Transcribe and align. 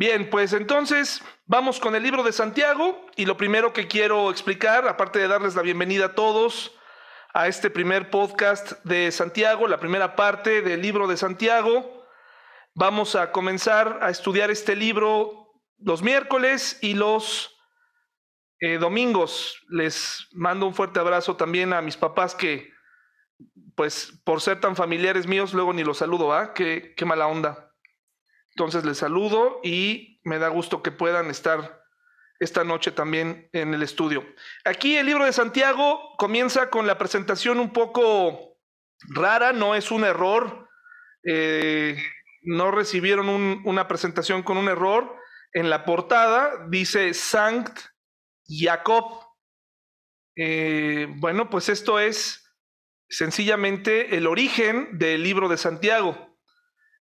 Bien, 0.00 0.30
pues 0.30 0.54
entonces 0.54 1.22
vamos 1.44 1.78
con 1.78 1.94
el 1.94 2.02
libro 2.02 2.22
de 2.22 2.32
Santiago 2.32 3.06
y 3.16 3.26
lo 3.26 3.36
primero 3.36 3.74
que 3.74 3.86
quiero 3.86 4.30
explicar, 4.30 4.88
aparte 4.88 5.18
de 5.18 5.28
darles 5.28 5.56
la 5.56 5.60
bienvenida 5.60 6.06
a 6.06 6.14
todos 6.14 6.74
a 7.34 7.48
este 7.48 7.68
primer 7.68 8.08
podcast 8.08 8.82
de 8.82 9.12
Santiago, 9.12 9.68
la 9.68 9.78
primera 9.78 10.16
parte 10.16 10.62
del 10.62 10.80
libro 10.80 11.06
de 11.06 11.18
Santiago, 11.18 12.06
vamos 12.74 13.14
a 13.14 13.30
comenzar 13.30 13.98
a 14.00 14.08
estudiar 14.08 14.50
este 14.50 14.74
libro 14.74 15.52
los 15.76 16.00
miércoles 16.00 16.78
y 16.80 16.94
los 16.94 17.54
eh, 18.60 18.78
domingos. 18.78 19.60
Les 19.68 20.28
mando 20.32 20.66
un 20.66 20.72
fuerte 20.72 20.98
abrazo 20.98 21.36
también 21.36 21.74
a 21.74 21.82
mis 21.82 21.98
papás 21.98 22.34
que, 22.34 22.72
pues 23.76 24.18
por 24.24 24.40
ser 24.40 24.60
tan 24.62 24.76
familiares 24.76 25.26
míos, 25.26 25.52
luego 25.52 25.74
ni 25.74 25.84
los 25.84 25.98
saludo, 25.98 26.32
¿ah? 26.32 26.54
Qué, 26.54 26.94
qué 26.96 27.04
mala 27.04 27.26
onda. 27.26 27.69
Entonces 28.54 28.84
les 28.84 28.98
saludo 28.98 29.60
y 29.62 30.20
me 30.24 30.38
da 30.38 30.48
gusto 30.48 30.82
que 30.82 30.90
puedan 30.90 31.30
estar 31.30 31.80
esta 32.40 32.64
noche 32.64 32.90
también 32.90 33.48
en 33.52 33.74
el 33.74 33.82
estudio. 33.82 34.24
Aquí 34.64 34.96
el 34.96 35.06
libro 35.06 35.26
de 35.26 35.32
Santiago 35.32 36.16
comienza 36.16 36.70
con 36.70 36.86
la 36.86 36.98
presentación 36.98 37.60
un 37.60 37.72
poco 37.72 38.58
rara, 39.08 39.52
no 39.52 39.74
es 39.74 39.90
un 39.90 40.04
error, 40.04 40.68
eh, 41.24 42.02
no 42.42 42.70
recibieron 42.70 43.28
una 43.28 43.86
presentación 43.86 44.42
con 44.42 44.56
un 44.56 44.68
error. 44.68 45.16
En 45.52 45.68
la 45.68 45.84
portada 45.84 46.66
dice 46.68 47.12
Sankt 47.12 47.78
Jacob. 48.46 49.04
Eh, 50.36 51.06
bueno, 51.16 51.50
pues 51.50 51.68
esto 51.68 51.98
es 51.98 52.50
sencillamente 53.08 54.16
el 54.16 54.26
origen 54.26 54.98
del 54.98 55.22
libro 55.22 55.48
de 55.48 55.58
Santiago. 55.58 56.29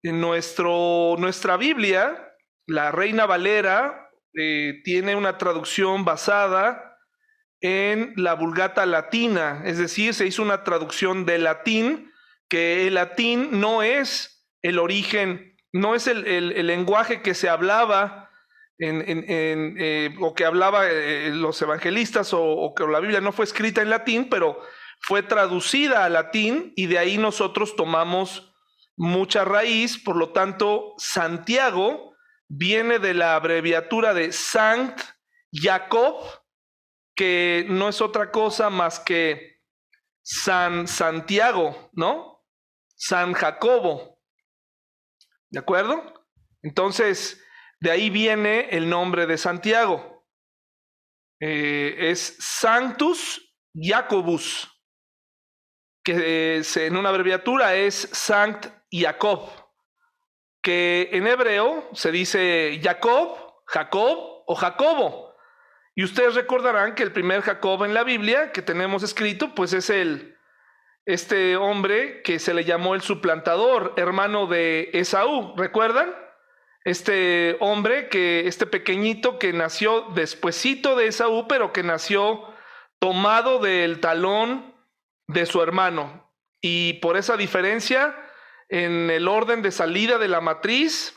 En 0.03 0.21
nuestro, 0.21 1.15
nuestra 1.17 1.57
Biblia, 1.57 2.35
la 2.67 2.91
Reina 2.91 3.25
Valera 3.25 4.09
eh, 4.33 4.81
tiene 4.83 5.15
una 5.15 5.37
traducción 5.37 6.05
basada 6.05 6.97
en 7.61 8.13
la 8.15 8.35
Vulgata 8.35 8.85
latina, 8.85 9.63
es 9.65 9.79
decir, 9.79 10.13
se 10.13 10.27
hizo 10.27 10.43
una 10.43 10.63
traducción 10.63 11.25
de 11.25 11.39
latín, 11.39 12.11
que 12.47 12.87
el 12.87 12.93
latín 12.93 13.59
no 13.59 13.81
es 13.81 14.47
el 14.61 14.77
origen, 14.77 15.57
no 15.73 15.95
es 15.95 16.07
el, 16.07 16.23
lenguaje 16.67 17.21
que 17.21 17.33
se 17.33 17.49
hablaba 17.49 18.29
en, 18.77 19.03
eh, 19.07 20.15
o 20.19 20.35
que 20.35 20.45
hablaba 20.45 20.87
eh, 20.87 21.31
los 21.33 21.59
evangelistas 21.61 22.31
o, 22.33 22.43
o, 22.43 22.75
que 22.75 22.85
la 22.85 22.99
Biblia 22.99 23.21
no 23.21 23.31
fue 23.31 23.45
escrita 23.45 23.81
en 23.81 23.89
latín, 23.89 24.29
pero 24.29 24.61
fue 24.99 25.23
traducida 25.23 26.05
a 26.05 26.09
latín 26.09 26.73
y 26.75 26.85
de 26.85 26.99
ahí 26.99 27.17
nosotros 27.17 27.75
tomamos 27.75 28.46
mucha 28.97 29.45
raíz, 29.45 29.97
por 29.97 30.15
lo 30.15 30.33
tanto, 30.33 30.93
Santiago 30.97 32.15
viene 32.49 32.99
de 32.99 33.13
la 33.13 33.35
abreviatura 33.35 34.13
de 34.13 34.31
Sankt 34.31 35.01
Jacob, 35.51 36.15
que 37.15 37.65
no 37.69 37.89
es 37.89 38.01
otra 38.01 38.31
cosa 38.31 38.69
más 38.69 38.99
que 38.99 39.61
San 40.23 40.87
Santiago, 40.87 41.89
¿no? 41.93 42.43
San 42.95 43.33
Jacobo. 43.33 44.19
¿De 45.49 45.59
acuerdo? 45.59 46.25
Entonces, 46.61 47.41
de 47.79 47.91
ahí 47.91 48.09
viene 48.09 48.69
el 48.71 48.89
nombre 48.89 49.25
de 49.25 49.37
Santiago. 49.37 50.25
Eh, 51.39 52.09
es 52.09 52.35
Sanctus 52.39 53.55
Jacobus, 53.73 54.67
que 56.07 56.63
en 56.75 56.95
una 56.95 57.09
abreviatura 57.09 57.75
es 57.75 58.07
Sankt 58.13 58.67
Jacob, 58.89 59.49
que 60.61 61.09
en 61.11 61.27
hebreo 61.27 61.89
se 61.91 62.11
dice 62.13 62.79
Jacob, 62.81 63.37
Jacob 63.65 64.43
o 64.45 64.55
Jacobo. 64.55 65.35
Y 65.95 66.05
ustedes 66.05 66.35
recordarán 66.35 66.95
que 66.95 67.03
el 67.03 67.11
primer 67.11 67.41
Jacob 67.41 67.83
en 67.83 67.93
la 67.93 68.05
Biblia 68.05 68.53
que 68.53 68.61
tenemos 68.61 69.03
escrito, 69.03 69.53
pues 69.53 69.73
es 69.73 69.89
el 69.89 70.37
este 71.05 71.57
hombre 71.57 72.21
que 72.21 72.39
se 72.39 72.53
le 72.53 72.63
llamó 72.63 72.95
el 72.95 73.01
suplantador, 73.01 73.93
hermano 73.97 74.47
de 74.47 74.89
Esaú, 74.93 75.55
¿recuerdan? 75.57 76.15
Este 76.85 77.57
hombre 77.59 78.07
que 78.07 78.47
este 78.47 78.65
pequeñito 78.65 79.39
que 79.39 79.51
nació 79.51 80.03
despuesito 80.15 80.95
de 80.95 81.07
Esaú, 81.07 81.49
pero 81.49 81.73
que 81.73 81.83
nació 81.83 82.45
tomado 82.99 83.59
del 83.59 83.99
talón 83.99 84.76
de 85.27 85.45
su 85.45 85.61
hermano. 85.61 86.31
Y 86.61 86.93
por 86.93 87.17
esa 87.17 87.37
diferencia 87.37 88.15
en 88.69 89.09
el 89.09 89.27
orden 89.27 89.61
de 89.61 89.71
salida 89.71 90.17
de 90.17 90.27
la 90.27 90.41
matriz, 90.41 91.15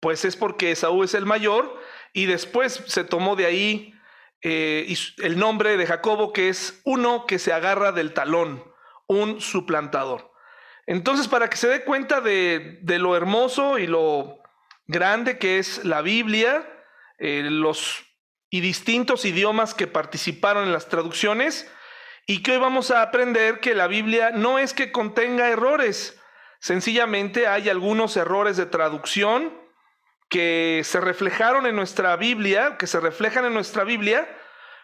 pues 0.00 0.24
es 0.24 0.36
porque 0.36 0.72
Esaú 0.72 1.04
es 1.04 1.14
el 1.14 1.26
mayor 1.26 1.80
y 2.12 2.26
después 2.26 2.82
se 2.86 3.04
tomó 3.04 3.36
de 3.36 3.46
ahí 3.46 3.94
eh, 4.42 4.94
el 5.18 5.38
nombre 5.38 5.76
de 5.76 5.86
Jacobo, 5.86 6.32
que 6.32 6.48
es 6.48 6.80
uno 6.84 7.26
que 7.26 7.38
se 7.38 7.52
agarra 7.52 7.92
del 7.92 8.12
talón, 8.12 8.64
un 9.06 9.40
suplantador. 9.40 10.32
Entonces, 10.86 11.26
para 11.26 11.50
que 11.50 11.56
se 11.56 11.68
dé 11.68 11.84
cuenta 11.84 12.20
de, 12.20 12.78
lo 12.84 13.16
hermoso 13.16 13.78
y 13.78 13.86
lo 13.86 14.38
grande 14.86 15.38
que 15.38 15.58
es 15.58 15.84
la 15.84 16.00
Biblia, 16.00 16.64
eh, 17.18 17.42
los 17.50 18.04
y 18.48 18.60
distintos 18.60 19.24
idiomas 19.24 19.74
que 19.74 19.88
participaron 19.88 20.64
en 20.64 20.72
las 20.72 20.88
traducciones, 20.88 21.68
y 22.26 22.42
que 22.42 22.52
hoy 22.52 22.58
vamos 22.58 22.90
a 22.90 23.02
aprender 23.02 23.60
que 23.60 23.74
la 23.74 23.86
Biblia 23.86 24.30
no 24.30 24.58
es 24.58 24.74
que 24.74 24.92
contenga 24.92 25.48
errores, 25.48 26.20
Sencillamente 26.58 27.46
hay 27.46 27.68
algunos 27.68 28.16
errores 28.16 28.56
de 28.56 28.66
traducción 28.66 29.56
que 30.28 30.82
se 30.84 31.00
reflejaron 31.00 31.66
en 31.66 31.76
nuestra 31.76 32.16
Biblia, 32.16 32.76
que 32.76 32.86
se 32.86 32.98
reflejan 32.98 33.44
en 33.44 33.54
nuestra 33.54 33.84
Biblia, 33.84 34.28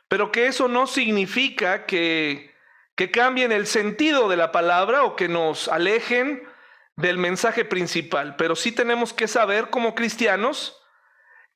pero 0.09 0.31
que 0.31 0.47
eso 0.47 0.69
no 0.69 0.87
significa 0.87 1.87
que, 1.87 2.55
que 2.95 3.11
cambien 3.11 3.51
el 3.51 3.67
sentido 3.67 4.29
de 4.29 4.37
la 4.37 4.53
palabra 4.53 5.05
o 5.05 5.17
que 5.17 5.29
nos 5.29 5.67
alejen 5.67 6.47
del 6.95 7.19
mensaje 7.19 7.65
principal. 7.65 8.37
Pero 8.37 8.55
sí 8.55 8.71
tenemos 8.71 9.13
que 9.13 9.27
saber 9.27 9.71
como 9.71 9.95
cristianos 9.95 10.81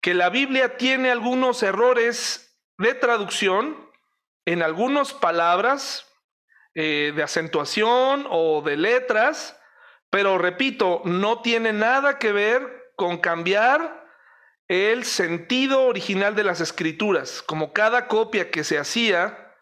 que 0.00 0.14
la 0.14 0.30
Biblia 0.30 0.76
tiene 0.76 1.10
algunos 1.10 1.62
errores 1.62 2.58
de 2.78 2.94
traducción 2.94 3.85
en 4.46 4.62
algunas 4.62 5.12
palabras 5.12 6.10
eh, 6.74 7.12
de 7.14 7.22
acentuación 7.22 8.26
o 8.30 8.62
de 8.62 8.78
letras 8.78 9.56
pero 10.10 10.38
repito, 10.38 11.02
no 11.04 11.42
tiene 11.42 11.72
nada 11.72 12.18
que 12.18 12.32
ver 12.32 12.92
con 12.96 13.18
cambiar 13.18 14.06
el 14.68 15.04
sentido 15.04 15.84
original 15.84 16.34
de 16.34 16.44
las 16.44 16.60
escrituras. 16.60 17.42
Como 17.42 17.72
cada 17.72 18.08
copia 18.08 18.50
que 18.50 18.64
se 18.64 18.78
hacía, 18.78 19.54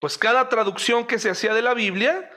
pues 0.00 0.18
cada 0.18 0.48
traducción 0.48 1.06
que 1.06 1.18
se 1.18 1.30
hacía 1.30 1.54
de 1.54 1.62
la 1.62 1.74
Biblia, 1.74 2.30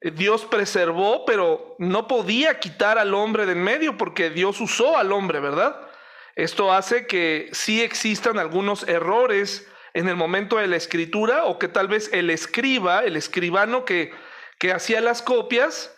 eh, 0.00 0.10
Dios 0.10 0.44
preservó, 0.44 1.24
pero 1.24 1.76
no 1.78 2.08
podía 2.08 2.58
quitar 2.58 2.98
al 2.98 3.14
hombre 3.14 3.46
de 3.46 3.52
en 3.52 3.62
medio 3.62 3.96
porque 3.96 4.30
Dios 4.30 4.60
usó 4.60 4.98
al 4.98 5.12
hombre, 5.12 5.40
¿verdad? 5.40 5.88
Esto 6.34 6.72
hace 6.72 7.06
que 7.06 7.48
sí 7.52 7.80
existan 7.82 8.38
algunos 8.38 8.88
errores 8.88 9.68
en 9.94 10.08
el 10.08 10.16
momento 10.16 10.58
de 10.58 10.66
la 10.66 10.76
escritura 10.76 11.44
o 11.44 11.58
que 11.58 11.68
tal 11.68 11.88
vez 11.88 12.10
el 12.12 12.30
escriba, 12.30 13.04
el 13.04 13.16
escribano 13.16 13.84
que, 13.84 14.12
que 14.58 14.72
hacía 14.72 15.00
las 15.00 15.22
copias, 15.22 15.94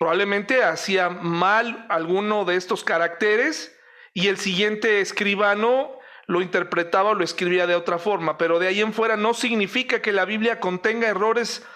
Probablemente 0.00 0.64
hacía 0.64 1.10
mal 1.10 1.84
alguno 1.90 2.46
de 2.46 2.56
estos 2.56 2.84
caracteres 2.84 3.78
y 4.14 4.28
el 4.28 4.38
siguiente 4.38 5.02
escribano 5.02 5.90
lo 6.26 6.40
interpretaba 6.40 7.10
o 7.10 7.14
lo 7.14 7.22
escribía 7.22 7.66
de 7.66 7.74
otra 7.74 7.98
forma, 7.98 8.38
pero 8.38 8.58
de 8.58 8.68
ahí 8.68 8.80
en 8.80 8.94
fuera 8.94 9.18
no 9.18 9.34
significa 9.34 10.00
que 10.00 10.12
la 10.12 10.24
Biblia 10.24 10.58
contenga 10.58 11.06
errores 11.06 11.66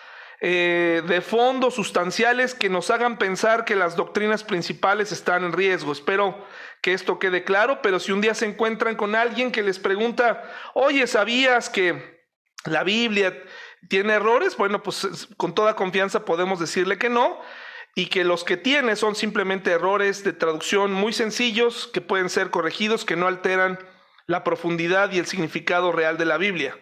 eh, 0.47 1.01
de 1.07 1.23
fondo 1.23 1.71
sustanciales 1.71 2.55
que 2.55 2.69
nos 2.69 2.91
hagan 2.91 3.17
pensar 3.17 3.65
que 3.65 3.75
las 3.75 3.97
doctrinas 3.97 4.45
principales 4.45 5.11
están 5.11 5.43
en 5.43 5.55
riesgo. 5.55 5.91
Espero 5.91 6.37
que 6.83 6.93
esto 6.93 7.19
quede 7.19 7.45
claro, 7.45 7.81
pero 7.81 7.99
si 7.99 8.13
un 8.13 8.21
día 8.21 8.35
se 8.35 8.45
encuentran 8.45 8.95
con 8.95 9.15
alguien 9.15 9.51
que 9.51 9.63
les 9.63 9.79
pregunta, 9.79 10.45
oye, 10.75 11.07
¿sabías 11.07 11.71
que 11.71 12.27
la 12.67 12.85
Biblia 12.85 13.43
tiene 13.89 14.13
errores? 14.13 14.59
Bueno, 14.59 14.83
pues 14.83 15.29
con 15.39 15.55
toda 15.55 15.77
confianza 15.77 16.27
podemos 16.27 16.61
decirle 16.61 16.99
que 16.99 17.09
no, 17.09 17.41
y 17.95 18.09
que 18.09 18.23
los 18.23 18.45
que 18.45 18.59
tiene 18.59 18.97
son 18.97 19.15
simplemente 19.15 19.71
errores 19.71 20.25
de 20.25 20.35
traducción 20.35 20.93
muy 20.93 21.15
sencillos 21.15 21.89
que 21.91 22.03
pueden 22.03 22.29
ser 22.29 22.51
corregidos, 22.51 23.07
que 23.07 23.17
no 23.17 23.29
alteran 23.29 23.79
la 24.27 24.45
profundidad 24.45 25.11
y 25.11 25.19
el 25.19 25.25
significado 25.25 25.91
real 25.91 26.19
de 26.19 26.27
la 26.27 26.37
Biblia. 26.37 26.77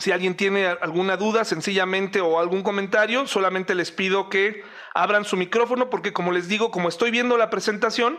Si 0.00 0.10
alguien 0.10 0.36
tiene 0.36 0.66
alguna 0.66 1.16
duda 1.16 1.44
sencillamente 1.44 2.20
o 2.20 2.40
algún 2.40 2.62
comentario, 2.62 3.26
solamente 3.28 3.74
les 3.76 3.92
pido 3.92 4.28
que 4.28 4.64
abran 4.94 5.24
su 5.24 5.36
micrófono 5.36 5.88
porque 5.90 6.12
como 6.12 6.32
les 6.32 6.48
digo, 6.48 6.72
como 6.72 6.88
estoy 6.88 7.12
viendo 7.12 7.36
la 7.36 7.50
presentación, 7.50 8.18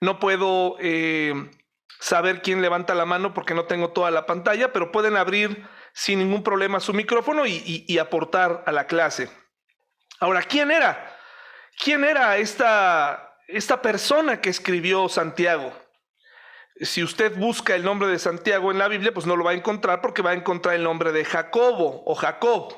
no 0.00 0.20
puedo 0.20 0.76
eh, 0.78 1.50
saber 1.98 2.42
quién 2.42 2.62
levanta 2.62 2.94
la 2.94 3.06
mano 3.06 3.34
porque 3.34 3.54
no 3.54 3.64
tengo 3.64 3.90
toda 3.90 4.12
la 4.12 4.26
pantalla, 4.26 4.72
pero 4.72 4.92
pueden 4.92 5.16
abrir 5.16 5.66
sin 5.92 6.20
ningún 6.20 6.44
problema 6.44 6.78
su 6.78 6.94
micrófono 6.94 7.46
y 7.46 7.98
aportar 7.98 8.62
a 8.66 8.70
la 8.70 8.86
clase. 8.86 9.28
Ahora, 10.20 10.42
¿quién 10.42 10.70
era? 10.70 11.16
¿Quién 11.76 12.04
era 12.04 12.36
esta 12.36 13.30
esta 13.52 13.82
persona 13.82 14.40
que 14.40 14.50
escribió 14.50 15.08
Santiago. 15.08 15.72
Si 16.80 17.02
usted 17.02 17.36
busca 17.36 17.74
el 17.74 17.84
nombre 17.84 18.08
de 18.08 18.18
Santiago 18.18 18.70
en 18.70 18.78
la 18.78 18.88
Biblia, 18.88 19.12
pues 19.12 19.26
no 19.26 19.36
lo 19.36 19.44
va 19.44 19.50
a 19.50 19.54
encontrar 19.54 20.00
porque 20.00 20.22
va 20.22 20.30
a 20.30 20.34
encontrar 20.34 20.74
el 20.74 20.82
nombre 20.82 21.12
de 21.12 21.26
Jacobo 21.26 22.02
o 22.06 22.14
Jacob. 22.14 22.74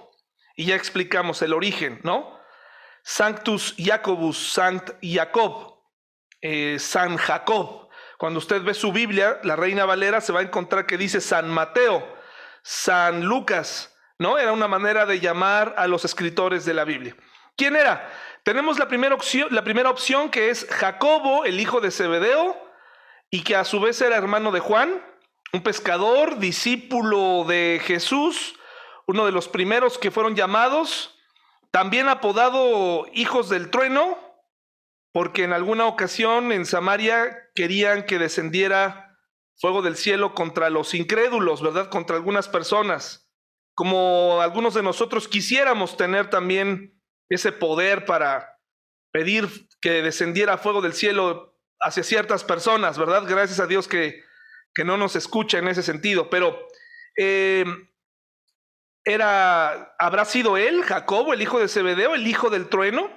Y 0.57 0.67
ya 0.67 0.75
explicamos 0.75 1.41
el 1.43 1.53
origen, 1.53 2.01
¿no? 2.03 2.37
Sanctus 3.05 3.75
Jacobus, 3.79 4.53
Sanct 4.53 4.91
Jacob, 5.01 5.79
eh, 6.41 6.79
San 6.81 7.17
Jacob. 7.17 7.89
Cuando 8.19 8.39
usted 8.39 8.63
ve 8.63 8.75
su 8.75 8.93
Biblia, 8.93 9.39
la 9.45 9.55
Reina 9.55 9.85
Valera 9.85 10.21
se 10.21 10.33
va 10.33 10.41
a 10.41 10.45
encontrar 10.45 10.85
que 10.87 10.99
dice 10.99 11.21
San 11.21 11.49
Mateo, 11.49 12.05
San 12.63 13.25
Lucas, 13.25 13.97
¿no? 14.19 14.37
Era 14.37 14.53
una 14.53 14.67
manera 14.67 15.07
de 15.07 15.21
llamar 15.21 15.75
a 15.77 15.87
los 15.87 16.05
escritores 16.05 16.65
de 16.65 16.75
la 16.75 16.85
Biblia. 16.85 17.17
¿Quién 17.57 17.77
era? 17.77 18.11
Tenemos 18.43 18.81
la 18.81 18.89
primera 18.89 19.15
opción, 19.15 19.49
la 19.53 19.63
primera 19.63 19.91
opción 19.91 20.29
que 20.29 20.51
es 20.51 20.67
Jacobo, 20.69 21.45
el 21.45 21.61
hijo 21.61 21.81
de 21.81 21.93
Zebedeo, 21.93 22.72
y 23.35 23.43
que 23.43 23.57
a 23.57 23.65
su 23.65 23.81
vez 23.81 24.01
era 24.03 24.17
hermano 24.17 24.53
de 24.53 24.61
Juan, 24.61 25.03
un 25.55 25.63
pescador, 25.63 26.39
discípulo 26.39 27.45
de 27.49 27.81
Jesús, 27.83 28.55
uno 29.07 29.25
de 29.25 29.33
los 29.33 29.49
primeros 29.49 29.97
que 29.97 30.11
fueron 30.11 30.37
llamados, 30.37 31.19
también 31.71 32.11
apodado 32.11 33.07
hijos 33.15 33.49
del 33.49 33.71
trueno, 33.71 34.19
porque 35.13 35.45
en 35.45 35.55
alguna 35.55 35.87
ocasión 35.87 36.53
en 36.53 36.67
Samaria 36.67 37.49
querían 37.55 38.05
que 38.05 38.19
descendiera 38.19 39.19
fuego 39.57 39.81
del 39.81 39.97
cielo 39.97 40.35
contra 40.35 40.69
los 40.69 40.93
incrédulos, 40.93 41.63
¿verdad? 41.63 41.89
Contra 41.89 42.17
algunas 42.17 42.49
personas, 42.49 43.31
como 43.75 44.43
algunos 44.43 44.75
de 44.75 44.83
nosotros 44.83 45.27
quisiéramos 45.27 45.97
tener 45.97 46.29
también 46.29 47.01
ese 47.31 47.51
poder 47.51 48.05
para 48.05 48.59
pedir 49.11 49.49
que 49.81 50.03
descendiera 50.03 50.59
fuego 50.59 50.83
del 50.83 50.93
cielo 50.93 51.52
hacia 51.83 52.03
ciertas 52.03 52.45
personas, 52.45 52.99
¿verdad? 52.99 53.25
Gracias 53.27 53.61
a 53.61 53.67
Dios 53.67 53.89
que, 53.89 54.25
que 54.75 54.85
no 54.85 54.97
nos 54.97 55.17
escucha 55.17 55.59
en 55.59 55.69
ese 55.69 55.83
sentido, 55.83 56.31
pero 56.31 56.69
eh, 57.17 57.65
era, 59.05 59.95
¿habrá 59.99 60.25
sido 60.25 60.57
él, 60.57 60.83
Jacobo, 60.83 61.33
el 61.33 61.43
hijo 61.43 61.59
de 61.59 61.69
Zebedeo, 61.69 62.15
el 62.15 62.27
hijo 62.27 62.51
del 62.51 62.69
trueno? 62.69 63.11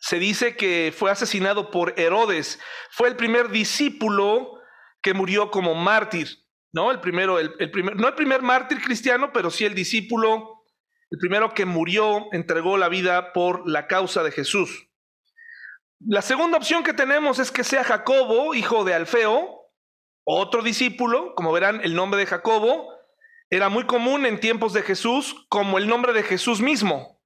Se 0.00 0.18
dice 0.18 0.56
que 0.56 0.94
fue 0.96 1.10
asesinado 1.10 1.70
por 1.70 1.98
Herodes. 1.98 2.58
Fue 2.90 3.08
el 3.08 3.16
primer 3.16 3.50
discípulo 3.50 4.60
que 5.02 5.12
murió 5.12 5.50
como 5.50 5.74
mártir, 5.74 6.28
¿no? 6.72 6.90
El 6.90 7.00
primero, 7.00 7.38
el, 7.38 7.70
primer, 7.70 7.96
no 7.96 8.08
el 8.08 8.14
primer 8.14 8.40
mártir 8.40 8.80
cristiano, 8.80 9.30
pero 9.32 9.50
sí 9.50 9.64
el 9.64 9.74
discípulo, 9.74 10.62
el 11.10 11.18
primero 11.18 11.52
que 11.54 11.64
murió, 11.64 12.28
entregó 12.32 12.78
la 12.78 12.88
vida 12.88 13.32
por 13.32 13.68
la 13.68 13.88
causa 13.88 14.22
de 14.22 14.30
Jesús. 14.30 14.89
La 16.06 16.22
segunda 16.22 16.56
opción 16.56 16.82
que 16.82 16.94
tenemos 16.94 17.38
es 17.38 17.50
que 17.50 17.62
sea 17.62 17.84
Jacobo, 17.84 18.54
hijo 18.54 18.84
de 18.84 18.94
Alfeo, 18.94 19.60
otro 20.24 20.62
discípulo, 20.62 21.34
como 21.34 21.52
verán, 21.52 21.80
el 21.82 21.94
nombre 21.94 22.18
de 22.18 22.26
Jacobo 22.26 22.88
era 23.50 23.68
muy 23.68 23.84
común 23.84 24.24
en 24.24 24.40
tiempos 24.40 24.72
de 24.72 24.82
Jesús 24.82 25.44
como 25.50 25.76
el 25.76 25.88
nombre 25.88 26.12
de 26.14 26.22
Jesús 26.22 26.60
mismo. 26.60 27.20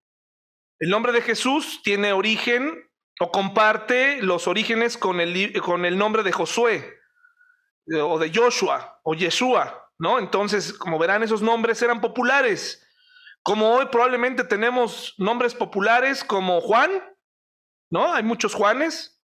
El 0.80 0.90
nombre 0.90 1.12
de 1.12 1.22
Jesús 1.22 1.82
tiene 1.84 2.12
origen 2.12 2.90
o 3.20 3.30
comparte 3.30 4.20
los 4.22 4.48
orígenes 4.48 4.98
con 4.98 5.20
el, 5.20 5.52
con 5.60 5.84
el 5.84 5.96
nombre 5.96 6.24
de 6.24 6.32
Josué 6.32 6.98
eh, 7.86 8.00
o 8.00 8.18
de 8.18 8.32
Joshua 8.34 9.00
o 9.04 9.14
Yeshua, 9.14 9.88
¿no? 9.98 10.18
Entonces, 10.18 10.72
como 10.72 10.98
verán, 10.98 11.22
esos 11.22 11.42
nombres 11.42 11.80
eran 11.82 12.00
populares. 12.00 12.84
Como 13.42 13.70
hoy 13.70 13.86
probablemente 13.86 14.42
tenemos 14.42 15.14
nombres 15.18 15.54
populares 15.54 16.24
como 16.24 16.60
Juan, 16.60 16.90
¿no? 17.94 18.12
Hay 18.12 18.24
muchos 18.24 18.54
Juanes, 18.54 19.22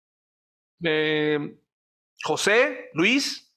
eh, 0.83 1.57
José, 2.25 2.91
Luis. 2.95 3.55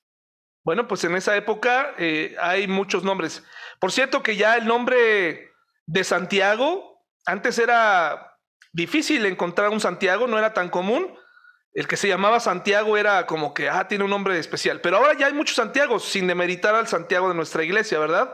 Bueno, 0.64 0.88
pues 0.88 1.04
en 1.04 1.16
esa 1.16 1.36
época 1.36 1.96
eh, 1.98 2.36
hay 2.40 2.68
muchos 2.68 3.04
nombres. 3.04 3.44
Por 3.80 3.92
cierto 3.92 4.22
que 4.22 4.36
ya 4.36 4.56
el 4.56 4.68
nombre 4.68 5.50
de 5.88 6.04
Santiago 6.04 7.04
antes 7.26 7.58
era 7.58 8.38
difícil 8.72 9.26
encontrar 9.26 9.70
un 9.70 9.80
Santiago, 9.80 10.28
no 10.28 10.38
era 10.38 10.54
tan 10.54 10.70
común. 10.70 11.18
El 11.74 11.88
que 11.88 11.98
se 11.98 12.08
llamaba 12.08 12.40
Santiago 12.40 12.96
era 12.96 13.26
como 13.26 13.56
que, 13.56 13.68
ah, 13.68 13.88
tiene 13.88 14.04
un 14.04 14.12
nombre 14.12 14.38
especial. 14.38 14.80
Pero 14.80 14.98
ahora 14.98 15.18
ya 15.18 15.26
hay 15.26 15.34
muchos 15.34 15.56
Santiagos, 15.56 16.04
sin 16.06 16.28
demeritar 16.28 16.76
al 16.76 16.88
Santiago 16.88 17.30
de 17.30 17.36
nuestra 17.36 17.64
iglesia, 17.64 17.98
¿verdad? 17.98 18.30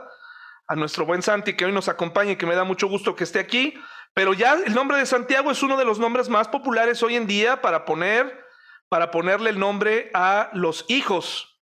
A 0.68 0.75
nuestro 0.75 1.06
buen 1.06 1.22
Santi 1.22 1.54
que 1.54 1.63
hoy 1.63 1.72
nos 1.72 1.88
acompaña 1.88 2.31
y 2.33 2.36
que 2.36 2.45
me 2.45 2.56
da 2.56 2.66
mucho 2.66 2.88
gusto 2.88 3.16
que 3.16 3.24
esté 3.24 3.39
aquí. 3.39 3.75
Pero 4.15 4.33
ya 4.33 4.53
el 4.53 4.73
nombre 4.73 4.97
de 4.97 5.06
Santiago 5.06 5.51
es 5.51 5.62
uno 5.62 5.75
de 5.75 5.83
los 5.83 6.00
nombres 6.00 6.29
más 6.29 6.47
populares 6.47 7.03
hoy 7.03 7.17
en 7.17 7.27
día 7.27 7.62
para 7.62 7.83
poner, 7.83 8.45
para 8.88 9.12
ponerle 9.12 9.50
el 9.50 9.59
nombre 9.59 10.09
a 10.13 10.50
los 10.53 10.85
hijos. 10.88 11.62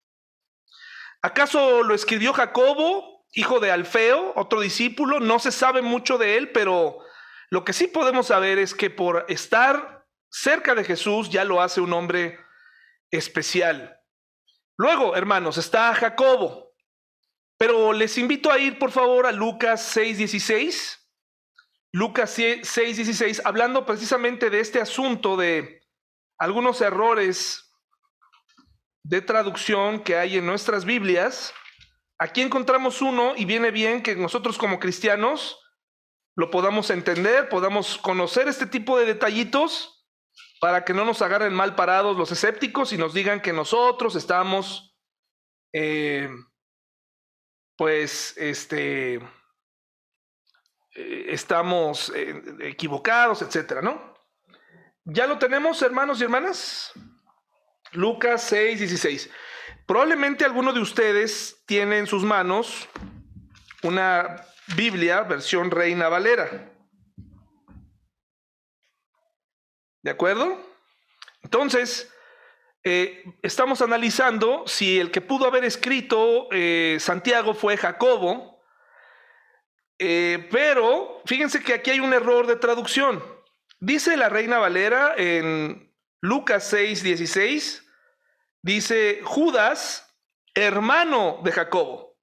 ¿Acaso 1.24 1.82
lo 1.82 1.96
escribió 1.96 2.32
Jacobo, 2.32 3.26
hijo 3.32 3.60
de 3.60 3.72
Alfeo, 3.72 4.34
otro 4.36 4.62
discípulo? 4.62 5.20
No 5.20 5.40
se 5.40 5.52
sabe 5.52 5.82
mucho 5.82 6.20
de 6.20 6.38
él, 6.38 6.52
pero 6.52 7.00
lo 7.50 7.66
que 7.66 7.74
sí 7.74 7.88
podemos 7.88 8.28
saber 8.28 8.60
es 8.60 8.76
que 8.76 8.92
por 8.92 9.26
estar 9.30 10.06
cerca 10.30 10.76
de 10.76 10.84
Jesús 10.84 11.32
ya 11.32 11.46
lo 11.46 11.60
hace 11.60 11.82
un 11.82 11.92
hombre 11.92 12.40
especial. 13.10 14.00
Luego, 14.78 15.16
hermanos, 15.16 15.58
está 15.58 15.92
Jacobo. 15.96 16.76
Pero 17.58 17.94
les 17.94 18.18
invito 18.20 18.52
a 18.52 18.60
ir, 18.60 18.78
por 18.78 18.92
favor, 18.92 19.26
a 19.26 19.32
Lucas 19.32 19.96
6:16. 19.96 21.03
Lucas 21.96 22.36
6:16, 22.36 23.44
hablando 23.46 23.86
precisamente 23.86 24.50
de 24.50 24.60
este 24.60 24.82
asunto 24.82 25.38
de 25.38 25.84
algunos 26.40 26.82
errores 26.82 27.72
de 29.04 29.22
traducción 29.22 30.04
que 30.04 30.18
hay 30.18 30.38
en 30.38 30.46
nuestras 30.48 30.86
Biblias. 30.86 31.54
Aquí 32.18 32.42
encontramos 32.42 33.04
uno 33.04 33.34
y 33.38 33.46
viene 33.46 33.70
bien 33.70 34.02
que 34.02 34.16
nosotros 34.16 34.58
como 34.58 34.80
cristianos 34.80 35.60
lo 36.36 36.50
podamos 36.50 36.90
entender, 36.90 37.48
podamos 37.48 38.00
conocer 38.00 38.48
este 38.48 38.66
tipo 38.66 38.98
de 38.98 39.06
detallitos 39.06 40.08
para 40.60 40.86
que 40.86 40.96
no 40.96 41.06
nos 41.06 41.22
agarren 41.22 41.54
mal 41.54 41.76
parados 41.76 42.18
los 42.18 42.32
escépticos 42.32 42.92
y 42.92 42.98
nos 42.98 43.14
digan 43.14 43.40
que 43.40 43.54
nosotros 43.54 44.16
estamos, 44.16 44.98
eh, 45.74 46.28
pues, 47.78 48.36
este, 48.38 49.20
eh, 50.96 51.26
estamos 51.30 52.12
eh, 52.16 52.40
equivocados, 52.62 53.42
etcétera, 53.42 53.82
¿no? 53.82 54.14
¿Ya 55.06 55.26
lo 55.26 55.40
tenemos, 55.40 55.82
hermanos 55.82 56.22
y 56.22 56.24
hermanas? 56.24 56.92
Lucas 57.94 58.44
6, 58.44 58.80
16. 58.80 59.30
Probablemente 59.88 60.46
alguno 60.46 60.72
de 60.72 60.82
ustedes 60.82 61.64
tiene 61.66 61.98
en 61.98 62.08
sus 62.08 62.24
manos 62.24 62.88
una 63.82 64.46
Biblia, 64.76 65.24
versión 65.24 65.72
Reina 65.72 66.10
Valera. 66.10 66.72
¿De 70.04 70.12
acuerdo? 70.12 70.62
Entonces, 71.42 72.14
eh, 72.84 73.24
estamos 73.42 73.82
analizando 73.82 74.64
si 74.68 75.00
el 75.00 75.12
que 75.12 75.22
pudo 75.22 75.48
haber 75.48 75.66
escrito 75.66 76.48
Santiago 77.00 77.54
fue 77.54 77.78
Jacobo, 77.78 78.53
eh, 80.00 80.48
pero 80.52 81.22
fíjense 81.26 81.64
que 81.64 81.74
aquí 81.74 81.92
hay 81.92 82.00
un 82.00 82.14
error 82.14 82.48
de 82.48 82.56
traducción. 82.56 83.24
Dice 83.80 84.18
la 84.18 84.30
Reina 84.30 84.58
Valera 84.58 85.14
en 85.18 85.94
Lucas 86.22 86.68
6, 86.70 87.04
16, 87.04 87.86
dice 88.62 89.22
Judas, 89.24 90.16
hermano 90.56 91.40
de 91.44 91.52
Jacobo. 91.52 92.14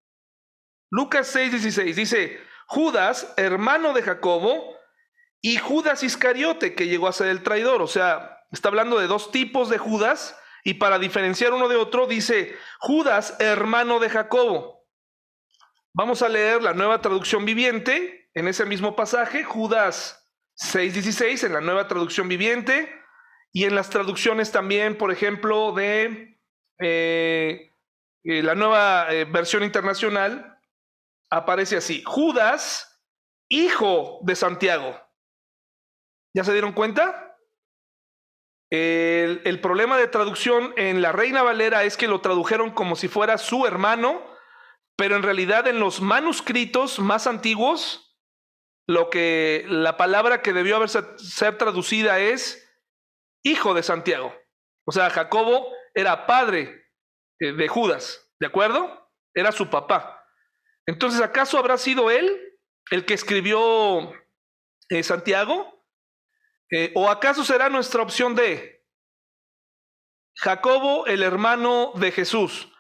Lucas 0.91 1.35
6:16 1.35 1.95
dice, 1.95 2.41
Judas, 2.67 3.33
hermano 3.37 3.93
de 3.93 4.03
Jacobo, 4.03 4.77
y 5.41 5.57
Judas 5.57 6.03
Iscariote, 6.03 6.75
que 6.75 6.89
llegó 6.89 7.07
a 7.07 7.13
ser 7.13 7.29
el 7.29 7.43
traidor. 7.43 7.81
O 7.81 7.87
sea, 7.87 8.45
está 8.51 8.69
hablando 8.69 8.99
de 8.99 9.07
dos 9.07 9.31
tipos 9.31 9.71
de 9.71 9.79
Judas, 9.79 10.37
y 10.65 10.75
para 10.75 10.99
diferenciar 10.99 11.53
uno 11.53 11.69
de 11.69 11.77
otro, 11.77 12.07
dice, 12.07 12.57
Judas, 12.81 13.37
hermano 13.39 14.01
de 14.01 14.11
Jacobo. 14.11 14.80
Vamos 15.93 16.23
a 16.23 16.29
leer 16.29 16.63
la 16.63 16.73
nueva 16.73 17.01
traducción 17.01 17.45
viviente 17.45 18.31
en 18.35 18.47
ese 18.47 18.65
mismo 18.65 18.95
pasaje, 18.95 19.43
Judas 19.43 20.31
6:16, 20.55 21.45
en 21.45 21.53
la 21.53 21.61
nueva 21.61 21.89
traducción 21.89 22.29
viviente, 22.29 22.89
y 23.53 23.65
en 23.65 23.75
las 23.75 23.91
traducciones 23.91 24.53
también, 24.53 24.97
por 24.97 25.11
ejemplo, 25.11 25.73
de 25.73 26.41
eh, 26.81 27.75
eh, 28.25 28.43
la 28.43 28.55
nueva 28.55 29.13
eh, 29.13 29.25
versión 29.25 29.65
internacional, 29.65 30.61
aparece 31.31 31.77
así, 31.77 32.03
Judas, 32.05 33.03
hijo 33.49 34.21
de 34.23 34.37
Santiago. 34.37 35.01
¿Ya 36.35 36.45
se 36.45 36.53
dieron 36.53 36.73
cuenta? 36.73 37.37
El, 38.73 39.61
problema 39.61 39.99
de 39.99 40.07
traducción 40.07 40.73
en 40.77 41.03
la 41.03 41.11
Reina 41.11 41.43
Valera 41.43 41.83
es 41.83 41.97
que 41.97 42.07
lo 42.07 42.21
tradujeron 42.21 42.71
como 42.71 42.95
si 42.95 43.09
fuera 43.09 43.37
su 43.37 43.67
hermano, 43.67 44.23
pero 45.01 45.17
en 45.17 45.23
realidad 45.23 45.67
en 45.67 45.81
los 45.81 46.03
manuscritos 46.03 46.99
más 46.99 47.27
antiguos, 47.27 48.15
lo 48.87 49.09
que 49.09 49.65
la 49.67 49.97
palabra 49.97 50.43
que 50.43 50.53
debió 50.53 50.77
haber 50.77 50.91
ser 50.91 51.57
traducida 51.57 52.19
es 52.19 52.71
hijo 53.43 53.73
de 53.73 53.83
Santiago. 53.83 54.31
O 54.85 54.93
sea, 54.93 55.09
Jacobo 55.09 55.73
era 55.95 56.27
padre 56.27 56.85
eh, 57.39 57.53
de 57.53 57.67
Judas, 57.67 58.31
¿de 58.41 58.49
acuerdo? 58.49 59.11
Era 59.33 59.53
su 59.53 59.71
papá. 59.71 60.23
Entonces, 60.85 61.23
¿acaso 61.23 61.57
habrá 61.57 61.79
sido 61.79 62.11
él 62.11 62.59
el 62.91 63.07
que 63.07 63.15
escribió 63.15 64.13
eh, 64.91 65.03
Santiago? 65.03 65.83
Eh, 66.71 66.93
¿O 66.95 67.09
acaso 67.09 67.43
será 67.43 67.71
nuestra 67.71 68.03
opción 68.03 68.35
de 68.35 68.85
Jacobo, 70.37 71.07
el 71.07 71.23
hermano 71.23 71.93
de 71.95 72.13
Jesús? 72.13 72.71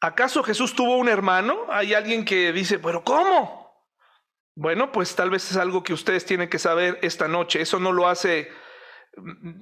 ¿Acaso 0.00 0.42
Jesús 0.42 0.74
tuvo 0.74 0.96
un 0.96 1.08
hermano? 1.08 1.66
Hay 1.68 1.94
alguien 1.94 2.24
que 2.24 2.52
dice, 2.52 2.78
pero 2.78 3.04
¿cómo? 3.04 3.70
Bueno, 4.54 4.92
pues 4.92 5.14
tal 5.14 5.30
vez 5.30 5.50
es 5.50 5.56
algo 5.56 5.82
que 5.82 5.92
ustedes 5.92 6.24
tienen 6.24 6.48
que 6.48 6.58
saber 6.58 6.98
esta 7.02 7.28
noche. 7.28 7.60
Eso 7.60 7.78
no 7.78 7.92
lo 7.92 8.08
hace 8.08 8.50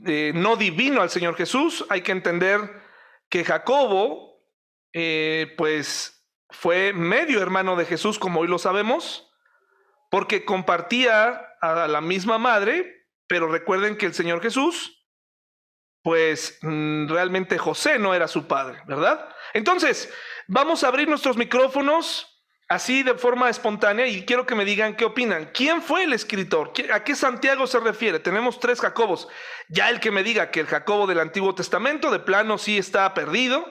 eh, 0.06 0.32
no 0.34 0.56
divino 0.56 1.02
al 1.02 1.10
Señor 1.10 1.36
Jesús. 1.36 1.84
Hay 1.88 2.02
que 2.02 2.12
entender 2.12 2.60
que 3.28 3.44
Jacobo, 3.44 4.42
eh, 4.92 5.54
pues 5.56 6.26
fue 6.50 6.92
medio 6.92 7.42
hermano 7.42 7.76
de 7.76 7.84
Jesús, 7.84 8.18
como 8.18 8.40
hoy 8.40 8.48
lo 8.48 8.58
sabemos, 8.58 9.30
porque 10.10 10.44
compartía 10.44 11.46
a 11.60 11.88
la 11.88 12.00
misma 12.00 12.38
madre, 12.38 13.06
pero 13.26 13.48
recuerden 13.48 13.96
que 13.96 14.06
el 14.06 14.14
Señor 14.14 14.40
Jesús, 14.40 14.97
pues 16.02 16.58
mm, 16.62 17.08
realmente 17.08 17.58
José 17.58 17.98
no 17.98 18.14
era 18.14 18.28
su 18.28 18.46
padre, 18.46 18.82
¿verdad? 18.86 19.28
Entonces, 19.52 20.12
vamos 20.46 20.84
a 20.84 20.88
abrir 20.88 21.08
nuestros 21.08 21.36
micrófonos 21.36 22.38
así 22.68 23.02
de 23.02 23.14
forma 23.14 23.48
espontánea 23.48 24.06
y 24.06 24.24
quiero 24.24 24.46
que 24.46 24.54
me 24.54 24.64
digan 24.64 24.94
qué 24.94 25.04
opinan. 25.04 25.50
¿Quién 25.52 25.82
fue 25.82 26.04
el 26.04 26.12
escritor? 26.12 26.72
¿A 26.92 27.02
qué 27.02 27.14
Santiago 27.14 27.66
se 27.66 27.80
refiere? 27.80 28.20
Tenemos 28.20 28.60
tres 28.60 28.80
Jacobos. 28.80 29.28
Ya 29.68 29.88
el 29.88 30.00
que 30.00 30.10
me 30.10 30.22
diga 30.22 30.50
que 30.50 30.60
el 30.60 30.66
Jacobo 30.66 31.06
del 31.06 31.20
Antiguo 31.20 31.54
Testamento 31.54 32.10
de 32.10 32.20
plano 32.20 32.58
sí 32.58 32.78
está 32.78 33.12
perdido. 33.14 33.66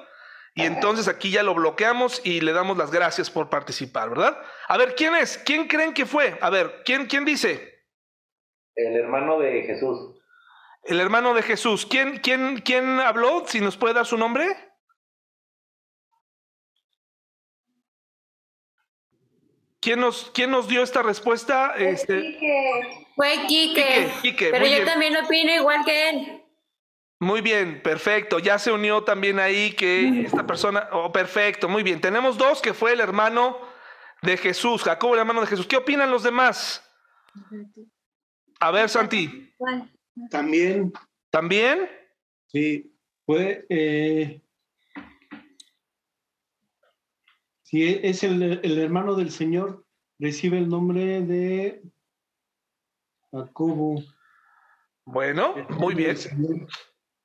Y 0.56 0.64
entonces 0.64 1.08
aquí 1.08 1.30
ya 1.30 1.44
lo 1.44 1.54
bloqueamos 1.54 2.20
y 2.26 2.42
le 2.42 2.52
damos 2.52 2.78
las 2.78 2.90
gracias 2.90 3.30
por 3.30 3.48
participar, 3.48 4.10
¿verdad? 4.10 4.42
A 4.68 4.76
ver, 4.76 4.96
¿quién 4.96 5.14
es? 5.16 5.38
¿Quién 5.38 5.68
creen 5.68 5.94
que 5.94 6.08
fue? 6.08 6.36
A 6.42 6.50
ver, 6.50 6.82
¿quién, 6.84 7.06
quién 7.06 7.26
dice? 7.26 7.86
El 8.74 8.96
hermano 8.96 9.38
de 9.38 9.62
Jesús. 9.62 10.18
El 10.84 11.00
hermano 11.00 11.34
de 11.34 11.42
Jesús. 11.42 11.86
¿Quién, 11.86 12.18
quién, 12.18 12.62
quién 12.62 13.00
habló? 13.00 13.44
Si 13.48 13.60
nos 13.60 13.78
puede 13.78 13.94
dar 13.94 14.06
su 14.06 14.18
nombre. 14.18 14.48
¿Quién 19.80 20.00
nos, 20.00 20.32
quién 20.32 20.52
nos 20.52 20.68
dio 20.68 20.84
esta 20.84 21.02
respuesta? 21.02 21.76
Este... 21.78 22.40
Fue 23.16 23.46
Quique. 23.48 24.12
Pero 24.52 24.66
yo 24.66 24.86
también 24.86 25.16
opino 25.18 25.54
igual 25.54 25.86
que 25.86 26.10
él. 26.10 26.44
Muy 27.20 27.42
bien, 27.42 27.82
perfecto. 27.82 28.38
Ya 28.40 28.60
se 28.60 28.72
unió 28.72 29.04
también 29.04 29.40
ahí 29.40 29.72
que 29.72 30.22
esta 30.26 30.46
persona. 30.46 30.88
Oh, 30.92 31.12
perfecto, 31.12 31.68
muy 31.68 31.84
bien. 31.84 32.00
Tenemos 32.00 32.38
dos 32.38 32.62
que 32.62 32.74
fue 32.74 32.94
el 32.94 33.00
hermano 33.00 33.60
de 34.22 34.38
Jesús, 34.38 34.84
Jacobo, 34.84 35.14
el 35.14 35.22
hermano 35.22 35.42
de 35.42 35.48
Jesús. 35.48 35.66
¿Qué 35.66 35.78
opinan 35.78 36.12
los 36.12 36.22
demás? 36.22 36.84
A 38.60 38.72
ver, 38.72 38.90
Santi. 38.90 39.56
También. 40.30 40.94
¿También? 41.30 41.90
Sí, 42.48 42.94
fue. 43.26 43.66
Eh, 43.70 44.42
si 47.64 47.84
es 47.84 48.24
el, 48.24 48.60
el, 48.64 48.78
hermano 48.80 49.16
del 49.16 49.32
Señor, 49.32 49.86
recibe 50.20 50.58
el 50.58 50.70
nombre 50.70 51.22
de 51.22 51.82
Jacobo. 53.32 54.02
Bueno, 55.06 55.56
muy 55.78 55.96
bien. 55.96 56.18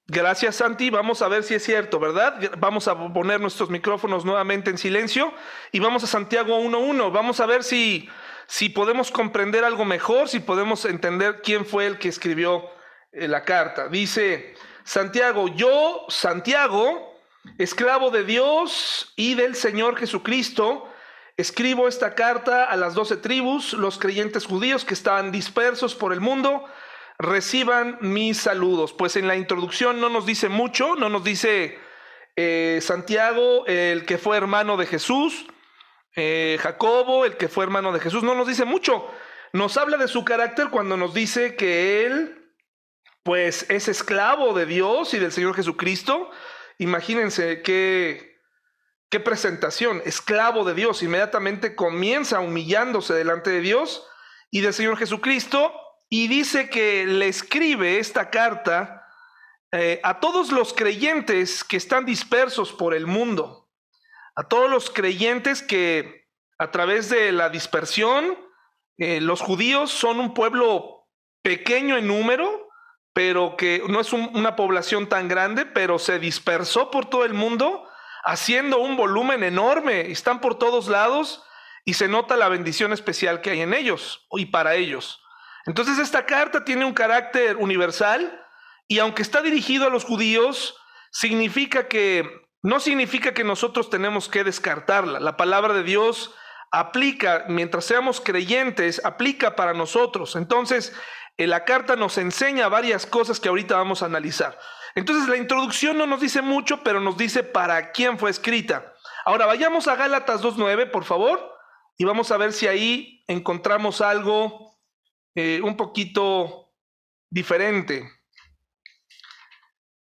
Gracias, 0.06 0.56
Santi. 0.56 0.90
Vamos 0.90 1.22
a 1.22 1.28
ver 1.28 1.42
si 1.42 1.54
es 1.54 1.62
cierto, 1.62 1.98
¿verdad? 1.98 2.52
Vamos 2.58 2.86
a 2.88 3.12
poner 3.12 3.40
nuestros 3.40 3.70
micrófonos 3.70 4.24
nuevamente 4.24 4.70
en 4.70 4.78
silencio 4.78 5.32
y 5.70 5.80
vamos 5.80 6.04
a 6.04 6.06
Santiago 6.06 6.58
1.1. 6.60 7.12
Vamos 7.12 7.40
a 7.40 7.46
ver 7.46 7.64
si, 7.64 8.08
si 8.46 8.68
podemos 8.68 9.10
comprender 9.10 9.64
algo 9.64 9.84
mejor, 9.84 10.28
si 10.28 10.40
podemos 10.40 10.84
entender 10.84 11.40
quién 11.42 11.64
fue 11.64 11.86
el 11.86 11.98
que 11.98 12.08
escribió 12.08 12.68
la 13.12 13.44
carta. 13.44 13.88
Dice 13.88 14.54
Santiago, 14.84 15.48
yo, 15.48 16.06
Santiago, 16.08 17.20
esclavo 17.58 18.10
de 18.10 18.24
Dios 18.24 19.12
y 19.16 19.34
del 19.34 19.54
Señor 19.54 19.96
Jesucristo, 19.96 20.88
escribo 21.36 21.88
esta 21.88 22.14
carta 22.14 22.64
a 22.64 22.76
las 22.76 22.94
doce 22.94 23.16
tribus, 23.16 23.72
los 23.72 23.98
creyentes 23.98 24.46
judíos 24.46 24.84
que 24.84 24.94
están 24.94 25.32
dispersos 25.32 25.94
por 25.94 26.12
el 26.12 26.20
mundo, 26.20 26.64
reciban 27.18 27.98
mis 28.00 28.38
saludos. 28.38 28.92
Pues 28.92 29.16
en 29.16 29.28
la 29.28 29.36
introducción 29.36 30.00
no 30.00 30.08
nos 30.08 30.26
dice 30.26 30.48
mucho, 30.48 30.96
no 30.96 31.08
nos 31.08 31.24
dice 31.24 31.78
eh, 32.36 32.80
Santiago, 32.82 33.66
el 33.66 34.04
que 34.04 34.18
fue 34.18 34.36
hermano 34.36 34.76
de 34.76 34.86
Jesús, 34.86 35.46
eh, 36.16 36.58
Jacobo, 36.60 37.24
el 37.24 37.36
que 37.36 37.48
fue 37.48 37.64
hermano 37.64 37.92
de 37.92 38.00
Jesús, 38.00 38.22
no 38.22 38.34
nos 38.34 38.48
dice 38.48 38.64
mucho. 38.64 39.08
Nos 39.52 39.76
habla 39.76 39.96
de 39.96 40.08
su 40.08 40.24
carácter 40.24 40.68
cuando 40.70 40.96
nos 40.96 41.14
dice 41.14 41.56
que 41.56 42.06
él, 42.06 42.41
pues, 43.22 43.66
es 43.70 43.88
esclavo 43.88 44.52
de 44.54 44.66
Dios 44.66 45.14
y 45.14 45.18
del 45.18 45.32
Señor 45.32 45.54
Jesucristo 45.54 46.30
Imagínense 46.82 47.62
qué, 47.62 48.40
qué 49.08 49.20
presentación, 49.20 50.02
esclavo 50.04 50.64
de 50.64 50.74
Dios, 50.74 51.02
inmediatamente 51.04 51.76
comienza 51.76 52.40
humillándose 52.40 53.14
delante 53.14 53.50
de 53.50 53.60
Dios 53.60 54.04
y 54.50 54.62
del 54.62 54.74
Señor 54.74 54.96
Jesucristo 54.96 55.72
y 56.08 56.26
dice 56.26 56.68
que 56.70 57.06
le 57.06 57.28
escribe 57.28 58.00
esta 58.00 58.30
carta 58.30 59.06
eh, 59.70 60.00
a 60.02 60.18
todos 60.18 60.50
los 60.50 60.74
creyentes 60.74 61.62
que 61.62 61.76
están 61.76 62.04
dispersos 62.04 62.72
por 62.72 62.94
el 62.94 63.06
mundo, 63.06 63.70
a 64.34 64.48
todos 64.48 64.68
los 64.68 64.90
creyentes 64.90 65.62
que 65.62 66.26
a 66.58 66.72
través 66.72 67.08
de 67.08 67.30
la 67.30 67.48
dispersión, 67.48 68.36
eh, 68.98 69.20
los 69.20 69.40
judíos 69.40 69.92
son 69.92 70.20
un 70.20 70.34
pueblo 70.34 71.08
pequeño 71.42 71.96
en 71.96 72.08
número, 72.08 72.61
pero 73.12 73.56
que 73.56 73.82
no 73.88 74.00
es 74.00 74.12
una 74.12 74.56
población 74.56 75.08
tan 75.08 75.28
grande, 75.28 75.66
pero 75.66 75.98
se 75.98 76.18
dispersó 76.18 76.90
por 76.90 77.06
todo 77.06 77.24
el 77.24 77.34
mundo, 77.34 77.86
haciendo 78.24 78.78
un 78.78 78.96
volumen 78.96 79.42
enorme. 79.42 80.10
Están 80.10 80.40
por 80.40 80.58
todos 80.58 80.88
lados 80.88 81.44
y 81.84 81.94
se 81.94 82.08
nota 82.08 82.36
la 82.36 82.48
bendición 82.48 82.92
especial 82.92 83.40
que 83.40 83.50
hay 83.50 83.60
en 83.60 83.74
ellos 83.74 84.26
y 84.32 84.46
para 84.46 84.74
ellos. 84.74 85.22
Entonces 85.66 85.98
esta 85.98 86.26
carta 86.26 86.64
tiene 86.64 86.84
un 86.84 86.94
carácter 86.94 87.56
universal 87.56 88.40
y 88.88 88.98
aunque 88.98 89.22
está 89.22 89.42
dirigido 89.42 89.86
a 89.86 89.90
los 89.90 90.04
judíos, 90.04 90.76
significa 91.10 91.88
que 91.88 92.42
no 92.62 92.80
significa 92.80 93.34
que 93.34 93.44
nosotros 93.44 93.90
tenemos 93.90 94.28
que 94.28 94.44
descartarla. 94.44 95.20
La 95.20 95.36
palabra 95.36 95.74
de 95.74 95.82
Dios 95.82 96.34
aplica, 96.70 97.44
mientras 97.48 97.84
seamos 97.84 98.20
creyentes, 98.20 99.04
aplica 99.04 99.56
para 99.56 99.74
nosotros. 99.74 100.36
Entonces, 100.36 100.94
la 101.46 101.64
carta 101.64 101.96
nos 101.96 102.18
enseña 102.18 102.68
varias 102.68 103.06
cosas 103.06 103.40
que 103.40 103.48
ahorita 103.48 103.76
vamos 103.76 104.02
a 104.02 104.06
analizar. 104.06 104.58
Entonces 104.94 105.28
la 105.28 105.36
introducción 105.36 105.96
no 105.96 106.06
nos 106.06 106.20
dice 106.20 106.42
mucho, 106.42 106.82
pero 106.82 107.00
nos 107.00 107.16
dice 107.16 107.42
para 107.42 107.92
quién 107.92 108.18
fue 108.18 108.30
escrita. 108.30 108.94
Ahora 109.24 109.46
vayamos 109.46 109.88
a 109.88 109.96
Gálatas 109.96 110.42
2.9, 110.42 110.90
por 110.90 111.04
favor, 111.04 111.56
y 111.96 112.04
vamos 112.04 112.30
a 112.30 112.36
ver 112.36 112.52
si 112.52 112.66
ahí 112.66 113.24
encontramos 113.26 114.00
algo 114.00 114.76
eh, 115.34 115.60
un 115.62 115.76
poquito 115.76 116.72
diferente. 117.30 118.10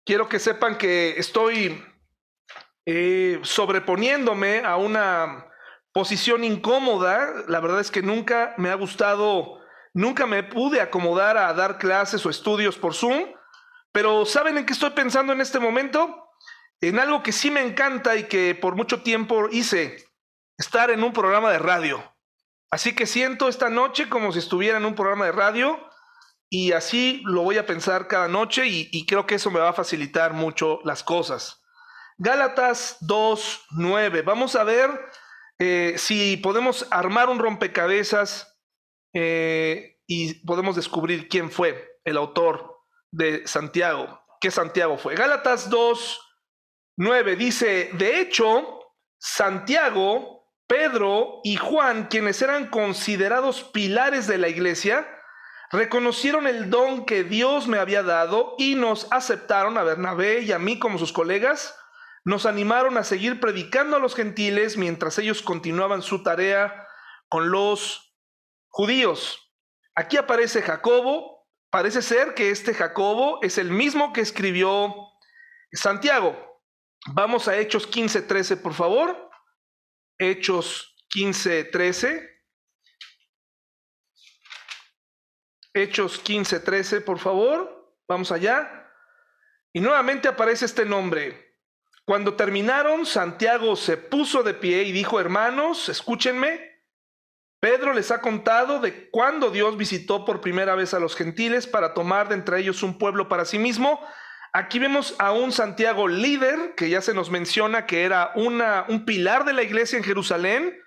Quiero 0.05 0.29
que 0.29 0.39
sepan 0.39 0.79
que 0.79 1.19
estoy 1.19 1.85
eh, 2.87 3.41
sobreponiéndome 3.43 4.61
a 4.65 4.77
una 4.77 5.47
posición 5.93 6.45
incómoda. 6.45 7.45
La 7.49 7.61
verdad 7.61 7.81
es 7.81 7.91
que 7.91 8.03
nunca 8.03 8.55
me 8.57 8.71
ha 8.71 8.75
gustado 8.75 9.58
Nunca 9.99 10.27
me 10.27 10.45
pude 10.45 10.81
acomodar 10.81 11.37
a 11.37 11.53
dar 11.55 11.77
clases 11.77 12.25
o 12.25 12.31
estudios 12.31 12.79
por 12.79 12.95
Zoom, 12.95 13.33
pero 13.91 14.25
¿saben 14.27 14.57
en 14.57 14.65
qué 14.65 14.73
estoy 14.73 14.91
pensando 14.91 15.33
en 15.33 15.41
este 15.41 15.59
momento? 15.59 16.31
En 16.81 17.01
algo 17.01 17.21
que 17.25 17.33
sí 17.33 17.51
me 17.51 17.63
encanta 17.63 18.15
y 18.15 18.29
que 18.29 18.55
por 18.55 18.77
mucho 18.77 19.03
tiempo 19.03 19.49
hice, 19.51 19.97
estar 20.57 20.93
en 20.93 21.03
un 21.03 21.13
programa 21.13 21.51
de 21.51 21.59
radio. 21.59 22.15
Así 22.71 22.95
que 22.95 23.07
siento 23.07 23.49
esta 23.49 23.71
noche 23.71 24.09
como 24.09 24.31
si 24.31 24.39
estuviera 24.39 24.79
en 24.79 24.85
un 24.85 24.95
programa 24.95 25.25
de 25.25 25.33
radio 25.33 25.85
y 26.49 26.71
así 26.71 27.21
lo 27.25 27.43
voy 27.43 27.59
a 27.59 27.67
pensar 27.67 28.07
cada 28.07 28.29
noche 28.29 28.69
y, 28.69 29.05
creo 29.05 29.27
que 29.27 29.35
eso 29.35 29.51
me 29.51 29.59
va 29.59 29.71
a 29.71 29.73
facilitar 29.73 30.33
mucho 30.33 30.79
las 30.85 31.03
cosas. 31.03 31.61
Gálatas 32.19 32.99
2.9. 33.01 34.23
Vamos 34.25 34.55
a 34.55 34.63
ver 34.63 34.91
eh, 35.59 35.95
si 35.97 36.37
podemos 36.37 36.87
armar 36.93 37.29
un 37.29 37.41
rompecabezas 37.41 38.48
eh, 39.13 39.99
y 40.07 40.35
podemos 40.47 40.77
descubrir 40.77 41.29
quién 41.29 41.51
fue 41.51 41.99
el 42.05 42.17
autor 42.17 42.79
de 43.11 43.47
Santiago, 43.47 44.21
qué 44.41 44.51
Santiago 44.51 44.99
fue. 44.99 45.15
Gálatas 45.15 45.71
2, 45.71 46.21
9 46.97 47.37
dice, 47.37 47.91
de 47.95 48.21
hecho, 48.21 48.81
Santiago, 49.19 50.47
Pedro 50.67 51.41
y 51.45 51.57
Juan, 51.57 52.09
quienes 52.09 52.43
eran 52.43 52.69
considerados 52.69 53.65
pilares 53.65 54.27
de 54.27 54.39
la 54.39 54.49
iglesia, 54.49 55.07
reconocieron 55.71 56.47
el 56.47 56.71
don 56.71 57.05
que 57.05 57.25
Dios 57.25 57.69
me 57.69 57.79
había 57.79 58.03
dado 58.03 58.55
y 58.59 58.75
nos 58.75 59.07
aceptaron 59.11 59.77
a 59.77 59.83
Bernabé 59.83 60.41
y 60.41 60.53
a 60.53 60.59
mí 60.59 60.79
como 60.79 60.99
sus 60.99 61.13
colegas, 61.13 61.75
nos 62.25 62.47
animaron 62.47 62.97
a 62.99 63.05
seguir 63.05 63.41
predicando 63.41 63.97
a 63.97 64.01
los 64.01 64.15
gentiles 64.15 64.77
mientras 64.77 65.19
ellos 65.19 65.43
continuaban 65.43 66.03
su 66.03 66.23
tarea 66.23 66.87
con 67.29 67.51
los 67.51 68.08
judíos. 68.69 69.53
Aquí 69.95 70.17
aparece 70.17 70.63
Jacobo, 70.63 71.47
parece 71.71 72.03
ser 72.03 72.35
que 72.35 72.51
este 72.51 72.75
Jacobo 72.75 73.41
es 73.43 73.59
el 73.59 73.71
mismo 73.71 74.13
que 74.13 74.21
escribió 74.21 74.95
Santiago. 75.73 76.63
Vamos 77.15 77.49
a 77.49 77.57
Hechos 77.57 77.87
15:13, 77.87 78.57
por 78.57 78.75
favor. 78.75 79.31
Hechos 80.19 80.97
15:13. 81.15 82.29
Hechos 85.75 86.23
15:13, 86.23 87.01
por 87.01 87.19
favor. 87.19 87.97
Vamos 88.09 88.33
allá. 88.33 88.91
Y 89.73 89.81
nuevamente 89.81 90.29
aparece 90.29 90.65
este 90.65 90.85
nombre. 90.85 91.57
Cuando 92.05 92.35
terminaron, 92.37 93.05
Santiago 93.05 93.77
se 93.77 93.99
puso 93.99 94.43
de 94.43 94.55
pie 94.55 94.83
y 94.85 94.93
dijo, 94.93 95.21
hermanos, 95.21 95.91
escúchenme. 95.91 96.68
Pedro 97.61 97.93
les 97.93 98.11
ha 98.11 98.21
contado 98.21 98.81
de 98.81 99.11
cuando 99.11 99.51
Dios 99.51 99.77
visitó 99.77 100.25
por 100.25 100.41
primera 100.41 100.75
vez 100.75 100.95
a 100.95 101.01
los 101.01 101.17
gentiles 101.17 101.67
para 101.67 101.93
tomar 101.93 102.29
de 102.29 102.37
entre 102.37 102.61
ellos 102.61 102.83
un 102.83 102.99
pueblo 102.99 103.29
para 103.29 103.45
sí 103.45 103.59
mismo. 103.59 104.01
Aquí 104.53 104.79
vemos 104.79 105.15
a 105.19 105.33
un 105.33 105.53
Santiago 105.53 106.09
líder, 106.09 106.75
que 106.77 106.89
ya 106.89 107.01
se 107.01 107.15
nos 107.15 107.31
menciona 107.31 107.87
que 107.87 108.05
era 108.05 108.33
una, 108.35 108.87
un 108.89 109.05
pilar 109.05 109.45
de 109.45 109.53
la 109.53 109.63
iglesia 109.63 109.99
en 109.99 110.05
Jerusalén, 110.05 110.79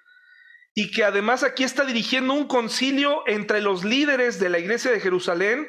y 0.74 0.92
que 0.92 1.04
además 1.04 1.44
aquí 1.44 1.63
está 1.63 1.84
dirigiendo 1.84 2.34
un 2.34 2.48
concilio 2.48 3.24
entre 3.28 3.62
los 3.62 3.84
líderes 3.84 4.40
de 4.40 4.50
la 4.50 4.60
iglesia 4.60 4.92
de 4.92 5.01
Jerusalén, 5.01 5.68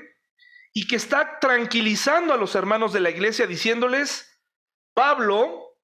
y 0.72 0.86
que 0.86 0.96
está 0.96 1.38
tranquilizando 1.40 2.32
a 2.32 2.36
los 2.36 2.54
hermanos 2.54 2.92
de 2.92 3.00
la 3.00 3.10
iglesia 3.10 3.46
diciéndoles, 3.46 4.40
Pablo 4.94 5.76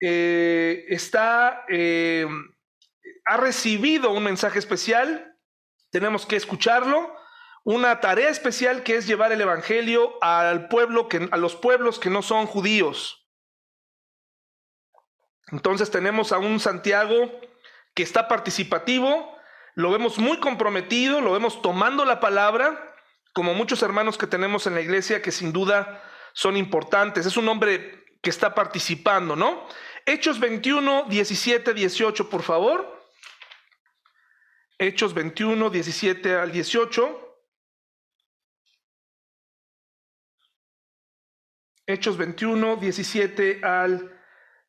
eh, 0.00 0.84
está, 0.88 1.64
eh, 1.68 2.26
ha 3.28 3.36
recibido 3.36 4.10
un 4.10 4.24
mensaje 4.24 4.58
especial, 4.58 5.36
tenemos 5.90 6.24
que 6.24 6.36
escucharlo, 6.36 7.14
una 7.62 8.00
tarea 8.00 8.30
especial 8.30 8.82
que 8.82 8.96
es 8.96 9.06
llevar 9.06 9.32
el 9.32 9.40
evangelio 9.42 10.16
al 10.22 10.68
pueblo 10.68 11.08
que, 11.08 11.28
a 11.30 11.36
los 11.36 11.54
pueblos 11.54 11.98
que 11.98 12.08
no 12.08 12.22
son 12.22 12.46
judíos. 12.46 13.28
Entonces 15.52 15.90
tenemos 15.90 16.32
a 16.32 16.38
un 16.38 16.58
Santiago 16.58 17.30
que 17.94 18.02
está 18.02 18.28
participativo, 18.28 19.36
lo 19.74 19.90
vemos 19.90 20.18
muy 20.18 20.40
comprometido, 20.40 21.20
lo 21.20 21.32
vemos 21.32 21.60
tomando 21.60 22.06
la 22.06 22.20
palabra, 22.20 22.94
como 23.34 23.52
muchos 23.52 23.82
hermanos 23.82 24.16
que 24.16 24.26
tenemos 24.26 24.66
en 24.66 24.74
la 24.74 24.80
iglesia 24.80 25.20
que 25.20 25.32
sin 25.32 25.52
duda 25.52 26.02
son 26.32 26.56
importantes. 26.56 27.26
Es 27.26 27.36
un 27.36 27.48
hombre 27.48 28.06
que 28.22 28.30
está 28.30 28.54
participando, 28.54 29.36
¿no? 29.36 29.66
Hechos 30.06 30.40
21, 30.40 31.04
17, 31.08 31.74
18, 31.74 32.30
por 32.30 32.42
favor. 32.42 32.97
Hechos 34.80 35.12
21, 35.12 35.70
17 35.70 36.36
al 36.36 36.52
18. 36.52 37.36
Hechos 41.84 42.16
21, 42.16 42.76
17 42.76 43.60
al 43.64 44.20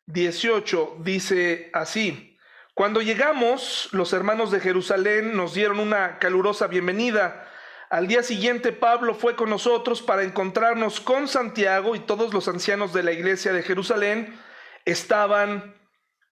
18 0.08 0.98
dice 1.02 1.70
así. 1.74 2.38
Cuando 2.74 3.02
llegamos, 3.02 3.90
los 3.92 4.12
hermanos 4.14 4.50
de 4.50 4.60
Jerusalén 4.60 5.38
nos 5.38 5.54
dieron 5.54 5.80
una 5.80 6.18
calurosa 6.18 6.66
bienvenida. 6.66 7.48
Al 7.92 8.08
día 8.08 8.24
siguiente 8.24 8.72
Pablo 8.72 9.14
fue 9.14 9.36
con 9.36 9.52
nosotros 9.52 10.02
para 10.02 10.24
encontrarnos 10.24 11.00
con 11.00 11.28
Santiago 11.28 11.96
y 11.96 12.00
todos 12.00 12.34
los 12.34 12.48
ancianos 12.48 12.94
de 12.94 13.04
la 13.04 13.12
iglesia 13.12 13.54
de 13.54 13.62
Jerusalén 13.62 14.40
estaban 14.86 15.76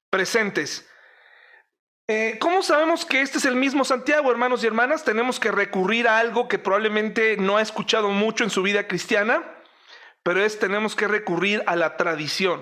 presentes. 0.09 0.89
Eh, 2.07 2.37
¿Cómo 2.39 2.63
sabemos 2.63 3.05
que 3.05 3.21
este 3.21 3.37
es 3.37 3.45
el 3.45 3.55
mismo 3.55 3.83
Santiago, 3.83 4.31
hermanos 4.31 4.63
y 4.63 4.67
hermanas? 4.67 5.03
Tenemos 5.03 5.39
que 5.39 5.51
recurrir 5.51 6.07
a 6.07 6.19
algo 6.19 6.47
que 6.47 6.57
probablemente 6.57 7.35
no 7.37 7.57
ha 7.57 7.61
escuchado 7.61 8.09
mucho 8.09 8.45
en 8.45 8.49
su 8.49 8.61
vida 8.61 8.87
cristiana 8.87 9.43
pero 10.27 10.43
es 10.43 10.59
tenemos 10.59 10.93
que 10.93 11.07
recurrir 11.07 11.63
a 11.67 11.77
la 11.77 11.95
tradición. 11.95 12.61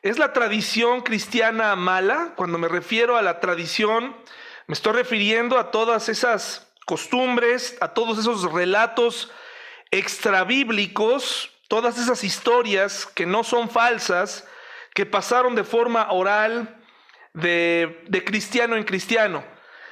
¿Es 0.00 0.18
la 0.18 0.32
tradición 0.32 1.02
cristiana 1.02 1.76
mala? 1.76 2.32
Cuando 2.34 2.56
me 2.56 2.66
refiero 2.66 3.18
a 3.18 3.20
la 3.20 3.40
tradición, 3.40 4.16
me 4.66 4.72
estoy 4.72 4.94
refiriendo 4.94 5.58
a 5.58 5.70
todas 5.70 6.08
esas 6.08 6.66
costumbres, 6.86 7.76
a 7.82 7.88
todos 7.88 8.18
esos 8.18 8.50
relatos 8.50 9.30
extrabíblicos, 9.90 11.50
todas 11.68 11.98
esas 11.98 12.24
historias 12.24 13.04
que 13.04 13.26
no 13.26 13.44
son 13.44 13.68
falsas, 13.68 14.48
que 14.94 15.04
pasaron 15.04 15.54
de 15.56 15.64
forma 15.64 16.10
oral 16.10 16.77
de, 17.40 18.24
cristiano 18.24 18.76
en 18.76 18.84
cristiano. 18.84 19.44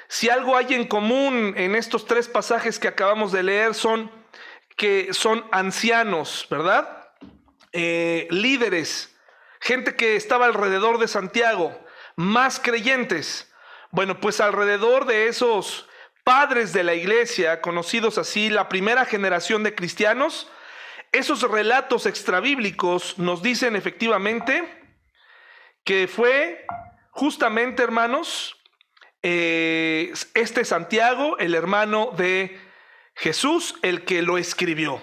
Si 0.09 0.28
algo 0.28 0.56
hay 0.56 0.74
en 0.74 0.87
común 0.87 1.54
en 1.56 1.74
estos 1.74 2.06
tres 2.06 2.28
pasajes 2.28 2.78
que 2.78 2.88
acabamos 2.88 3.32
de 3.32 3.42
leer 3.42 3.74
son 3.74 4.11
que 4.76 5.14
son 5.14 5.44
ancianos, 5.52 6.46
¿verdad? 6.50 7.09
Eh, 7.72 8.28
líderes, 8.30 9.16
gente 9.59 9.96
que 9.96 10.16
estaba 10.16 10.44
alrededor 10.44 10.98
de 10.98 11.09
Santiago, 11.09 11.78
más 12.14 12.61
creyentes. 12.61 13.50
Bueno, 13.90 14.20
pues 14.20 14.40
alrededor 14.40 15.06
de 15.06 15.28
esos 15.28 15.88
padres 16.24 16.74
de 16.74 16.85
la 16.85 16.94
iglesia, 16.94 17.62
conocidos 17.62 18.18
así, 18.18 18.50
la 18.50 18.68
primera 18.68 19.06
generación 19.06 19.62
de 19.62 19.74
cristianos, 19.74 20.50
esos 21.12 21.40
relatos 21.42 22.04
extrabíblicos 22.04 23.18
nos 23.18 23.42
dicen 23.42 23.76
efectivamente 23.76 24.82
que 25.85 26.09
fue 26.09 26.66
justamente, 27.16 27.83
hermanos, 27.83 28.57
eh, 29.22 30.12
este 30.35 30.66
Santiago, 30.66 31.38
el 31.38 31.55
hermano 31.55 32.12
de 32.14 32.61
Jesús 33.14 33.74
el 33.83 34.05
que 34.05 34.20
lo 34.20 34.37
escribió. 34.37 35.00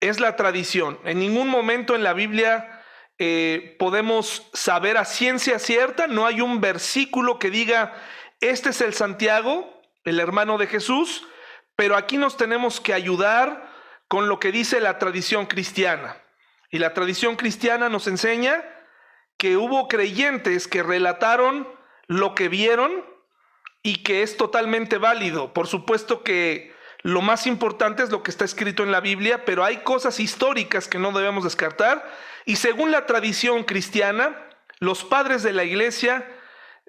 Es 0.00 0.18
la 0.18 0.34
tradición. 0.36 0.98
En 1.04 1.18
ningún 1.18 1.48
momento 1.48 1.94
en 1.94 2.02
la 2.02 2.14
Biblia 2.14 2.82
eh, 3.18 3.76
podemos 3.78 4.48
saber 4.54 4.96
a 4.96 5.04
ciencia 5.04 5.58
cierta, 5.58 6.06
no 6.06 6.24
hay 6.24 6.40
un 6.40 6.62
versículo 6.62 7.38
que 7.38 7.50
diga, 7.50 7.94
este 8.40 8.70
es 8.70 8.80
el 8.80 8.94
Santiago, 8.94 9.82
el 10.04 10.20
hermano 10.20 10.56
de 10.56 10.68
Jesús, 10.68 11.28
pero 11.76 11.96
aquí 11.96 12.16
nos 12.16 12.38
tenemos 12.38 12.80
que 12.80 12.94
ayudar 12.94 13.70
con 14.08 14.30
lo 14.30 14.40
que 14.40 14.52
dice 14.52 14.80
la 14.80 14.98
tradición 14.98 15.44
cristiana. 15.44 16.16
Y 16.70 16.78
la 16.78 16.94
tradición 16.94 17.36
cristiana 17.36 17.90
nos 17.90 18.06
enseña 18.06 18.64
que 19.36 19.56
hubo 19.56 19.88
creyentes 19.88 20.68
que 20.68 20.82
relataron 20.82 21.68
lo 22.06 22.34
que 22.34 22.48
vieron 22.48 23.04
y 23.82 24.02
que 24.02 24.22
es 24.22 24.36
totalmente 24.36 24.98
válido. 24.98 25.52
Por 25.52 25.66
supuesto 25.66 26.22
que 26.22 26.74
lo 27.02 27.22
más 27.22 27.46
importante 27.46 28.02
es 28.02 28.10
lo 28.10 28.22
que 28.22 28.30
está 28.30 28.44
escrito 28.44 28.82
en 28.82 28.90
la 28.90 29.00
Biblia, 29.00 29.44
pero 29.44 29.64
hay 29.64 29.78
cosas 29.78 30.18
históricas 30.18 30.88
que 30.88 30.98
no 30.98 31.12
debemos 31.12 31.44
descartar. 31.44 32.04
Y 32.44 32.56
según 32.56 32.90
la 32.90 33.06
tradición 33.06 33.64
cristiana, 33.64 34.36
los 34.80 35.04
padres 35.04 35.42
de 35.42 35.52
la 35.52 35.64
iglesia 35.64 36.26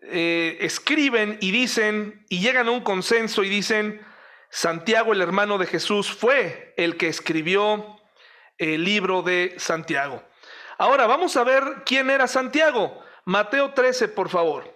eh, 0.02 0.58
escriben 0.62 1.38
y 1.42 1.52
dicen, 1.52 2.26
y 2.30 2.40
llegan 2.40 2.68
a 2.68 2.72
un 2.72 2.82
consenso 2.82 3.44
y 3.44 3.50
dicen, 3.50 4.02
Santiago, 4.50 5.14
el 5.14 5.22
hermano 5.22 5.58
de 5.58 5.68
Jesús, 5.68 6.12
fue 6.12 6.74
el 6.78 6.98
que 6.98 7.10
escribió 7.10 8.00
el 8.58 8.84
libro 8.84 9.22
de 9.22 9.56
Santiago. 9.58 10.24
Ahora 10.78 11.08
vamos 11.08 11.36
a 11.38 11.44
ver 11.44 11.84
quién 11.86 12.10
era 12.10 12.28
Santiago. 12.28 13.04
Mateo 13.26 13.74
13, 13.74 14.08
por 14.10 14.30
favor. 14.30 14.76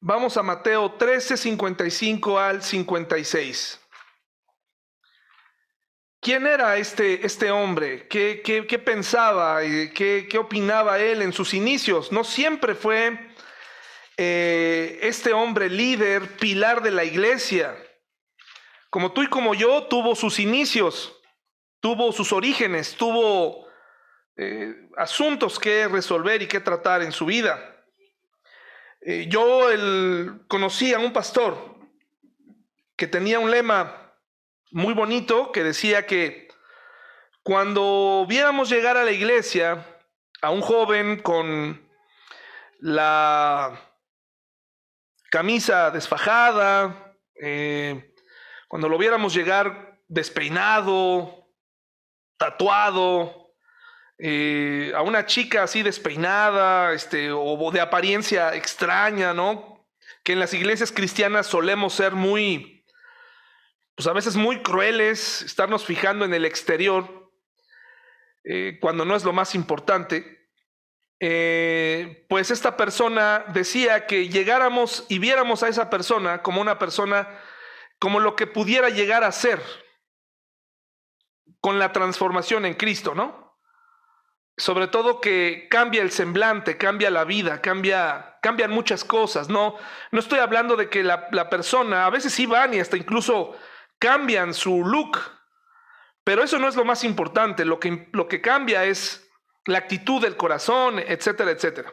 Vamos 0.00 0.36
a 0.36 0.42
Mateo 0.42 0.92
13, 0.92 1.36
55 1.36 2.38
al 2.38 2.62
56. 2.62 3.80
¿Quién 6.20 6.46
era 6.46 6.76
este, 6.76 7.24
este 7.24 7.50
hombre? 7.50 8.08
¿Qué, 8.08 8.42
qué, 8.44 8.78
pensaba? 8.78 9.60
¿Qué, 9.60 10.26
¿Qué, 10.28 10.38
opinaba 10.38 10.98
él 10.98 11.22
en 11.22 11.32
sus 11.32 11.54
inicios? 11.54 12.10
No 12.10 12.24
siempre 12.24 12.74
fue 12.74 13.18
eh, 14.16 14.98
este 15.02 15.32
hombre 15.32 15.68
líder, 15.68 16.36
pilar 16.36 16.82
de 16.82 16.90
la 16.90 17.04
iglesia. 17.04 17.76
Como 18.90 19.12
tú 19.12 19.22
y 19.22 19.28
como 19.28 19.54
yo, 19.54 19.84
tuvo 19.84 20.14
sus 20.14 20.38
inicios, 20.38 21.21
tuvo 21.82 22.12
sus 22.12 22.32
orígenes, 22.32 22.96
tuvo 22.96 23.66
eh, 24.36 24.88
asuntos 24.96 25.58
que 25.58 25.88
resolver 25.88 26.40
y 26.40 26.46
que 26.46 26.60
tratar 26.60 27.02
en 27.02 27.12
su 27.12 27.26
vida. 27.26 27.84
Eh, 29.02 29.26
yo 29.28 29.66
conocí 30.48 30.94
a 30.94 30.98
un 30.98 31.12
pastor 31.12 31.76
que 32.96 33.06
tenía 33.06 33.38
un 33.38 33.50
lema 33.50 34.14
muy 34.70 34.94
bonito 34.94 35.52
que 35.52 35.62
decía 35.62 36.06
que 36.06 36.48
cuando 37.42 38.24
viéramos 38.26 38.70
llegar 38.70 38.96
a 38.96 39.04
la 39.04 39.12
iglesia 39.12 39.84
a 40.40 40.50
un 40.50 40.62
joven 40.62 41.20
con 41.20 41.86
la 42.80 43.78
camisa 45.30 45.90
desfajada, 45.90 47.12
Eh, 47.44 48.14
cuando 48.68 48.88
lo 48.88 48.98
viéramos 48.98 49.34
llegar 49.34 49.98
despeinado, 50.06 51.41
tatuado, 52.42 53.54
eh, 54.18 54.92
a 54.96 55.02
una 55.02 55.26
chica 55.26 55.62
así 55.62 55.84
despeinada, 55.84 56.92
este, 56.92 57.30
o 57.30 57.70
de 57.70 57.80
apariencia 57.80 58.56
extraña, 58.56 59.32
¿no? 59.32 59.86
Que 60.24 60.32
en 60.32 60.40
las 60.40 60.52
iglesias 60.52 60.90
cristianas 60.90 61.46
solemos 61.46 61.94
ser 61.94 62.14
muy, 62.14 62.84
pues 63.94 64.08
a 64.08 64.12
veces 64.12 64.34
muy 64.34 64.60
crueles, 64.60 65.42
estarnos 65.42 65.84
fijando 65.84 66.24
en 66.24 66.34
el 66.34 66.44
exterior, 66.44 67.30
eh, 68.42 68.78
cuando 68.80 69.04
no 69.04 69.14
es 69.14 69.22
lo 69.22 69.32
más 69.32 69.54
importante. 69.54 70.48
Eh, 71.20 72.26
pues 72.28 72.50
esta 72.50 72.76
persona 72.76 73.44
decía 73.54 74.08
que 74.08 74.28
llegáramos 74.28 75.06
y 75.08 75.20
viéramos 75.20 75.62
a 75.62 75.68
esa 75.68 75.90
persona 75.90 76.42
como 76.42 76.60
una 76.60 76.80
persona, 76.80 77.28
como 78.00 78.18
lo 78.18 78.34
que 78.34 78.48
pudiera 78.48 78.88
llegar 78.88 79.22
a 79.22 79.30
ser 79.30 79.62
con 81.60 81.78
la 81.78 81.92
transformación 81.92 82.66
en 82.66 82.74
Cristo, 82.74 83.14
¿no? 83.14 83.58
Sobre 84.56 84.86
todo 84.86 85.20
que 85.20 85.68
cambia 85.70 86.02
el 86.02 86.10
semblante, 86.10 86.76
cambia 86.76 87.10
la 87.10 87.24
vida, 87.24 87.60
cambia, 87.60 88.38
cambian 88.42 88.70
muchas 88.70 89.04
cosas, 89.04 89.48
¿no? 89.48 89.76
No 90.10 90.20
estoy 90.20 90.40
hablando 90.40 90.76
de 90.76 90.88
que 90.88 91.02
la, 91.02 91.28
la 91.32 91.48
persona, 91.48 92.06
a 92.06 92.10
veces 92.10 92.32
sí 92.32 92.46
van 92.46 92.74
y 92.74 92.80
hasta 92.80 92.96
incluso 92.96 93.56
cambian 93.98 94.52
su 94.52 94.84
look, 94.84 95.18
pero 96.24 96.42
eso 96.42 96.58
no 96.58 96.68
es 96.68 96.76
lo 96.76 96.84
más 96.84 97.04
importante, 97.04 97.64
lo 97.64 97.80
que, 97.80 98.08
lo 98.12 98.28
que 98.28 98.40
cambia 98.40 98.84
es 98.84 99.30
la 99.66 99.78
actitud 99.78 100.20
del 100.20 100.36
corazón, 100.36 100.98
etcétera, 100.98 101.50
etcétera. 101.50 101.92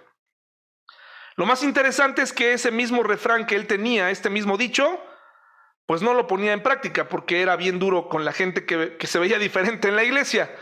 Lo 1.35 1.45
más 1.45 1.63
interesante 1.63 2.21
es 2.21 2.33
que 2.33 2.53
ese 2.53 2.71
mismo 2.71 3.01
refrán 3.03 3.45
que 3.45 3.55
él 3.55 3.65
tenía, 3.65 4.09
este 4.09 4.29
mismo 4.29 4.57
dicho, 4.57 5.01
pues 5.89 6.03
no 6.03 6.13
lo 6.13 6.27
ponía 6.27 6.53
en 6.53 6.61
práctica 6.61 7.09
porque 7.09 7.41
era 7.41 7.55
bien 7.55 7.79
duro 7.79 8.09
con 8.09 8.23
la 8.23 8.31
gente 8.31 8.63
que, 8.63 8.95
que, 8.97 9.07
se 9.07 9.17
veía 9.17 9.39
diferente 9.39 9.87
en 9.87 9.95
la 9.95 10.03
iglesia. 10.03 10.55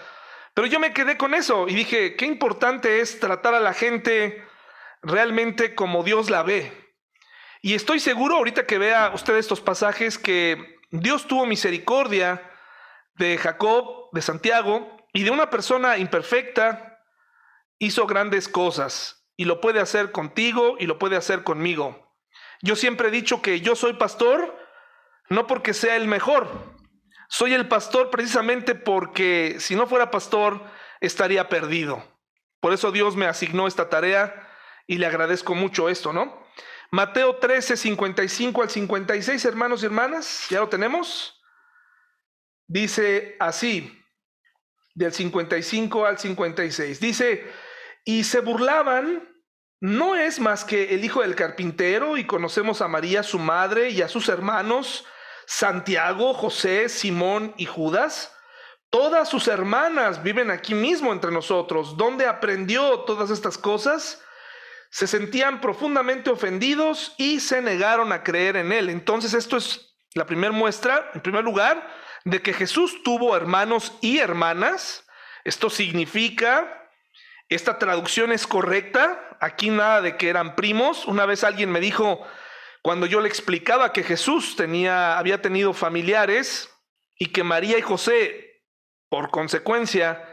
Pero 0.54 0.68
yo 0.68 0.80
me 0.80 0.94
quedé 0.94 1.18
con 1.18 1.34
eso 1.34 1.68
y 1.68 1.76
dije, 1.76 2.16
qué 2.16 2.26
importante 2.26 3.02
es 3.02 3.20
tratar 3.20 3.54
a 3.54 3.60
la 3.60 3.74
gente 3.74 4.42
realmente 5.02 5.76
como 5.76 6.04
Dios 6.04 6.30
la 6.30 6.44
ve. 6.44 6.72
Y 7.62 7.74
estoy 7.74 8.00
seguro 8.00 8.38
ahorita 8.38 8.66
que 8.66 8.78
vea 8.78 9.12
usted 9.14 9.36
estos 9.36 9.60
pasajes 9.60 10.18
que 10.18 10.78
Dios 10.92 11.28
tuvo 11.28 11.46
misericordia 11.46 12.50
de 13.16 13.38
Jacob, 13.38 14.08
de 14.14 14.22
Santiago 14.22 14.96
y 15.12 15.24
de 15.24 15.32
una 15.32 15.50
persona 15.50 15.98
imperfecta, 15.98 17.02
hizo 17.80 18.08
grandes 18.08 18.48
cosas 18.48 19.28
y 19.36 19.44
lo 19.44 19.60
puede 19.60 19.82
hacer 19.82 20.14
contigo 20.14 20.78
y 20.80 20.86
lo 20.86 20.98
puede 20.98 21.18
hacer 21.18 21.44
conmigo. 21.44 22.16
Yo 22.62 22.78
siempre 22.78 23.10
he 23.10 23.12
dicho 23.12 23.42
que 23.42 23.60
yo 23.60 23.76
soy 23.76 23.92
pastor 23.96 24.67
no 25.30 25.48
porque 25.48 25.74
sea 25.74 25.96
el 25.96 26.08
mejor, 26.08 26.76
soy 27.30 27.54
el 27.54 27.68
pastor 27.68 28.10
precisamente 28.10 28.76
porque 28.76 29.58
si 29.60 29.76
no 29.76 29.88
fuera 29.88 30.12
pastor 30.12 30.64
estaría 31.02 31.50
perdido. 31.50 32.04
Por 32.60 32.74
eso 32.74 32.92
Dios 32.92 33.16
me 33.16 33.26
asignó 33.26 33.68
esta 33.68 33.90
tarea 33.90 34.50
y 34.88 34.98
le 34.98 35.06
agradezco 35.06 35.54
mucho 35.54 35.90
esto, 35.90 36.14
¿no? 36.14 36.46
Mateo 36.90 37.36
13, 37.36 37.76
55 37.76 38.62
al 38.62 38.70
56, 38.70 39.46
hermanos 39.46 39.84
y 39.84 39.86
hermanas, 39.88 40.48
¿ya 40.50 40.62
lo 40.62 40.70
tenemos? 40.70 41.42
Dice 42.66 43.36
así, 43.40 44.02
del 44.96 45.14
55 45.14 46.06
al 46.06 46.18
56. 46.18 47.00
Dice, 47.00 47.46
y 48.06 48.24
se 48.24 48.40
burlaban, 48.40 49.28
no 49.82 50.16
es 50.16 50.40
más 50.40 50.64
que 50.64 50.96
el 50.96 51.04
hijo 51.04 51.22
del 51.22 51.36
carpintero 51.36 52.18
y 52.18 52.26
conocemos 52.26 52.82
a 52.82 52.88
María, 52.88 53.22
su 53.22 53.38
madre, 53.38 53.90
y 53.90 54.02
a 54.02 54.08
sus 54.08 54.30
hermanos, 54.30 55.06
Santiago, 55.48 56.34
José, 56.34 56.90
Simón 56.90 57.54
y 57.58 57.66
Judas. 57.66 58.36
Todas 58.90 59.30
sus 59.30 59.48
hermanas 59.48 60.22
viven 60.22 60.52
aquí 60.52 60.76
mismo 60.76 61.14
entre 61.14 61.32
nosotros. 61.32 61.96
¿Dónde 61.96 62.28
aprendió 62.28 63.00
todas 63.02 63.30
estas 63.30 63.58
cosas? 63.58 64.22
Se 64.90 65.08
sentían 65.08 65.62
profundamente 65.62 66.30
ofendidos 66.30 67.16
y 67.18 67.40
se 67.40 67.62
negaron 67.62 68.12
a 68.12 68.24
creer 68.24 68.58
en 68.58 68.74
él. 68.74 68.90
Entonces 68.90 69.34
esto 69.34 69.56
es 69.56 69.96
la 70.14 70.26
primera 70.26 70.52
muestra, 70.52 71.12
en 71.14 71.22
primer 71.22 71.46
lugar, 71.46 71.88
de 72.26 72.42
que 72.42 72.54
Jesús 72.54 73.02
tuvo 73.04 73.36
hermanos 73.36 73.94
y 74.02 74.20
hermanas. 74.20 75.06
Esto 75.46 75.70
significa 75.70 76.90
esta 77.48 77.80
traducción 77.80 78.34
es 78.34 78.46
correcta. 78.46 79.38
Aquí 79.40 79.70
nada 79.70 80.02
de 80.02 80.18
que 80.18 80.28
eran 80.28 80.56
primos. 80.56 81.06
Una 81.06 81.26
vez 81.26 81.46
alguien 81.46 81.72
me 81.72 81.80
dijo, 81.80 82.28
cuando 82.82 83.06
yo 83.06 83.22
le 83.22 83.28
explicaba 83.28 83.94
que 83.94 84.04
Jesús 84.04 84.56
tenía, 84.56 85.18
había 85.18 85.42
tenido 85.42 85.74
familiares 85.74 86.74
y 87.18 87.28
que 87.28 87.44
María 87.44 87.78
y 87.78 87.82
José, 87.82 88.64
por 89.10 89.30
consecuencia, 89.32 90.24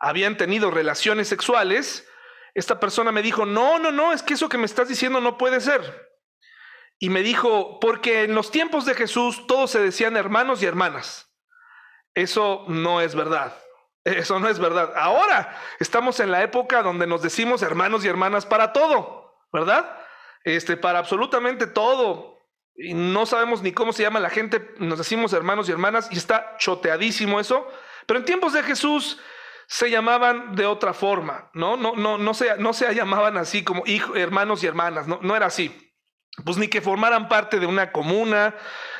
habían 0.00 0.36
tenido 0.36 0.70
relaciones 0.70 1.28
sexuales, 1.28 2.08
esta 2.54 2.80
persona 2.80 3.12
me 3.12 3.22
dijo, 3.22 3.46
no, 3.46 3.78
no, 3.78 3.92
no, 3.92 4.12
es 4.12 4.22
que 4.22 4.34
eso 4.34 4.48
que 4.48 4.58
me 4.58 4.66
estás 4.66 4.88
diciendo 4.88 5.20
no 5.20 5.38
puede 5.38 5.60
ser. 5.60 6.10
Y 6.98 7.08
me 7.08 7.22
dijo, 7.22 7.80
porque 7.80 8.24
en 8.24 8.34
los 8.34 8.50
tiempos 8.50 8.84
de 8.84 8.94
Jesús 8.94 9.46
todos 9.46 9.70
se 9.70 9.80
decían 9.80 10.16
hermanos 10.16 10.62
y 10.62 10.66
hermanas. 10.66 11.32
Eso 12.14 12.64
no 12.68 13.00
es 13.00 13.14
verdad. 13.14 13.56
Eso 14.04 14.40
no 14.40 14.48
es 14.48 14.58
verdad. 14.58 14.92
Ahora 14.96 15.56
estamos 15.78 16.20
en 16.20 16.30
la 16.30 16.42
época 16.42 16.82
donde 16.82 17.06
nos 17.06 17.22
decimos 17.22 17.62
hermanos 17.62 18.04
y 18.04 18.08
hermanas 18.08 18.46
para 18.46 18.72
todo, 18.72 19.36
¿verdad? 19.52 19.98
Este, 20.44 20.76
para 20.76 20.98
absolutamente 20.98 21.66
todo. 21.66 22.38
Y 22.74 22.94
no 22.94 23.26
sabemos 23.26 23.62
ni 23.62 23.72
cómo 23.72 23.92
se 23.92 24.02
llama 24.02 24.20
la 24.20 24.30
gente, 24.30 24.74
nos 24.78 24.98
decimos 24.98 25.32
hermanos 25.32 25.68
y 25.68 25.72
hermanas 25.72 26.08
y 26.10 26.16
está 26.16 26.56
choteadísimo 26.58 27.38
eso. 27.38 27.66
Pero 28.06 28.18
en 28.18 28.24
tiempos 28.24 28.52
de 28.52 28.62
Jesús 28.62 29.20
se 29.66 29.90
llamaban 29.90 30.54
de 30.54 30.66
otra 30.66 30.92
forma, 30.92 31.50
¿no? 31.54 31.76
No, 31.76 31.94
no, 31.94 32.18
no, 32.18 32.34
se, 32.34 32.56
no 32.58 32.72
se 32.72 32.92
llamaban 32.94 33.36
así 33.36 33.62
como 33.62 33.84
hijos, 33.86 34.16
hermanos 34.16 34.62
y 34.62 34.66
hermanas, 34.66 35.06
no, 35.06 35.18
no 35.22 35.36
era 35.36 35.46
así. 35.46 35.94
Pues 36.44 36.56
ni 36.56 36.68
que 36.68 36.80
formaran 36.80 37.28
parte 37.28 37.60
de 37.60 37.66
una 37.66 37.92
comuna, 37.92 38.54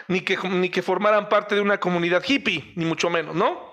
ni 0.08 0.20
que, 0.20 0.36
ni 0.48 0.68
que 0.68 0.82
formaran 0.82 1.28
parte 1.28 1.54
de 1.54 1.60
una 1.62 1.80
comunidad 1.80 2.22
hippie, 2.26 2.72
ni 2.76 2.84
mucho 2.84 3.10
menos, 3.10 3.34
¿no? 3.34 3.72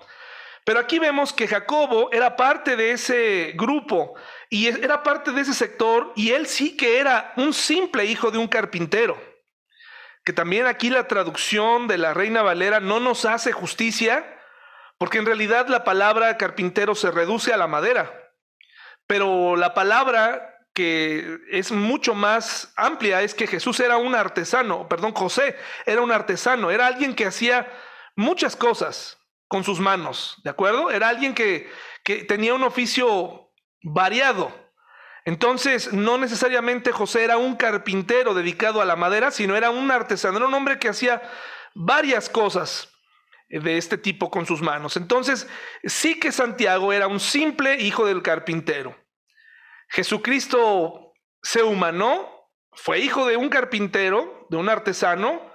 Pero 0.64 0.78
aquí 0.78 0.98
vemos 0.98 1.32
que 1.32 1.48
Jacobo 1.48 2.10
era 2.12 2.36
parte 2.36 2.76
de 2.76 2.92
ese 2.92 3.52
grupo 3.54 4.14
y 4.52 4.66
era 4.66 5.04
parte 5.04 5.30
de 5.30 5.42
ese 5.42 5.54
sector 5.54 6.12
y 6.16 6.32
él 6.32 6.48
sí 6.48 6.76
que 6.76 6.98
era 6.98 7.32
un 7.36 7.54
simple 7.54 8.04
hijo 8.04 8.32
de 8.32 8.38
un 8.38 8.48
carpintero. 8.48 9.16
Que 10.24 10.32
también 10.32 10.66
aquí 10.66 10.90
la 10.90 11.06
traducción 11.06 11.86
de 11.86 11.96
la 11.96 12.12
Reina 12.12 12.42
Valera 12.42 12.80
no 12.80 12.98
nos 12.98 13.24
hace 13.24 13.52
justicia, 13.52 14.38
porque 14.98 15.18
en 15.18 15.26
realidad 15.26 15.68
la 15.68 15.84
palabra 15.84 16.36
carpintero 16.36 16.96
se 16.96 17.12
reduce 17.12 17.52
a 17.52 17.56
la 17.56 17.68
madera. 17.68 18.12
Pero 19.06 19.54
la 19.54 19.72
palabra 19.72 20.58
que 20.74 21.38
es 21.50 21.70
mucho 21.70 22.14
más 22.14 22.72
amplia 22.76 23.22
es 23.22 23.34
que 23.34 23.46
Jesús 23.46 23.78
era 23.80 23.98
un 23.98 24.14
artesano, 24.14 24.88
perdón, 24.88 25.12
José 25.12 25.56
era 25.86 26.00
un 26.00 26.12
artesano, 26.12 26.70
era 26.70 26.86
alguien 26.86 27.14
que 27.14 27.26
hacía 27.26 27.70
muchas 28.16 28.56
cosas 28.56 29.18
con 29.48 29.64
sus 29.64 29.80
manos, 29.80 30.36
¿de 30.44 30.50
acuerdo? 30.50 30.90
Era 30.90 31.08
alguien 31.08 31.34
que, 31.34 31.70
que 32.04 32.24
tenía 32.24 32.54
un 32.54 32.62
oficio 32.62 33.49
variado. 33.82 34.54
Entonces, 35.24 35.92
no 35.92 36.18
necesariamente 36.18 36.92
José 36.92 37.24
era 37.24 37.36
un 37.36 37.56
carpintero 37.56 38.34
dedicado 38.34 38.80
a 38.80 38.84
la 38.84 38.96
madera, 38.96 39.30
sino 39.30 39.56
era 39.56 39.70
un 39.70 39.90
artesano, 39.90 40.38
era 40.38 40.46
un 40.46 40.54
hombre 40.54 40.78
que 40.78 40.88
hacía 40.88 41.22
varias 41.74 42.28
cosas 42.28 42.90
de 43.48 43.76
este 43.76 43.98
tipo 43.98 44.30
con 44.30 44.46
sus 44.46 44.62
manos. 44.62 44.96
Entonces, 44.96 45.48
sí 45.84 46.18
que 46.18 46.32
Santiago 46.32 46.92
era 46.92 47.06
un 47.06 47.20
simple 47.20 47.80
hijo 47.80 48.06
del 48.06 48.22
carpintero. 48.22 48.96
Jesucristo 49.88 51.12
se 51.42 51.62
humanó, 51.62 52.48
fue 52.72 53.00
hijo 53.00 53.26
de 53.26 53.36
un 53.36 53.48
carpintero, 53.48 54.46
de 54.50 54.56
un 54.56 54.68
artesano, 54.68 55.50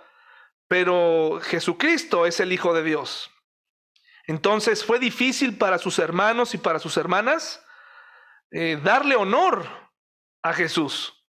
pero 0.68 1.40
Jesucristo 1.42 2.26
es 2.26 2.40
el 2.40 2.52
Hijo 2.52 2.74
de 2.74 2.84
Dios. 2.84 3.32
Entonces 4.28 4.84
fue 4.84 5.00
difícil 5.00 5.58
para 5.58 5.78
sus 5.78 6.00
hermanos 6.00 6.54
y 6.54 6.58
para 6.58 6.80
sus 6.80 6.98
hermanas 6.98 7.65
eh, 8.58 8.80
darle 8.82 9.18
honor 9.18 9.68
a 10.42 10.54
Jesús, 10.54 11.26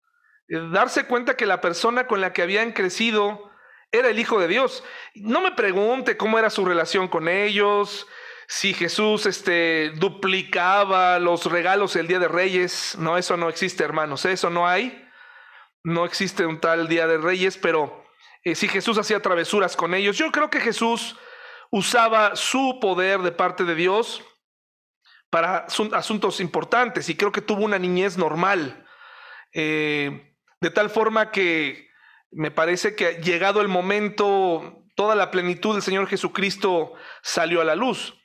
eh, 0.49 0.59
darse 0.73 1.05
cuenta 1.05 1.37
que 1.37 1.45
la 1.45 1.61
persona 1.61 2.05
con 2.05 2.19
la 2.19 2.33
que 2.33 2.41
habían 2.41 2.73
crecido 2.73 3.49
era 3.93 4.09
el 4.09 4.19
Hijo 4.19 4.41
de 4.41 4.49
Dios. 4.49 4.83
No 5.15 5.39
me 5.39 5.53
pregunte 5.53 6.17
cómo 6.17 6.37
era 6.37 6.49
su 6.49 6.65
relación 6.65 7.07
con 7.07 7.29
ellos, 7.29 8.05
si 8.49 8.73
Jesús 8.73 9.25
este, 9.25 9.91
duplicaba 9.95 11.17
los 11.19 11.45
regalos 11.45 11.95
el 11.95 12.07
Día 12.07 12.19
de 12.19 12.27
Reyes. 12.27 12.97
No, 12.99 13.17
eso 13.17 13.37
no 13.37 13.47
existe, 13.47 13.85
hermanos, 13.85 14.25
eso 14.25 14.49
no 14.49 14.67
hay. 14.67 15.07
No 15.81 16.03
existe 16.03 16.45
un 16.45 16.59
tal 16.59 16.89
Día 16.89 17.07
de 17.07 17.19
Reyes, 17.19 17.57
pero 17.57 18.05
eh, 18.43 18.53
si 18.53 18.67
Jesús 18.67 18.97
hacía 18.97 19.21
travesuras 19.21 19.77
con 19.77 19.93
ellos, 19.93 20.17
yo 20.17 20.29
creo 20.29 20.49
que 20.49 20.59
Jesús 20.59 21.15
usaba 21.71 22.35
su 22.35 22.79
poder 22.81 23.21
de 23.21 23.31
parte 23.31 23.63
de 23.63 23.75
Dios 23.75 24.21
para 25.33 25.65
asuntos 25.93 26.39
importantes 26.39 27.09
y 27.09 27.15
creo 27.15 27.31
que 27.31 27.41
tuvo 27.41 27.63
una 27.63 27.79
niñez 27.79 28.19
normal, 28.19 28.85
eh, 29.51 30.31
de 30.61 30.69
tal 30.69 30.91
forma 30.91 31.31
que 31.31 31.91
Me 32.35 32.51
parece 32.51 32.95
que 32.95 33.21
llegado 33.21 33.61
el 33.61 33.67
momento, 33.67 34.83
toda 34.95 35.15
la 35.15 35.31
plenitud 35.31 35.73
del 35.73 35.81
Señor 35.81 36.07
Jesucristo 36.07 36.93
salió 37.21 37.61
a 37.61 37.63
la 37.63 37.75
luz. 37.75 38.15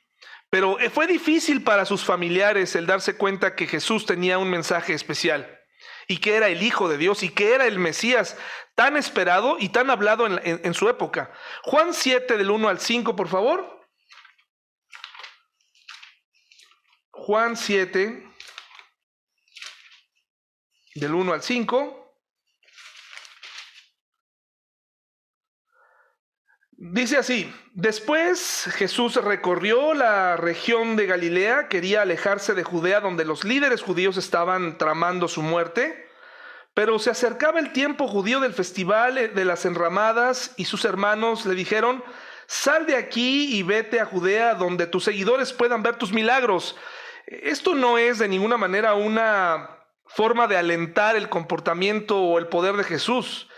Pero 0.49 0.79
eh, 0.79 0.89
fue 0.91 1.07
difícil 1.07 1.63
para 1.63 1.85
sus 1.85 2.03
familiares 2.03 2.75
el 2.75 2.85
darse 2.85 3.17
cuenta 3.17 3.55
que 3.55 3.67
Jesús 3.67 4.05
tenía 4.05 4.37
un 4.37 4.49
mensaje 4.49 4.93
especial 4.93 5.59
y 6.07 6.17
que 6.17 6.35
era 6.35 6.47
el 6.47 6.61
Hijo 6.61 6.89
de 6.89 6.97
Dios 6.97 7.23
y 7.23 7.29
que 7.29 7.55
era 7.55 7.65
el 7.65 7.79
Mesías 7.79 8.37
tan 8.75 8.97
esperado 8.97 9.57
y 9.59 9.69
tan 9.69 9.89
hablado 9.89 10.27
en, 10.27 10.73
su 10.75 10.89
época. 10.89 11.31
Juan 11.63 11.93
7 11.93 12.37
del 12.37 12.51
1 12.51 12.69
al 12.69 12.79
5, 12.79 13.15
por 13.15 13.29
favor. 13.29 13.78
Juan 17.19 17.57
7 17.57 18.23
del 20.95 21.13
1 21.13 21.33
al 21.33 21.43
5. 21.43 21.95
Dice 26.71 27.17
así, 27.17 27.53
después 27.73 28.69
Jesús 28.73 29.15
recorrió 29.15 29.93
la 29.93 30.37
región 30.37 30.95
de 30.95 31.07
Galilea, 31.07 31.67
quería 31.67 32.03
alejarse 32.03 32.53
de 32.53 32.63
Judea 32.63 33.01
donde 33.01 33.25
los 33.25 33.43
líderes 33.43 33.81
judíos 33.81 34.15
estaban 34.15 34.77
tramando 34.77 35.27
su 35.27 35.41
muerte, 35.41 36.07
pero 36.73 36.99
se 36.99 37.09
acercaba 37.09 37.59
el 37.59 37.73
tiempo 37.73 38.07
judío 38.07 38.39
del 38.39 38.53
festival 38.53 39.35
de 39.35 39.45
las 39.45 39.65
enramadas 39.65 40.53
y 40.55 40.65
sus 40.65 40.85
hermanos 40.85 41.45
le 41.45 41.53
dijeron, 41.53 42.01
sal 42.47 42.85
de 42.85 42.95
aquí 42.95 43.57
y 43.57 43.61
vete 43.63 43.99
a 43.99 44.05
Judea 44.05 44.55
donde 44.55 44.87
tus 44.87 45.03
seguidores 45.03 45.51
puedan 45.51 45.83
ver 45.83 45.97
tus 45.97 46.13
milagros. 46.13 46.77
Esto 47.29 47.75
no 47.75 47.97
es 47.97 48.17
de 48.19 48.27
ninguna 48.27 48.57
manera 48.57 48.93
una 48.95 49.69
forma 50.05 50.47
de 50.47 50.57
alentar 50.57 51.15
el 51.15 51.29
comportamiento 51.29 52.19
o 52.19 52.39
el 52.39 52.47
poder 52.47 52.75
de 52.75 52.83
Jesús 52.83 53.49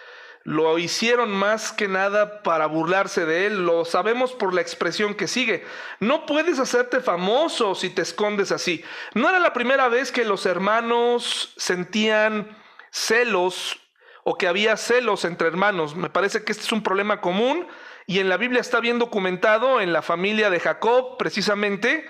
lo 0.44 0.80
hicieron 0.80 1.32
más 1.32 1.72
que 1.72 1.88
nada 1.88 2.42
para 2.42 2.66
burlarse 2.66 3.26
de 3.26 3.46
él, 3.46 3.66
lo 3.66 3.86
sabemos 3.86 4.34
por 4.34 4.54
la 4.54 4.62
expresión 4.62 5.14
que 5.14 5.28
sigue. 5.28 5.64
No 6.00 6.26
puedes 6.26 6.58
hacerte 6.58 7.00
famoso 7.00 7.76
si 7.76 7.90
te 7.90 8.02
escondes 8.02 8.52
así. 8.52 8.84
No 9.14 9.30
era 9.30 9.40
la 9.40 9.54
primera 9.54 9.88
vez 9.88 10.12
que 10.12 10.26
los 10.26 10.46
hermanos 10.46 11.54
sentían 11.58 12.58
celos 12.90 13.80
o 14.24 14.38
que 14.38 14.48
había 14.48 14.78
celos 14.78 15.26
entre 15.26 15.48
hermanos. 15.48 15.96
Me 15.96 16.10
parece 16.10 16.44
que 16.44 16.52
este 16.52 16.64
es 16.64 16.72
un 16.72 16.84
problema 16.84 17.22
común 17.22 17.68
y 18.08 18.20
en 18.20 18.28
la 18.28 18.38
Biblia 18.38 18.62
está 18.62 18.80
bien 18.80 18.98
documentado 18.98 19.80
en 19.80 19.94
la 19.94 20.02
familia 20.02 20.50
de 20.50 20.60
Jacob, 20.60 21.18
precisamente, 21.18 22.10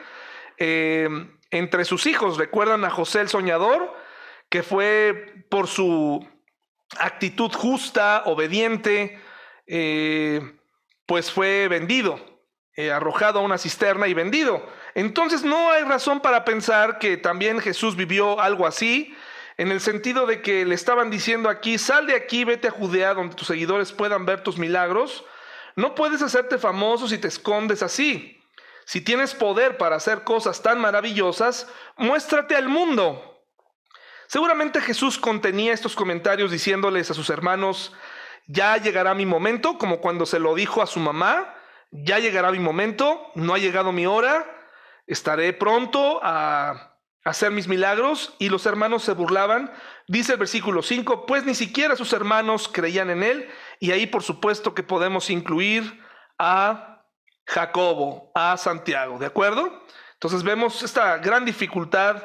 eh, 0.58 1.10
entre 1.52 1.86
sus 1.86 2.08
hijos. 2.08 2.38
Recuerdan 2.38 2.84
a 2.86 2.90
José 2.90 3.22
el 3.22 3.30
Soñador, 3.30 3.96
que 4.50 4.64
fue 4.64 5.46
por 5.50 5.68
su 5.68 6.28
actitud 6.98 7.52
justa, 7.54 8.24
obediente, 8.26 9.20
eh, 9.68 10.42
pues 11.06 11.32
fue 11.32 11.68
vendido, 11.68 12.20
eh, 12.76 12.92
arrojado 12.92 13.40
a 13.40 13.44
una 13.44 13.58
cisterna 13.58 14.08
y 14.08 14.14
vendido. 14.14 14.66
Entonces 14.96 15.44
no 15.44 15.72
hay 15.72 15.84
razón 15.84 16.22
para 16.22 16.44
pensar 16.44 17.00
que 17.00 17.18
también 17.18 17.60
Jesús 17.60 17.96
vivió 17.96 18.40
algo 18.40 18.66
así, 18.66 19.16
en 19.58 19.72
el 19.72 19.80
sentido 19.80 20.26
de 20.26 20.42
que 20.42 20.66
le 20.66 20.76
estaban 20.76 21.12
diciendo 21.12 21.48
aquí, 21.48 21.78
sal 21.78 22.08
de 22.08 22.16
aquí, 22.16 22.44
vete 22.44 22.68
a 22.68 22.72
Judea 22.72 23.14
donde 23.14 23.36
tus 23.36 23.48
seguidores 23.48 23.92
puedan 23.92 24.26
ver 24.26 24.42
tus 24.42 24.58
milagros. 24.58 25.24
No 25.76 25.94
puedes 25.96 26.22
hacerte 26.22 26.58
famoso 26.58 27.08
si 27.08 27.18
te 27.18 27.28
escondes 27.28 27.84
así. 27.84 28.41
Si 28.92 29.00
tienes 29.00 29.34
poder 29.34 29.78
para 29.78 29.96
hacer 29.96 30.26
cosas 30.26 30.62
tan 30.62 30.82
maravillosas, 30.82 31.66
muéstrate 31.96 32.58
al 32.58 32.68
mundo. 32.68 33.42
Seguramente 34.28 34.82
Jesús 34.82 35.18
contenía 35.18 35.72
estos 35.72 35.96
comentarios 35.96 36.52
diciéndoles 36.52 37.10
a 37.10 37.14
sus 37.14 37.30
hermanos, 37.30 37.94
ya 38.48 38.76
llegará 38.76 39.14
mi 39.14 39.26
momento, 39.26 39.78
como 39.78 40.02
cuando 40.02 40.26
se 40.26 40.40
lo 40.40 40.56
dijo 40.56 40.82
a 40.82 40.88
su 40.88 41.00
mamá, 41.00 41.56
ya 41.92 42.20
llegará 42.20 42.52
mi 42.52 42.60
momento, 42.60 43.32
no 43.34 43.54
ha 43.54 43.60
llegado 43.60 43.94
mi 43.94 44.06
hora, 44.06 44.46
estaré 45.08 45.54
pronto 45.54 46.20
a 46.22 46.98
hacer 47.24 47.52
mis 47.52 47.70
milagros 47.70 48.36
y 48.40 48.50
los 48.50 48.66
hermanos 48.66 49.04
se 49.04 49.14
burlaban. 49.14 49.72
Dice 50.10 50.34
el 50.34 50.40
versículo 50.40 50.82
5, 50.82 51.26
pues 51.26 51.46
ni 51.46 51.56
siquiera 51.56 51.96
sus 51.96 52.12
hermanos 52.12 52.68
creían 52.68 53.10
en 53.10 53.24
él 53.24 53.50
y 53.80 53.92
ahí 53.92 54.06
por 54.06 54.22
supuesto 54.22 54.74
que 54.76 54.84
podemos 54.84 55.30
incluir 55.30 56.04
a 56.38 56.91
Jacobo, 57.52 58.32
a 58.34 58.56
Santiago, 58.56 59.20
¿de 59.20 59.26
acuerdo? 59.26 59.84
Entonces 60.14 60.42
vemos 60.42 60.84
esta 60.84 61.18
gran 61.18 61.44
dificultad 61.44 62.24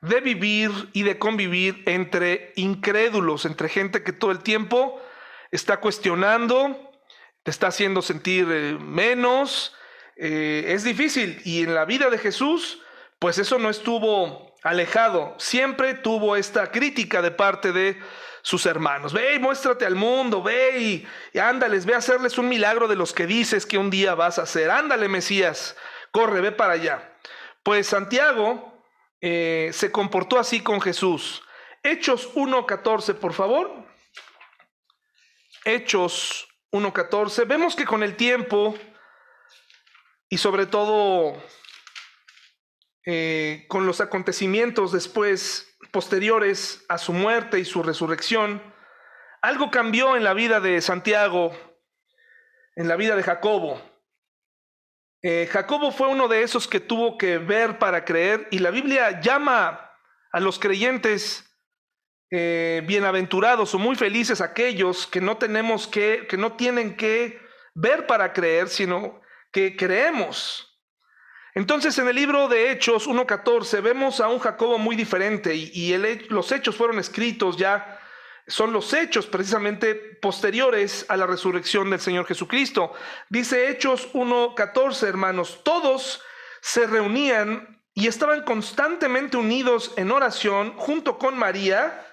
de 0.00 0.20
vivir 0.20 0.72
y 0.92 1.04
de 1.04 1.16
convivir 1.16 1.84
entre 1.86 2.52
incrédulos, 2.56 3.44
entre 3.44 3.68
gente 3.68 4.02
que 4.02 4.12
todo 4.12 4.32
el 4.32 4.40
tiempo 4.40 5.00
está 5.52 5.78
cuestionando, 5.78 6.90
te 7.44 7.52
está 7.52 7.68
haciendo 7.68 8.02
sentir 8.02 8.48
eh, 8.50 8.76
menos. 8.80 9.76
Eh, 10.16 10.64
es 10.66 10.82
difícil 10.82 11.40
y 11.44 11.62
en 11.62 11.72
la 11.72 11.84
vida 11.84 12.10
de 12.10 12.18
Jesús, 12.18 12.82
pues 13.20 13.38
eso 13.38 13.60
no 13.60 13.70
estuvo 13.70 14.53
alejado, 14.64 15.34
siempre 15.38 15.94
tuvo 15.94 16.34
esta 16.36 16.72
crítica 16.72 17.22
de 17.22 17.30
parte 17.30 17.70
de 17.70 18.00
sus 18.42 18.66
hermanos. 18.66 19.12
Ve 19.12 19.34
y 19.34 19.38
muéstrate 19.38 19.84
al 19.86 19.94
mundo, 19.94 20.42
ve 20.42 20.80
y, 20.80 21.38
ándales, 21.38 21.84
ve 21.84 21.94
a 21.94 21.98
hacerles 21.98 22.38
un 22.38 22.48
milagro 22.48 22.88
de 22.88 22.96
los 22.96 23.12
que 23.12 23.26
dices 23.26 23.66
que 23.66 23.78
un 23.78 23.90
día 23.90 24.14
vas 24.14 24.38
a 24.38 24.42
hacer. 24.42 24.70
Ándale, 24.70 25.06
Mesías, 25.08 25.76
corre, 26.10 26.40
ve 26.40 26.50
para 26.50 26.72
allá. 26.72 27.12
Pues 27.62 27.86
Santiago 27.86 28.82
eh, 29.20 29.70
se 29.72 29.92
comportó 29.92 30.38
así 30.38 30.60
con 30.60 30.80
Jesús. 30.80 31.42
Hechos 31.82 32.34
1.14, 32.34 33.14
por 33.14 33.34
favor. 33.34 33.70
Hechos 35.66 36.48
1.14. 36.72 37.46
Vemos 37.46 37.76
que 37.76 37.84
con 37.84 38.02
el 38.02 38.16
tiempo 38.16 38.74
y 40.30 40.38
sobre 40.38 40.64
todo 40.64 41.36
eh, 43.06 43.66
con 43.68 43.86
los 43.86 44.00
acontecimientos 44.00 44.92
después 44.92 45.76
posteriores 45.90 46.84
a 46.88 46.98
su 46.98 47.12
muerte 47.12 47.58
y 47.58 47.64
su 47.64 47.82
resurrección, 47.82 48.62
algo 49.42 49.70
cambió 49.70 50.16
en 50.16 50.24
la 50.24 50.32
vida 50.32 50.60
de 50.60 50.80
Santiago, 50.80 51.52
en 52.76 52.88
la 52.88 52.96
vida 52.96 53.14
de 53.14 53.22
Jacobo. 53.22 53.80
Eh, 55.22 55.48
Jacobo 55.50 55.92
fue 55.92 56.08
uno 56.08 56.28
de 56.28 56.42
esos 56.42 56.66
que 56.66 56.80
tuvo 56.80 57.16
que 57.18 57.38
ver 57.38 57.78
para 57.78 58.04
creer 58.04 58.48
y 58.50 58.58
la 58.58 58.70
Biblia 58.70 59.20
llama 59.20 59.90
a 60.32 60.40
los 60.40 60.58
creyentes 60.58 61.54
eh, 62.30 62.82
bienaventurados 62.86 63.74
o 63.74 63.78
muy 63.78 63.96
felices 63.96 64.40
aquellos 64.40 65.06
que 65.06 65.20
no 65.20 65.36
tenemos 65.36 65.86
que, 65.86 66.26
que 66.28 66.36
no 66.36 66.56
tienen 66.56 66.96
que 66.96 67.38
ver 67.74 68.06
para 68.06 68.32
creer, 68.32 68.68
sino 68.68 69.20
que 69.52 69.76
creemos. 69.76 70.73
Entonces 71.54 71.96
en 71.98 72.08
el 72.08 72.16
libro 72.16 72.48
de 72.48 72.72
Hechos 72.72 73.08
1.14 73.08 73.80
vemos 73.80 74.20
a 74.20 74.26
un 74.26 74.40
Jacobo 74.40 74.76
muy 74.76 74.96
diferente 74.96 75.54
y, 75.54 75.96
los 76.28 76.50
hechos 76.50 76.76
fueron 76.76 76.98
escritos 76.98 77.56
ya 77.56 78.00
son 78.46 78.72
los 78.72 78.92
hechos 78.92 79.26
precisamente 79.26 79.94
posteriores 79.94 81.06
a 81.08 81.16
la 81.16 81.26
resurrección 81.26 81.88
del 81.88 82.00
Señor 82.00 82.26
Jesucristo. 82.26 82.92
Dice 83.30 83.70
Hechos 83.70 84.12
1.14, 84.12 85.06
hermanos, 85.06 85.60
todos 85.64 86.20
se 86.60 86.86
reunían 86.86 87.82
y 87.94 88.06
estaban 88.06 88.42
constantemente 88.42 89.38
unidos 89.38 89.92
en 89.96 90.10
oración 90.10 90.74
junto 90.76 91.18
con 91.18 91.38
María, 91.38 92.06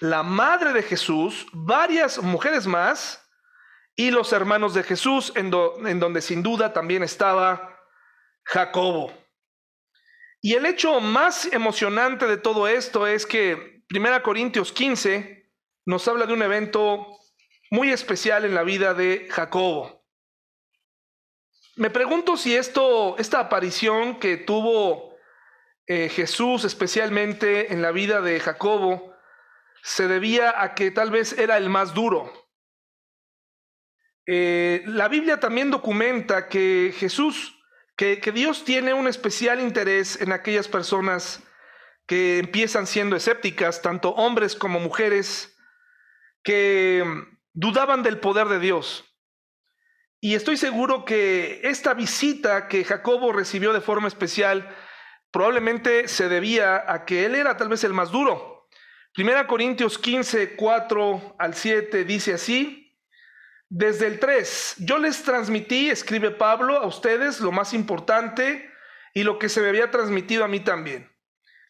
la 0.00 0.22
madre 0.22 0.74
de 0.74 0.82
Jesús, 0.82 1.46
varias 1.52 2.18
mujeres 2.18 2.66
más 2.66 3.26
y 3.96 4.10
los 4.10 4.34
hermanos 4.34 4.74
de 4.74 4.82
Jesús, 4.82 5.32
en, 5.34 5.50
en 5.86 6.00
donde 6.00 6.20
sin 6.20 6.42
duda 6.42 6.74
también 6.74 7.02
estaba 7.02 7.79
Jacobo. 8.50 9.12
Y 10.42 10.54
el 10.54 10.66
hecho 10.66 11.00
más 11.00 11.46
emocionante 11.52 12.26
de 12.26 12.36
todo 12.36 12.66
esto 12.66 13.06
es 13.06 13.24
que 13.24 13.84
1 13.94 14.22
Corintios 14.24 14.72
15, 14.72 15.48
nos 15.86 16.08
habla 16.08 16.26
de 16.26 16.32
un 16.32 16.42
evento 16.42 17.06
muy 17.70 17.90
especial 17.90 18.44
en 18.44 18.54
la 18.54 18.64
vida 18.64 18.92
de 18.92 19.28
Jacobo. 19.30 20.04
Me 21.76 21.90
pregunto 21.90 22.36
si 22.36 22.56
esto, 22.56 23.16
esta 23.18 23.38
aparición 23.38 24.18
que 24.18 24.36
tuvo 24.36 25.16
eh, 25.86 26.08
Jesús 26.08 26.64
especialmente 26.64 27.72
en 27.72 27.82
la 27.82 27.92
vida 27.92 28.20
de 28.20 28.40
Jacobo, 28.40 29.14
se 29.82 30.08
debía 30.08 30.60
a 30.60 30.74
que 30.74 30.90
tal 30.90 31.12
vez 31.12 31.38
era 31.38 31.56
el 31.56 31.68
más 31.68 31.94
duro. 31.94 32.32
Eh, 34.26 34.82
la 34.86 35.06
Biblia 35.06 35.38
también 35.38 35.70
documenta 35.70 36.48
que 36.48 36.92
Jesús, 36.98 37.59
que, 38.00 38.32
Dios 38.32 38.64
tiene 38.64 38.94
un 38.94 39.06
especial 39.06 39.60
interés 39.60 40.18
en 40.22 40.32
aquellas 40.32 40.68
personas 40.68 41.42
que 42.06 42.38
empiezan 42.38 42.86
siendo 42.86 43.14
escépticas, 43.14 43.82
tanto 43.82 44.12
hombres 44.12 44.56
como 44.56 44.80
mujeres, 44.80 45.54
que 46.42 47.04
dudaban 47.52 48.02
del 48.02 48.18
poder 48.18 48.48
de 48.48 48.58
Dios. 48.58 49.04
Y 50.18 50.34
estoy 50.34 50.56
seguro 50.56 51.04
que 51.04 51.60
esta 51.62 51.92
visita 51.92 52.68
que 52.68 52.84
Jacobo 52.84 53.32
recibió 53.32 53.74
de 53.74 53.82
forma 53.82 54.08
especial 54.08 54.74
probablemente 55.30 56.08
se 56.08 56.30
debía 56.30 56.90
a 56.90 57.04
que 57.04 57.26
él 57.26 57.34
era 57.34 57.58
tal 57.58 57.68
vez 57.68 57.84
el 57.84 57.92
más 57.92 58.10
duro. 58.10 58.66
Primera 59.12 59.46
Corintios 59.46 59.98
15, 59.98 60.56
4 60.56 61.36
al 61.38 61.54
7 61.54 62.04
dice 62.04 62.32
así, 62.32 62.79
desde 63.70 64.08
el 64.08 64.18
3. 64.18 64.74
Yo 64.78 64.98
les 64.98 65.22
transmití, 65.22 65.88
escribe 65.88 66.32
Pablo, 66.32 66.76
a 66.76 66.86
ustedes 66.86 67.40
lo 67.40 67.52
más 67.52 67.72
importante 67.72 68.68
y 69.14 69.22
lo 69.22 69.38
que 69.38 69.48
se 69.48 69.62
me 69.62 69.68
había 69.68 69.90
transmitido 69.90 70.44
a 70.44 70.48
mí 70.48 70.60
también. 70.60 71.10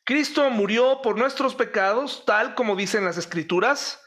Cristo 0.04 0.48
murió 0.50 1.02
por 1.02 1.16
nuestros 1.16 1.54
pecados, 1.54 2.24
tal 2.26 2.54
como 2.54 2.74
dicen 2.74 3.04
las 3.04 3.18
escrituras. 3.18 4.02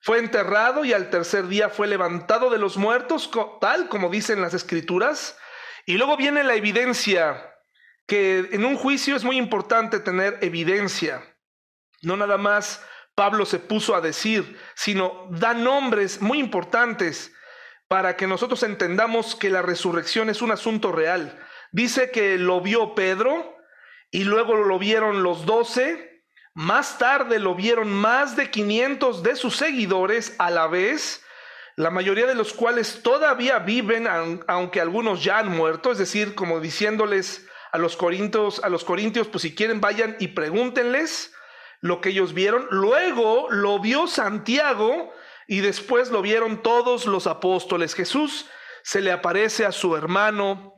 Fue 0.00 0.18
enterrado 0.18 0.84
y 0.84 0.92
al 0.92 1.10
tercer 1.10 1.46
día 1.46 1.68
fue 1.68 1.86
levantado 1.86 2.50
de 2.50 2.58
los 2.58 2.76
muertos, 2.76 3.30
tal 3.60 3.88
como 3.88 4.08
dicen 4.08 4.40
las 4.40 4.54
escrituras. 4.54 5.38
Y 5.84 5.98
luego 5.98 6.16
viene 6.16 6.42
la 6.42 6.54
evidencia, 6.54 7.54
que 8.06 8.48
en 8.52 8.64
un 8.64 8.76
juicio 8.76 9.14
es 9.14 9.24
muy 9.24 9.36
importante 9.36 10.00
tener 10.00 10.38
evidencia. 10.40 11.22
No 12.02 12.16
nada 12.16 12.38
más 12.38 12.82
Pablo 13.16 13.46
se 13.46 13.58
puso 13.58 13.96
a 13.96 14.02
decir, 14.02 14.58
sino 14.74 15.26
da 15.30 15.54
nombres 15.54 16.20
muy 16.20 16.38
importantes 16.38 17.32
para 17.88 18.14
que 18.14 18.26
nosotros 18.26 18.62
entendamos 18.62 19.34
que 19.34 19.48
la 19.48 19.62
resurrección 19.62 20.28
es 20.28 20.42
un 20.42 20.50
asunto 20.52 20.92
real. 20.92 21.38
Dice 21.72 22.10
que 22.10 22.36
lo 22.36 22.60
vio 22.60 22.94
Pedro 22.94 23.56
y 24.10 24.24
luego 24.24 24.56
lo 24.56 24.78
vieron 24.78 25.22
los 25.22 25.46
doce. 25.46 26.24
Más 26.52 26.98
tarde 26.98 27.38
lo 27.38 27.54
vieron 27.54 27.90
más 27.90 28.36
de 28.36 28.50
500 28.50 29.22
de 29.22 29.34
sus 29.36 29.56
seguidores 29.56 30.36
a 30.38 30.50
la 30.50 30.66
vez, 30.66 31.24
la 31.74 31.90
mayoría 31.90 32.26
de 32.26 32.34
los 32.34 32.52
cuales 32.52 33.02
todavía 33.02 33.60
viven, 33.60 34.06
aunque 34.46 34.80
algunos 34.80 35.24
ya 35.24 35.38
han 35.38 35.48
muerto, 35.48 35.90
es 35.90 35.98
decir, 35.98 36.34
como 36.34 36.60
diciéndoles 36.60 37.46
a 37.72 37.78
los 37.78 37.96
corintios, 37.96 38.62
a 38.62 38.68
los 38.68 38.84
corintios, 38.84 39.28
pues 39.28 39.42
si 39.42 39.54
quieren 39.54 39.80
vayan 39.80 40.16
y 40.18 40.28
pregúntenles 40.28 41.34
lo 41.80 42.00
que 42.00 42.10
ellos 42.10 42.34
vieron. 42.34 42.66
Luego 42.70 43.48
lo 43.50 43.78
vio 43.78 44.06
Santiago 44.06 45.12
y 45.46 45.60
después 45.60 46.10
lo 46.10 46.22
vieron 46.22 46.62
todos 46.62 47.06
los 47.06 47.26
apóstoles. 47.26 47.94
Jesús 47.94 48.46
se 48.82 49.00
le 49.00 49.12
aparece 49.12 49.64
a 49.64 49.72
su 49.72 49.96
hermano, 49.96 50.74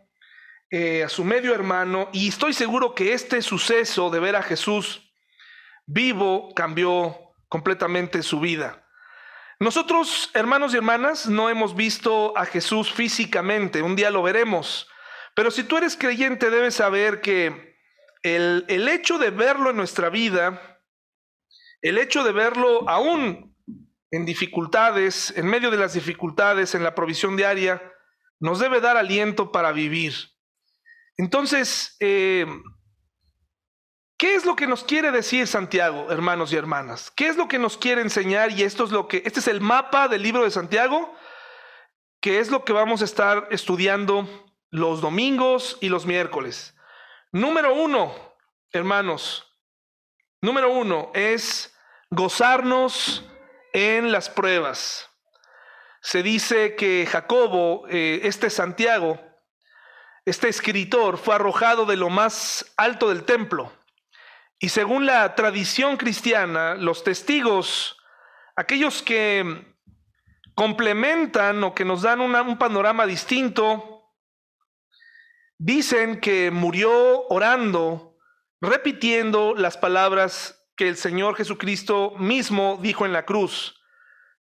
eh, 0.70 1.04
a 1.04 1.08
su 1.08 1.24
medio 1.24 1.54
hermano, 1.54 2.08
y 2.12 2.28
estoy 2.28 2.52
seguro 2.52 2.94
que 2.94 3.12
este 3.12 3.42
suceso 3.42 4.10
de 4.10 4.20
ver 4.20 4.36
a 4.36 4.42
Jesús 4.42 5.12
vivo 5.86 6.52
cambió 6.54 7.16
completamente 7.48 8.22
su 8.22 8.40
vida. 8.40 8.84
Nosotros, 9.60 10.30
hermanos 10.34 10.72
y 10.72 10.76
hermanas, 10.76 11.26
no 11.26 11.48
hemos 11.48 11.74
visto 11.74 12.36
a 12.36 12.44
Jesús 12.44 12.92
físicamente, 12.92 13.82
un 13.82 13.96
día 13.96 14.10
lo 14.10 14.22
veremos, 14.22 14.88
pero 15.34 15.50
si 15.50 15.64
tú 15.64 15.76
eres 15.76 15.96
creyente 15.96 16.50
debes 16.50 16.76
saber 16.76 17.20
que 17.20 17.76
el, 18.22 18.64
el 18.68 18.88
hecho 18.88 19.18
de 19.18 19.30
verlo 19.30 19.70
en 19.70 19.76
nuestra 19.76 20.10
vida, 20.10 20.77
el 21.82 21.98
hecho 21.98 22.24
de 22.24 22.32
verlo 22.32 22.88
aún 22.88 23.56
en 24.10 24.24
dificultades, 24.24 25.32
en 25.36 25.46
medio 25.46 25.70
de 25.70 25.76
las 25.76 25.94
dificultades, 25.94 26.74
en 26.74 26.82
la 26.82 26.94
provisión 26.94 27.36
diaria, 27.36 27.82
nos 28.40 28.58
debe 28.58 28.80
dar 28.80 28.96
aliento 28.96 29.52
para 29.52 29.72
vivir. 29.72 30.14
Entonces, 31.16 31.96
eh, 32.00 32.46
¿qué 34.16 34.34
es 34.34 34.46
lo 34.46 34.56
que 34.56 34.66
nos 34.66 34.84
quiere 34.84 35.10
decir 35.10 35.46
Santiago, 35.46 36.10
hermanos 36.10 36.52
y 36.52 36.56
hermanas? 36.56 37.10
¿Qué 37.10 37.28
es 37.28 37.36
lo 37.36 37.48
que 37.48 37.58
nos 37.58 37.76
quiere 37.76 38.00
enseñar? 38.00 38.52
Y 38.52 38.62
esto 38.62 38.84
es 38.84 38.90
lo 38.90 39.08
que, 39.08 39.22
este 39.26 39.40
es 39.40 39.48
el 39.48 39.60
mapa 39.60 40.08
del 40.08 40.22
libro 40.22 40.44
de 40.44 40.50
Santiago, 40.50 41.14
que 42.20 42.38
es 42.38 42.50
lo 42.50 42.64
que 42.64 42.72
vamos 42.72 43.02
a 43.02 43.04
estar 43.04 43.48
estudiando 43.50 44.28
los 44.70 45.00
domingos 45.00 45.76
y 45.80 45.88
los 45.88 46.06
miércoles. 46.06 46.74
Número 47.32 47.74
uno, 47.74 48.14
hermanos, 48.72 49.47
Número 50.40 50.70
uno 50.70 51.10
es 51.14 51.76
gozarnos 52.10 53.24
en 53.72 54.12
las 54.12 54.30
pruebas. 54.30 55.08
Se 56.00 56.22
dice 56.22 56.76
que 56.76 57.06
Jacobo, 57.06 57.86
eh, 57.88 58.20
este 58.22 58.48
Santiago, 58.48 59.20
este 60.24 60.48
escritor, 60.48 61.18
fue 61.18 61.34
arrojado 61.34 61.86
de 61.86 61.96
lo 61.96 62.08
más 62.08 62.72
alto 62.76 63.08
del 63.08 63.24
templo. 63.24 63.72
Y 64.60 64.68
según 64.68 65.06
la 65.06 65.34
tradición 65.34 65.96
cristiana, 65.96 66.74
los 66.74 67.02
testigos, 67.02 67.96
aquellos 68.54 69.02
que 69.02 69.74
complementan 70.54 71.64
o 71.64 71.74
que 71.74 71.84
nos 71.84 72.02
dan 72.02 72.20
un 72.20 72.58
panorama 72.58 73.06
distinto, 73.06 74.12
dicen 75.58 76.20
que 76.20 76.52
murió 76.52 77.26
orando 77.28 78.07
repitiendo 78.60 79.54
las 79.54 79.76
palabras 79.76 80.66
que 80.76 80.88
el 80.88 80.96
Señor 80.96 81.36
Jesucristo 81.36 82.14
mismo 82.18 82.78
dijo 82.80 83.04
en 83.04 83.12
la 83.12 83.24
cruz, 83.24 83.78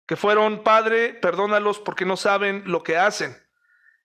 que 0.06 0.16
fueron, 0.16 0.62
Padre, 0.62 1.12
perdónalos 1.14 1.78
porque 1.78 2.06
no 2.06 2.16
saben 2.16 2.62
lo 2.66 2.82
que 2.82 2.96
hacen. 2.96 3.36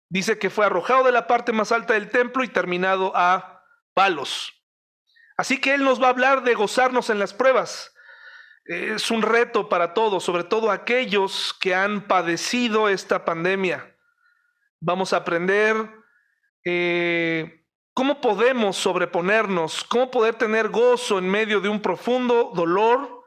Dice 0.09 0.37
que 0.37 0.49
fue 0.49 0.65
arrojado 0.65 1.05
de 1.05 1.11
la 1.11 1.27
parte 1.27 1.53
más 1.53 1.71
alta 1.71 1.93
del 1.93 2.09
templo 2.09 2.43
y 2.43 2.49
terminado 2.49 3.13
a 3.15 3.63
palos. 3.93 4.53
Así 5.37 5.59
que 5.59 5.73
Él 5.73 5.83
nos 5.83 6.01
va 6.01 6.07
a 6.07 6.11
hablar 6.11 6.43
de 6.43 6.55
gozarnos 6.55 7.09
en 7.09 7.19
las 7.19 7.33
pruebas. 7.33 7.93
Es 8.65 9.11
un 9.11 9.21
reto 9.21 9.69
para 9.69 9.93
todos, 9.93 10.23
sobre 10.23 10.43
todo 10.43 10.71
aquellos 10.71 11.55
que 11.59 11.73
han 11.73 12.07
padecido 12.07 12.89
esta 12.89 13.25
pandemia. 13.25 13.95
Vamos 14.79 15.13
a 15.13 15.17
aprender 15.17 15.89
eh, 16.65 17.62
¿Cómo 17.93 18.21
podemos 18.21 18.75
sobreponernos? 18.75 19.83
¿Cómo 19.83 20.09
poder 20.09 20.35
tener 20.35 20.69
gozo 20.69 21.19
en 21.19 21.29
medio 21.29 21.61
de 21.61 21.69
un 21.69 21.79
profundo 21.79 22.51
dolor, 22.55 23.23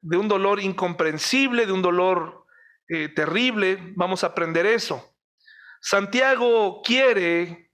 de 0.00 0.16
un 0.16 0.26
dolor 0.26 0.60
incomprensible, 0.60 1.64
de 1.64 1.72
un 1.72 1.80
dolor 1.80 2.44
eh, 2.88 3.08
terrible? 3.08 3.92
Vamos 3.94 4.24
a 4.24 4.28
aprender 4.28 4.66
eso. 4.66 5.16
Santiago 5.80 6.82
quiere, 6.82 7.70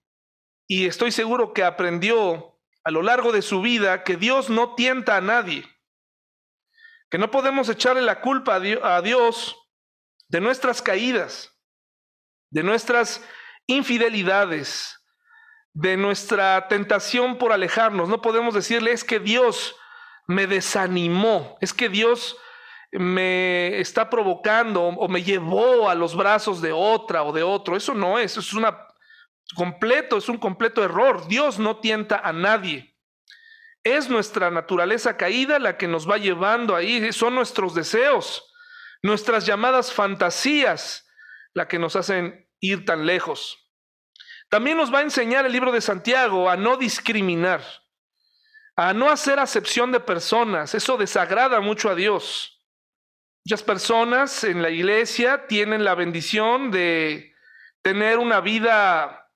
y 0.66 0.87
estoy 0.87 1.11
seguro 1.11 1.54
que 1.54 1.64
aprendió 1.64 2.59
a 2.85 2.90
lo 2.90 3.02
largo 3.02 3.33
de 3.33 3.40
su 3.40 3.62
vida, 3.62 4.04
que 4.04 4.16
Dios 4.16 4.50
no 4.50 4.74
tienta 4.74 5.16
a 5.16 5.22
nadie, 5.22 5.64
que 7.11 7.16
no 7.16 7.30
podemos 7.30 7.68
echarle 7.70 8.02
la 8.02 8.20
culpa 8.20 8.56
a 8.56 9.00
Dios 9.00 9.56
de 10.28 10.40
nuestras 10.42 10.83
caídas, 10.83 11.59
de 12.50 12.62
nuestras 12.62 13.24
infidelidades, 13.66 14.99
de 15.72 15.96
nuestra 15.96 16.68
tentación 16.68 17.38
por 17.38 17.52
alejarnos. 17.52 18.09
No 18.09 18.20
podemos 18.20 18.54
decirle 18.54 18.92
es 18.92 19.04
que 19.04 19.20
Dios 19.20 19.76
me 20.26 20.46
desanimó, 20.46 21.56
es 21.61 21.72
que 21.72 21.88
Dios 21.88 22.37
me 22.92 23.78
está 23.78 24.11
provocando 24.11 24.83
o 24.83 25.09
me 25.09 25.22
llevó 25.22 25.88
a 25.88 25.94
los 25.94 26.16
brazos 26.16 26.61
de 26.61 26.72
otra 26.72 27.22
o 27.22 27.33
de 27.33 27.42
otro. 27.42 27.76
Eso 27.76 27.94
no 27.94 28.18
es, 28.18 28.37
es 28.37 28.52
una 28.52 28.87
completo, 29.54 30.16
es 30.16 30.28
un 30.28 30.38
completo 30.38 30.83
error. 30.83 31.26
Dios 31.28 31.59
no 31.59 31.78
tienta 31.78 32.16
a 32.16 32.33
nadie. 32.33 32.96
Es 33.83 34.11
nuestra 34.11 34.50
naturaleza 34.50 35.16
caída 35.16 35.59
la 35.59 35.76
que 35.76 35.88
nos 35.88 36.09
va 36.09 36.18
llevando 36.18 36.76
ahí, 36.76 37.12
son 37.12 37.35
nuestros 37.35 37.74
deseos, 37.74 38.52
nuestras 39.02 39.46
llamadas 39.46 39.92
fantasías 39.92 41.09
la 41.54 41.66
que 41.66 41.78
nos 41.78 41.96
hacen 41.96 42.46
ir 42.61 42.85
tan 42.85 43.06
lejos. 43.06 43.69
También 44.50 44.76
nos 44.76 44.92
va 44.92 44.98
a 44.98 45.02
enseñar 45.02 45.46
el 45.46 45.52
libro 45.52 45.70
de 45.70 45.80
Santiago 45.80 46.50
a 46.50 46.56
no 46.56 46.76
discriminar, 46.76 47.62
a 48.74 48.92
no 48.92 49.08
hacer 49.08 49.38
acepción 49.38 49.92
de 49.92 50.00
personas. 50.00 50.74
Eso 50.74 50.96
desagrada 50.96 51.60
mucho 51.60 51.88
a 51.88 51.94
Dios. 51.94 52.60
Muchas 53.46 53.62
personas 53.62 54.42
en 54.42 54.60
la 54.60 54.70
iglesia 54.70 55.46
tienen 55.46 55.84
la 55.84 55.94
bendición 55.94 56.72
de 56.72 57.32
tener 57.80 58.18
una 58.18 58.40
vida 58.40 59.30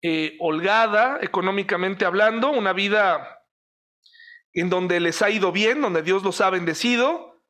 eh, 0.00 0.36
holgada, 0.38 1.18
económicamente 1.20 2.04
hablando, 2.04 2.50
una 2.50 2.72
vida 2.72 3.40
en 4.54 4.70
donde 4.70 5.00
les 5.00 5.22
ha 5.22 5.30
ido 5.30 5.50
bien, 5.50 5.80
donde 5.80 6.02
Dios 6.02 6.22
los 6.22 6.40
ha 6.40 6.50
bendecido. 6.50 7.42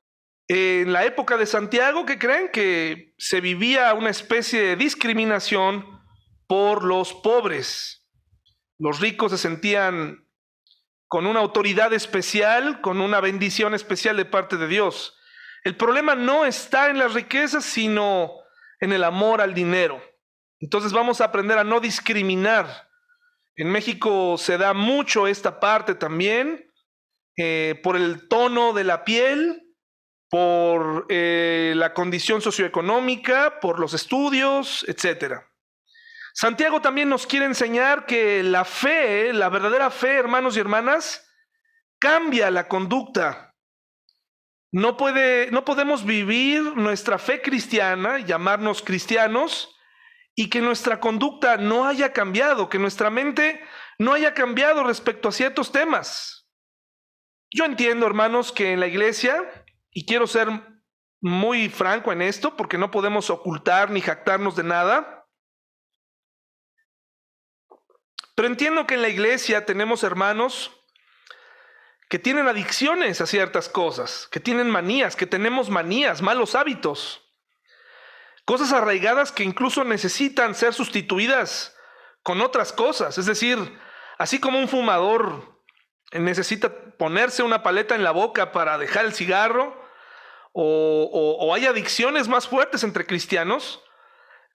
En 0.49 0.95
la 0.95 1.05
época 1.05 1.37
de 1.37 1.45
Santiago, 1.45 2.07
que 2.07 2.19
creen 2.19 2.49
que 2.51 3.15
se 3.19 3.43
vivía 3.43 3.93
una 3.93 4.11
especie 4.11 4.63
de 4.63 4.77
discriminación 4.77 6.02
por 6.53 6.85
los 6.85 7.15
pobres. 7.15 8.07
Los 8.79 9.01
ricos 9.01 9.33
se 9.33 9.39
sentían 9.39 10.29
con 11.09 11.27
una 11.27 11.41
autoridad 11.41 11.95
especial, 11.95 12.83
con 12.83 13.01
una 13.01 13.21
bendición 13.21 13.73
especial 13.73 14.19
de 14.19 14.27
parte 14.27 14.59
de 14.59 14.69
Dios. 14.69 15.17
El 15.65 15.79
problema 15.79 16.15
no 16.15 16.45
está 16.45 16.91
en 16.91 16.99
las 16.99 17.15
riquezas, 17.15 17.65
sino 17.65 18.33
en 18.81 18.93
el 18.93 19.03
amor 19.03 19.41
al 19.41 19.55
dinero. 19.55 20.03
Entonces 20.61 20.93
vamos 20.93 21.23
a 21.23 21.25
aprender 21.25 21.57
a 21.57 21.65
no 21.65 21.81
discriminar. 21.81 22.87
En 23.57 23.71
México 23.71 24.37
se 24.37 24.59
da 24.59 24.75
mucho 24.75 25.27
esta 25.27 25.59
parte 25.59 25.95
también, 25.95 26.71
eh, 27.39 27.81
por 27.83 27.97
el 27.97 28.29
tono 28.29 28.75
de 28.75 28.85
la 28.85 29.05
piel, 29.05 29.75
por 30.29 31.07
eh, 31.09 31.73
la 31.77 31.95
condición 31.95 32.43
socioeconómica, 32.43 33.59
por 33.59 33.81
los 33.81 33.95
estudios, 33.95 34.85
etcétera. 34.87 35.49
Santiago 36.35 36.81
también 36.81 37.09
nos 37.09 37.27
quiere 37.27 37.47
enseñar 37.47 38.07
que 38.07 38.43
la 38.43 38.65
fe, 38.65 39.33
la 39.33 39.49
verdadera 39.49 39.91
fe, 39.91 40.17
hermanos 40.17 40.57
y 40.57 40.61
hermanas, 40.61 41.29
cambia 41.99 42.51
la 42.51 42.69
conducta. 42.69 43.55
No, 44.73 44.97
puede, 44.97 45.51
no 45.51 45.65
podemos 45.65 46.05
vivir 46.05 46.63
nuestra 46.77 47.19
fe 47.19 47.43
cristiana, 47.43 48.19
llamarnos 48.19 48.83
cristianos, 48.83 49.77
y 50.35 50.49
que 50.49 50.63
nuestra 50.63 50.99
conducta 50.99 51.59
no 51.59 51.87
haya 51.87 52.13
cambiado, 52.13 52.71
que 52.71 52.79
nuestra 52.79 53.11
mente 53.11 53.63
no 53.99 54.15
haya 54.15 54.33
cambiado 54.33 54.83
respecto 54.83 55.29
a 55.29 55.33
ciertos 55.33 55.73
temas. 55.73 56.49
Yo 57.51 57.67
entiendo, 57.67 58.07
hermanos, 58.07 58.51
que 58.51 58.73
en 58.73 58.81
la 58.81 58.87
iglesia, 58.87 59.37
y 59.91 60.07
quiero 60.07 60.27
ser 60.27 60.49
muy 61.21 61.69
franco 61.69 62.11
en 62.11 62.23
esto, 62.23 62.57
porque 62.57 62.79
no 62.79 62.91
podemos 62.91 63.29
ocultar 63.29 63.91
ni 63.91 64.01
jactarnos 64.01 64.57
de 64.57 64.65
nada, 64.65 65.22
pero 68.43 68.51
entiendo 68.51 68.89
que 68.89 68.95
en 68.95 69.03
la 69.03 69.09
iglesia 69.09 69.67
tenemos 69.67 70.03
hermanos 70.03 70.73
que 72.09 72.19
tienen 72.19 72.49
adicciones 72.49 73.21
a 73.21 73.27
ciertas 73.29 73.69
cosas, 73.69 74.27
que 74.33 74.41
tienen 74.41 74.69
manías, 74.69 75.15
que 75.15 75.29
tenemos 75.29 75.71
manías, 75.71 76.23
malos 76.23 76.57
hábitos, 76.57 77.23
cosas 78.45 78.73
arraigadas 78.73 79.31
que 79.31 79.45
incluso 79.45 79.85
necesitan 79.85 80.57
ser 80.57 80.75
sustituidas 80.75 81.77
con 82.25 82.41
otras 82.41 82.73
cosas. 82.73 83.17
Es 83.17 83.27
decir, 83.27 83.79
así 84.19 84.41
como 84.41 84.59
un 84.59 84.67
fumador 84.67 85.63
necesita 86.11 86.97
ponerse 86.99 87.45
una 87.45 87.63
paleta 87.63 87.95
en 87.95 88.03
la 88.03 88.11
boca 88.11 88.51
para 88.51 88.77
dejar 88.77 89.05
el 89.05 89.15
cigarro, 89.15 89.81
o, 90.51 91.53
hay 91.55 91.67
adicciones 91.67 92.27
más 92.27 92.49
fuertes 92.49 92.83
entre 92.83 93.07
cristianos, 93.07 93.85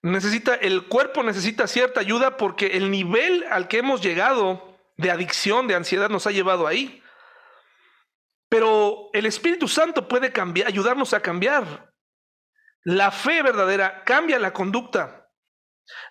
necesita, 0.01 0.55
el 0.55 0.87
cuerpo 0.87 1.23
necesita 1.23 1.67
cierta 1.67 1.99
ayuda 1.99 2.37
porque 2.37 2.67
el 2.77 2.91
nivel 2.91 3.45
al 3.49 3.67
que 3.67 3.79
hemos 3.79 4.01
llegado 4.01 4.77
de 4.97 5.11
adicción, 5.11 5.67
de 5.67 5.75
ansiedad, 5.75 6.09
nos 6.09 6.27
ha 6.27 6.31
llevado 6.31 6.67
ahí. 6.67 7.03
Pero 8.49 9.09
el 9.13 9.25
Espíritu 9.25 9.67
Santo 9.67 10.07
puede 10.07 10.31
cambiar, 10.31 10.67
ayudarnos 10.67 11.13
a 11.13 11.21
cambiar. 11.21 11.93
La 12.83 13.11
fe 13.11 13.41
verdadera 13.41 14.03
cambia 14.03 14.39
la 14.39 14.53
conducta. 14.53 15.29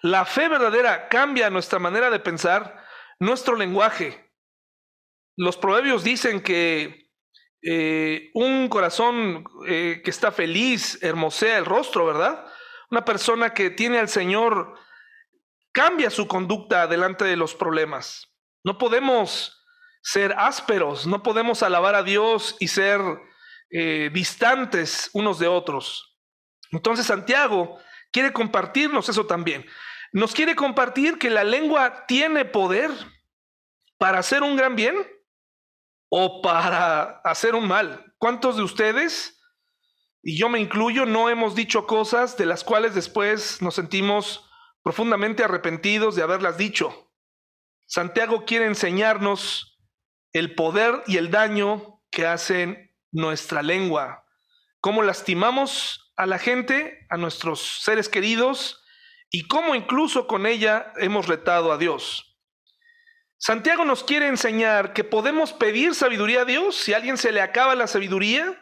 La 0.02 0.24
fe 0.24 0.48
verdadera 0.48 1.08
cambia 1.08 1.50
nuestra 1.50 1.78
manera 1.78 2.10
de 2.10 2.20
pensar, 2.20 2.84
nuestro 3.18 3.56
lenguaje. 3.56 4.32
Los 5.36 5.56
proverbios 5.56 6.04
dicen 6.04 6.42
que 6.42 7.10
eh, 7.62 8.30
un 8.34 8.68
corazón 8.68 9.44
eh, 9.66 10.00
que 10.04 10.10
está 10.10 10.32
feliz 10.32 11.02
hermosea 11.02 11.58
el 11.58 11.64
rostro, 11.64 12.06
¿verdad? 12.06 12.46
Una 12.90 13.04
persona 13.04 13.52
que 13.52 13.70
tiene 13.70 13.98
al 13.98 14.08
Señor 14.08 14.78
cambia 15.72 16.10
su 16.10 16.26
conducta 16.26 16.86
delante 16.86 17.24
de 17.24 17.36
los 17.36 17.54
problemas. 17.54 18.32
No 18.64 18.78
podemos 18.78 19.64
ser 20.02 20.34
ásperos, 20.38 21.06
no 21.06 21.22
podemos 21.22 21.62
alabar 21.62 21.94
a 21.94 22.02
Dios 22.02 22.56
y 22.60 22.68
ser 22.68 23.00
eh, 23.70 24.10
distantes 24.12 25.10
unos 25.12 25.38
de 25.38 25.48
otros. 25.48 26.16
Entonces 26.70 27.06
Santiago 27.06 27.78
quiere 28.12 28.32
compartirnos 28.32 29.08
eso 29.08 29.26
también. 29.26 29.66
Nos 30.12 30.32
quiere 30.32 30.54
compartir 30.54 31.18
que 31.18 31.28
la 31.28 31.44
lengua 31.44 32.06
tiene 32.06 32.44
poder 32.44 32.90
para 33.98 34.18
hacer 34.18 34.42
un 34.42 34.56
gran 34.56 34.76
bien 34.76 34.96
o 36.08 36.40
para 36.40 37.20
hacer 37.24 37.54
un 37.54 37.66
mal. 37.66 38.14
¿Cuántos 38.18 38.56
de 38.56 38.62
ustedes, 38.62 39.38
y 40.28 40.36
yo 40.36 40.48
me 40.48 40.58
incluyo, 40.58 41.06
no 41.06 41.30
hemos 41.30 41.54
dicho 41.54 41.86
cosas 41.86 42.36
de 42.36 42.46
las 42.46 42.64
cuales 42.64 42.96
después 42.96 43.62
nos 43.62 43.76
sentimos 43.76 44.44
profundamente 44.82 45.44
arrepentidos 45.44 46.16
de 46.16 46.24
haberlas 46.24 46.58
dicho? 46.58 47.12
Santiago 47.86 48.44
quiere 48.44 48.66
enseñarnos 48.66 49.78
el 50.32 50.56
poder 50.56 51.04
y 51.06 51.18
el 51.18 51.30
daño 51.30 52.02
que 52.10 52.26
hacen 52.26 52.92
nuestra 53.12 53.62
lengua, 53.62 54.24
cómo 54.80 55.04
lastimamos 55.04 56.12
a 56.16 56.26
la 56.26 56.40
gente, 56.40 57.06
a 57.08 57.16
nuestros 57.18 57.60
seres 57.82 58.08
queridos, 58.08 58.82
y 59.30 59.46
cómo 59.46 59.76
incluso 59.76 60.26
con 60.26 60.44
ella 60.44 60.92
hemos 60.96 61.28
retado 61.28 61.70
a 61.70 61.78
Dios. 61.78 62.36
Santiago 63.38 63.84
nos 63.84 64.02
quiere 64.02 64.26
enseñar 64.26 64.92
que 64.92 65.04
podemos 65.04 65.52
pedir 65.52 65.94
sabiduría 65.94 66.40
a 66.40 66.46
Dios 66.46 66.74
si 66.74 66.94
a 66.94 66.96
alguien 66.96 67.16
se 67.16 67.30
le 67.30 67.42
acaba 67.42 67.76
la 67.76 67.86
sabiduría. 67.86 68.60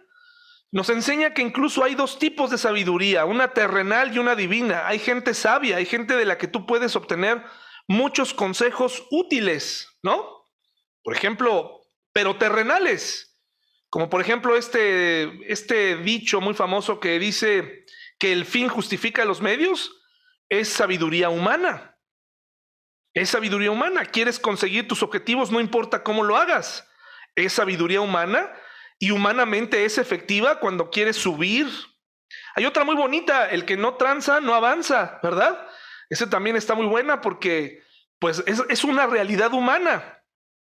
Nos 0.75 0.91
enseña 0.91 1.35
que 1.35 1.41
incluso 1.41 1.85
hay 1.85 1.95
dos 1.95 2.18
tipos 2.18 2.51
de 2.51 2.59
sabiduría, 2.59 3.27
una 3.27 3.55
terrenal 3.55 4.12
y 4.12 4.18
una 4.18 4.35
divina. 4.35 4.89
Hay 4.89 4.99
gente 4.99 5.33
sabia, 5.33 5.77
hay 5.77 5.87
gente 5.87 6.16
de 6.16 6.25
la 6.25 6.37
que 6.37 6.49
tú 6.49 6.66
puedes 6.66 6.97
obtener 6.97 7.45
muchos 7.87 8.35
consejos 8.35 9.07
útiles, 9.12 9.89
¿no? 10.03 10.49
Por 11.05 11.14
ejemplo, 11.14 11.81
pero 12.12 12.39
terrenales. 12.39 13.41
Como 13.89 14.11
por 14.11 14.20
ejemplo 14.20 14.57
este, 14.57 15.31
este 15.47 15.95
dicho 15.99 16.41
muy 16.41 16.55
famoso 16.55 16.99
que 16.99 17.20
dice 17.20 17.85
que 18.18 18.33
el 18.33 18.45
fin 18.45 18.66
justifica 18.66 19.25
los 19.25 19.41
medios, 19.41 20.03
es 20.49 20.68
sabiduría 20.68 21.29
humana. 21.29 22.01
Es 23.12 23.31
sabiduría 23.31 23.70
humana. 23.70 24.07
Quieres 24.07 24.41
conseguir 24.41 24.89
tus 24.89 25.05
objetivos, 25.05 25.53
no 25.53 25.61
importa 25.61 26.03
cómo 26.03 26.25
lo 26.25 26.37
hagas. 26.37 26.85
Es 27.37 27.53
sabiduría 27.53 28.01
humana 28.01 28.53
y 29.05 29.11
humanamente 29.11 29.85
es 29.85 29.99
efectiva 29.99 30.61
cuando 30.61 30.89
quieres 30.89 31.17
subir. 31.17 31.69
Hay 32.57 32.65
otra 32.65 32.85
muy 32.85 32.97
bonita, 32.97 33.51
el 33.51 33.67
que 33.67 33.77
no 33.77 33.97
tranza 33.97 34.41
no 34.41 34.55
avanza, 34.55 35.21
¿verdad? 35.23 35.69
Ese 36.09 36.27
también 36.27 36.57
está 36.57 36.75
muy 36.75 36.87
buena 36.87 37.21
porque 37.21 37.83
pues 38.19 38.43
es, 38.47 38.63
es 38.71 38.83
una 38.83 39.07
realidad 39.07 39.53
humana. 39.53 40.23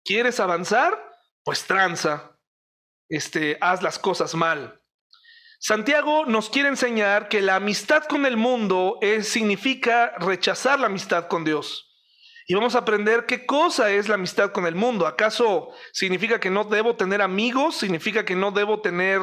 ¿Quieres 0.04 0.40
avanzar? 0.40 1.00
Pues 1.44 1.64
tranza. 1.64 2.36
Este, 3.08 3.56
haz 3.60 3.82
las 3.82 4.00
cosas 4.00 4.34
mal. 4.34 4.82
Santiago 5.60 6.26
nos 6.26 6.50
quiere 6.50 6.70
enseñar 6.70 7.28
que 7.28 7.40
la 7.40 7.54
amistad 7.54 8.02
con 8.02 8.26
el 8.26 8.36
mundo 8.36 8.98
es, 9.00 9.28
significa 9.28 10.12
rechazar 10.18 10.80
la 10.80 10.86
amistad 10.86 11.28
con 11.28 11.44
Dios. 11.44 11.93
Y 12.46 12.54
vamos 12.54 12.74
a 12.74 12.80
aprender 12.80 13.26
qué 13.26 13.46
cosa 13.46 13.90
es 13.90 14.08
la 14.08 14.16
amistad 14.16 14.52
con 14.52 14.66
el 14.66 14.74
mundo. 14.74 15.06
¿Acaso 15.06 15.70
significa 15.92 16.40
que 16.40 16.50
no 16.50 16.64
debo 16.64 16.96
tener 16.96 17.22
amigos? 17.22 17.76
¿Significa 17.76 18.24
que 18.24 18.36
no 18.36 18.50
debo 18.50 18.80
tener 18.80 19.20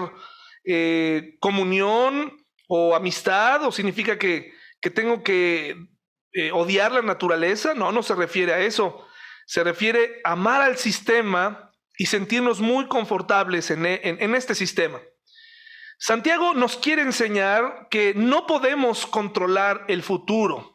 eh, 0.66 1.38
comunión 1.40 2.38
o 2.68 2.96
amistad? 2.96 3.64
¿O 3.66 3.72
significa 3.72 4.18
que, 4.18 4.54
que 4.82 4.90
tengo 4.90 5.24
que 5.24 5.76
eh, 6.34 6.52
odiar 6.52 6.92
la 6.92 7.02
naturaleza? 7.02 7.74
No, 7.74 7.92
no 7.92 8.02
se 8.02 8.16
refiere 8.16 8.54
a 8.54 8.60
eso 8.60 9.06
se 9.52 9.66
refiere 9.66 10.22
a 10.24 10.32
amar 10.32 10.62
al 10.62 10.78
sistema 10.78 11.74
y 11.98 12.06
sentirnos 12.06 12.62
muy 12.62 12.88
confortables 12.88 13.70
en, 13.70 13.86
en 13.86 14.34
este 14.34 14.56
sistema. 14.56 15.02
Santiago 16.00 16.54
nos 16.54 16.78
quiere 16.78 17.02
enseñar 17.02 17.90
que 17.90 18.14
no 18.16 18.48
podemos 18.48 19.06
controlar 19.06 19.84
el 19.90 20.04
futuro, 20.04 20.71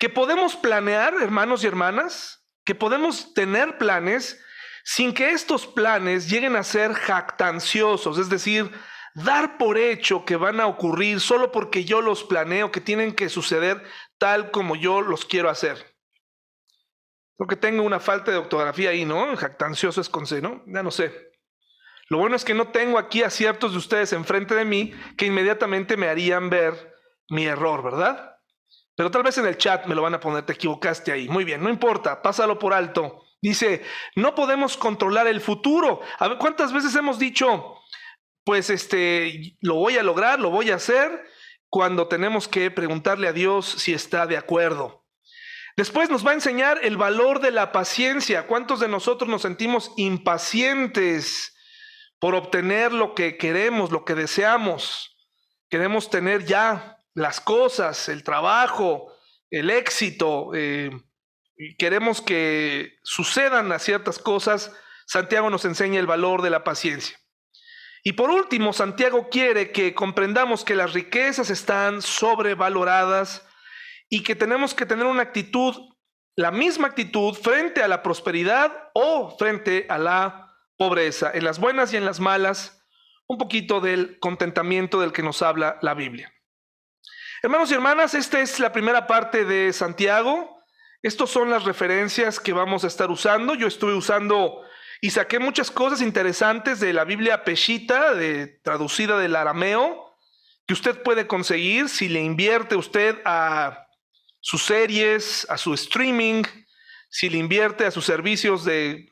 que 0.00 0.08
podemos 0.08 0.56
planear, 0.56 1.14
hermanos 1.20 1.62
y 1.62 1.66
hermanas, 1.66 2.42
que 2.64 2.74
podemos 2.74 3.34
tener 3.34 3.76
planes 3.76 4.42
sin 4.82 5.12
que 5.12 5.32
estos 5.32 5.66
planes 5.66 6.30
lleguen 6.30 6.56
a 6.56 6.64
ser 6.64 6.94
jactanciosos, 6.94 8.16
es 8.16 8.30
decir, 8.30 8.72
dar 9.14 9.58
por 9.58 9.76
hecho 9.76 10.24
que 10.24 10.36
van 10.36 10.58
a 10.58 10.66
ocurrir 10.66 11.20
solo 11.20 11.52
porque 11.52 11.84
yo 11.84 12.00
los 12.00 12.24
planeo, 12.24 12.72
que 12.72 12.80
tienen 12.80 13.14
que 13.14 13.28
suceder 13.28 13.84
tal 14.16 14.50
como 14.50 14.74
yo 14.74 15.02
los 15.02 15.26
quiero 15.26 15.50
hacer. 15.50 15.76
Creo 17.36 17.46
que 17.46 17.56
tengo 17.56 17.82
una 17.82 18.00
falta 18.00 18.30
de 18.30 18.38
ortografía 18.38 18.90
ahí, 18.90 19.04
¿no? 19.04 19.36
Jactancioso 19.36 20.00
es 20.00 20.08
con 20.08 20.26
C, 20.26 20.40
¿no? 20.40 20.64
Ya 20.66 20.82
no 20.82 20.90
sé. 20.90 21.30
Lo 22.08 22.16
bueno 22.16 22.36
es 22.36 22.46
que 22.46 22.54
no 22.54 22.68
tengo 22.68 22.96
aquí 22.96 23.22
a 23.22 23.28
ciertos 23.28 23.72
de 23.72 23.78
ustedes 23.78 24.14
enfrente 24.14 24.54
de 24.54 24.64
mí 24.64 24.94
que 25.18 25.26
inmediatamente 25.26 25.98
me 25.98 26.08
harían 26.08 26.48
ver 26.48 26.94
mi 27.28 27.44
error, 27.44 27.82
¿verdad? 27.82 28.39
Pero 29.00 29.10
tal 29.10 29.22
vez 29.22 29.38
en 29.38 29.46
el 29.46 29.56
chat 29.56 29.86
me 29.86 29.94
lo 29.94 30.02
van 30.02 30.12
a 30.12 30.20
poner, 30.20 30.44
te 30.44 30.52
equivocaste 30.52 31.10
ahí. 31.10 31.26
Muy 31.26 31.42
bien, 31.42 31.62
no 31.62 31.70
importa, 31.70 32.20
pásalo 32.20 32.58
por 32.58 32.74
alto. 32.74 33.24
Dice, 33.40 33.82
no 34.14 34.34
podemos 34.34 34.76
controlar 34.76 35.26
el 35.26 35.40
futuro. 35.40 36.02
A 36.18 36.28
ver, 36.28 36.36
¿cuántas 36.36 36.70
veces 36.70 36.94
hemos 36.94 37.18
dicho, 37.18 37.78
pues 38.44 38.68
este, 38.68 39.56
lo 39.62 39.76
voy 39.76 39.96
a 39.96 40.02
lograr, 40.02 40.38
lo 40.38 40.50
voy 40.50 40.70
a 40.70 40.74
hacer, 40.74 41.24
cuando 41.70 42.08
tenemos 42.08 42.46
que 42.46 42.70
preguntarle 42.70 43.26
a 43.26 43.32
Dios 43.32 43.64
si 43.64 43.94
está 43.94 44.26
de 44.26 44.36
acuerdo? 44.36 45.06
Después 45.78 46.10
nos 46.10 46.26
va 46.26 46.32
a 46.32 46.34
enseñar 46.34 46.80
el 46.82 46.98
valor 46.98 47.40
de 47.40 47.52
la 47.52 47.72
paciencia. 47.72 48.46
¿Cuántos 48.46 48.80
de 48.80 48.88
nosotros 48.88 49.30
nos 49.30 49.40
sentimos 49.40 49.94
impacientes 49.96 51.56
por 52.18 52.34
obtener 52.34 52.92
lo 52.92 53.14
que 53.14 53.38
queremos, 53.38 53.92
lo 53.92 54.04
que 54.04 54.14
deseamos? 54.14 55.16
Queremos 55.70 56.10
tener 56.10 56.44
ya 56.44 56.99
las 57.14 57.40
cosas, 57.40 58.08
el 58.08 58.22
trabajo, 58.22 59.12
el 59.50 59.70
éxito. 59.70 60.50
Eh, 60.54 60.90
queremos 61.78 62.20
que 62.20 62.98
sucedan 63.02 63.72
a 63.72 63.78
ciertas 63.78 64.18
cosas. 64.18 64.74
Santiago 65.06 65.50
nos 65.50 65.64
enseña 65.64 66.00
el 66.00 66.06
valor 66.06 66.42
de 66.42 66.50
la 66.50 66.64
paciencia. 66.64 67.18
Y 68.02 68.12
por 68.12 68.30
último, 68.30 68.72
Santiago 68.72 69.28
quiere 69.28 69.72
que 69.72 69.94
comprendamos 69.94 70.64
que 70.64 70.74
las 70.74 70.94
riquezas 70.94 71.50
están 71.50 72.00
sobrevaloradas 72.00 73.46
y 74.08 74.22
que 74.22 74.34
tenemos 74.34 74.74
que 74.74 74.86
tener 74.86 75.04
una 75.04 75.22
actitud, 75.22 75.74
la 76.34 76.50
misma 76.50 76.88
actitud 76.88 77.34
frente 77.34 77.82
a 77.82 77.88
la 77.88 78.02
prosperidad 78.02 78.72
o 78.94 79.36
frente 79.36 79.86
a 79.90 79.98
la 79.98 80.56
pobreza, 80.78 81.30
en 81.34 81.44
las 81.44 81.60
buenas 81.60 81.92
y 81.92 81.98
en 81.98 82.06
las 82.06 82.20
malas, 82.20 82.82
un 83.28 83.36
poquito 83.36 83.80
del 83.80 84.18
contentamiento 84.18 85.00
del 85.00 85.12
que 85.12 85.22
nos 85.22 85.42
habla 85.42 85.78
la 85.82 85.92
Biblia. 85.92 86.32
Hermanos 87.42 87.70
y 87.70 87.74
hermanas, 87.74 88.12
esta 88.12 88.38
es 88.40 88.60
la 88.60 88.70
primera 88.70 89.06
parte 89.06 89.46
de 89.46 89.72
Santiago. 89.72 90.62
Estas 91.02 91.30
son 91.30 91.48
las 91.48 91.64
referencias 91.64 92.38
que 92.38 92.52
vamos 92.52 92.84
a 92.84 92.86
estar 92.86 93.10
usando. 93.10 93.54
Yo 93.54 93.66
estuve 93.66 93.94
usando 93.94 94.60
y 95.00 95.08
saqué 95.08 95.38
muchas 95.38 95.70
cosas 95.70 96.02
interesantes 96.02 96.80
de 96.80 96.92
la 96.92 97.04
Biblia 97.04 97.42
Peshita, 97.42 98.12
de, 98.12 98.46
traducida 98.62 99.18
del 99.18 99.36
arameo, 99.36 100.14
que 100.66 100.74
usted 100.74 101.02
puede 101.02 101.26
conseguir 101.26 101.88
si 101.88 102.10
le 102.10 102.20
invierte 102.20 102.76
usted 102.76 103.16
a 103.24 103.86
sus 104.40 104.62
series, 104.62 105.46
a 105.48 105.56
su 105.56 105.72
streaming, 105.72 106.42
si 107.08 107.30
le 107.30 107.38
invierte 107.38 107.86
a 107.86 107.90
sus 107.90 108.04
servicios 108.04 108.66
de 108.66 109.10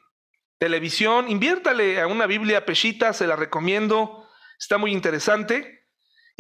televisión, 0.59 1.31
inviértale 1.31 1.99
a 1.99 2.07
una 2.07 2.27
Biblia 2.27 2.67
Peshita, 2.67 3.15
se 3.15 3.27
la 3.27 3.37
recomiendo, 3.37 4.29
está 4.59 4.77
muy 4.77 4.93
interesante. 4.93 5.78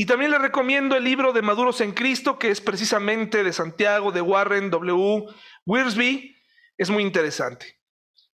Y 0.01 0.07
también 0.07 0.31
le 0.31 0.39
recomiendo 0.39 0.95
el 0.95 1.03
libro 1.03 1.33
de 1.33 1.43
Maduros 1.43 1.81
en 1.81 1.91
Cristo, 1.91 2.39
que 2.39 2.51
es 2.51 2.61
precisamente 2.61 3.43
de 3.43 3.53
Santiago, 3.53 4.13
de 4.13 4.21
Warren 4.21 4.71
W. 4.71 5.25
Wiersbe, 5.67 6.37
es 6.77 6.89
muy 6.89 7.03
interesante. 7.03 7.81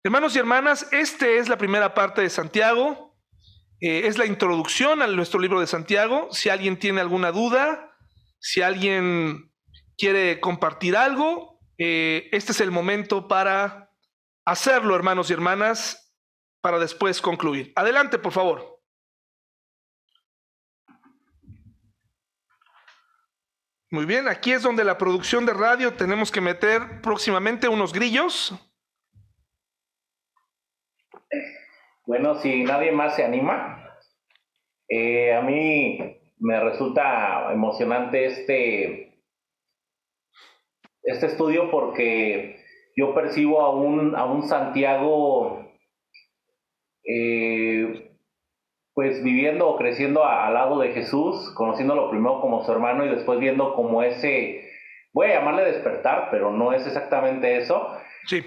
Hermanos 0.02 0.36
y 0.36 0.40
hermanas, 0.40 0.86
esta 0.92 1.26
es 1.26 1.48
la 1.48 1.56
primera 1.56 1.94
parte 1.94 2.20
de 2.20 2.28
Santiago, 2.28 3.16
eh, 3.80 4.02
es 4.04 4.18
la 4.18 4.26
introducción 4.26 5.00
a 5.00 5.06
nuestro 5.06 5.40
libro 5.40 5.58
de 5.58 5.66
Santiago. 5.66 6.28
Si 6.32 6.50
alguien 6.50 6.78
tiene 6.78 7.00
alguna 7.00 7.32
duda, 7.32 7.96
si 8.38 8.60
alguien 8.60 9.50
quiere 9.96 10.40
compartir 10.40 10.98
algo, 10.98 11.60
eh, 11.78 12.28
este 12.32 12.52
es 12.52 12.60
el 12.60 12.72
momento 12.72 13.26
para 13.26 13.90
hacerlo, 14.44 14.94
hermanos 14.94 15.30
y 15.30 15.32
hermanas, 15.32 16.14
para 16.60 16.78
después 16.78 17.22
concluir. 17.22 17.72
Adelante, 17.74 18.18
por 18.18 18.32
favor. 18.32 18.73
Muy 23.94 24.06
bien, 24.06 24.26
aquí 24.26 24.50
es 24.50 24.64
donde 24.64 24.82
la 24.82 24.98
producción 24.98 25.46
de 25.46 25.54
radio 25.54 25.94
tenemos 25.94 26.32
que 26.32 26.40
meter 26.40 27.00
próximamente 27.00 27.68
unos 27.68 27.92
grillos. 27.92 28.52
Bueno, 32.04 32.34
si 32.40 32.64
nadie 32.64 32.90
más 32.90 33.14
se 33.14 33.22
anima, 33.22 33.96
eh, 34.88 35.32
a 35.32 35.42
mí 35.42 36.20
me 36.38 36.58
resulta 36.58 37.52
emocionante 37.52 38.24
este, 38.24 39.22
este 41.04 41.26
estudio 41.26 41.70
porque 41.70 42.64
yo 42.96 43.14
percibo 43.14 43.60
a 43.60 43.76
un, 43.76 44.16
a 44.16 44.24
un 44.24 44.42
Santiago 44.42 45.70
eh, 47.04 48.13
pues 48.94 49.22
viviendo 49.24 49.68
o 49.68 49.76
creciendo 49.76 50.24
al 50.24 50.54
lado 50.54 50.78
de 50.78 50.92
Jesús, 50.92 51.52
conociéndolo 51.56 52.10
primero 52.10 52.40
como 52.40 52.64
su 52.64 52.70
hermano 52.70 53.04
y 53.04 53.08
después 53.08 53.40
viendo 53.40 53.74
como 53.74 54.02
ese, 54.04 54.70
voy 55.12 55.26
a 55.26 55.40
llamarle 55.40 55.64
despertar, 55.64 56.28
pero 56.30 56.52
no 56.52 56.72
es 56.72 56.86
exactamente 56.86 57.56
eso, 57.58 57.98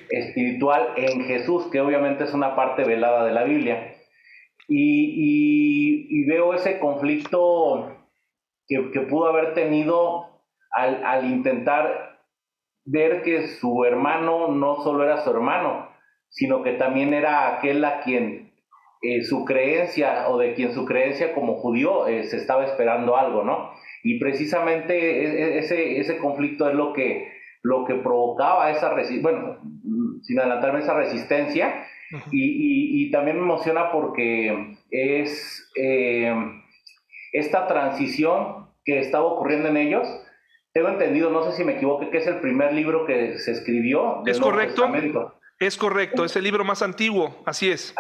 espiritual 0.10 0.94
en 0.96 1.26
Jesús, 1.26 1.68
que 1.70 1.82
obviamente 1.82 2.24
es 2.24 2.34
una 2.34 2.56
parte 2.56 2.86
velada 2.86 3.26
de 3.26 3.34
la 3.34 3.44
Biblia. 3.44 3.96
Y, 4.70 6.26
veo 6.26 6.54
ese 6.54 6.80
conflicto 6.80 7.96
que, 8.68 8.80
pudo 9.10 9.28
haber 9.28 9.54
tenido 9.54 10.42
al, 10.72 11.06
al 11.06 11.26
intentar 11.26 12.20
ver 12.86 13.22
que 13.22 13.48
su 13.48 13.86
hermano 13.86 14.50
no 14.50 14.84
solo 14.84 15.04
era 15.04 15.24
su 15.24 15.30
hermano, 15.30 15.90
sino 16.30 16.64
que 16.64 16.74
también 16.74 17.14
era 17.14 17.56
aquel 17.58 17.84
a 17.86 18.02
quien 18.02 18.47
eh, 19.02 19.24
su 19.24 19.46
creencia 19.46 20.28
o 20.30 20.38
de 20.38 20.54
quien 20.54 20.74
su 20.74 20.86
creencia 20.86 21.34
como 21.34 21.56
judío 21.56 22.08
eh, 22.08 22.24
se 22.24 22.38
estaba 22.38 22.66
esperando 22.66 23.16
algo, 23.16 23.44
¿no? 23.44 23.72
Y 24.04 24.20
precisamente 24.20 24.94
e, 24.96 25.26
e, 25.26 25.58
ese, 25.60 26.00
ese 26.00 26.18
conflicto 26.18 26.68
es 26.68 26.76
lo 26.76 26.94
que, 26.94 27.32
lo 27.62 27.86
que 27.86 27.96
provocaba 27.96 28.72
esa 28.72 28.94
resistencia, 28.94 29.32
bueno, 29.32 29.58
sin 30.24 30.40
adelantarme 30.40 30.80
esa 30.80 30.96
resistencia, 30.96 31.86
y, 32.32 33.04
y, 33.04 33.12
también 33.12 33.36
me 33.36 33.44
emociona 33.44 33.92
porque 33.92 34.78
es 34.90 35.70
eh, 35.76 36.34
esta 37.34 37.68
transición 37.68 38.70
que 38.86 39.00
estaba 39.00 39.26
ocurriendo 39.26 39.68
en 39.68 39.76
ellos, 39.76 40.08
tengo 40.72 40.88
entendido, 40.88 41.32
no 41.32 41.44
sé 41.44 41.58
si 41.58 41.66
me 41.66 41.74
equivoco, 41.74 42.10
que 42.10 42.20
es 42.20 42.28
el 42.28 42.40
primer 42.40 42.72
libro 42.74 43.06
que 43.06 43.38
se 43.40 43.52
escribió. 43.52 44.24
Es 44.26 44.40
correcto. 44.40 44.88
Es 45.60 45.76
correcto, 45.76 46.24
es 46.24 46.36
el 46.36 46.44
libro 46.44 46.64
más 46.64 46.84
antiguo, 46.84 47.42
así 47.46 47.72
es. 47.72 47.96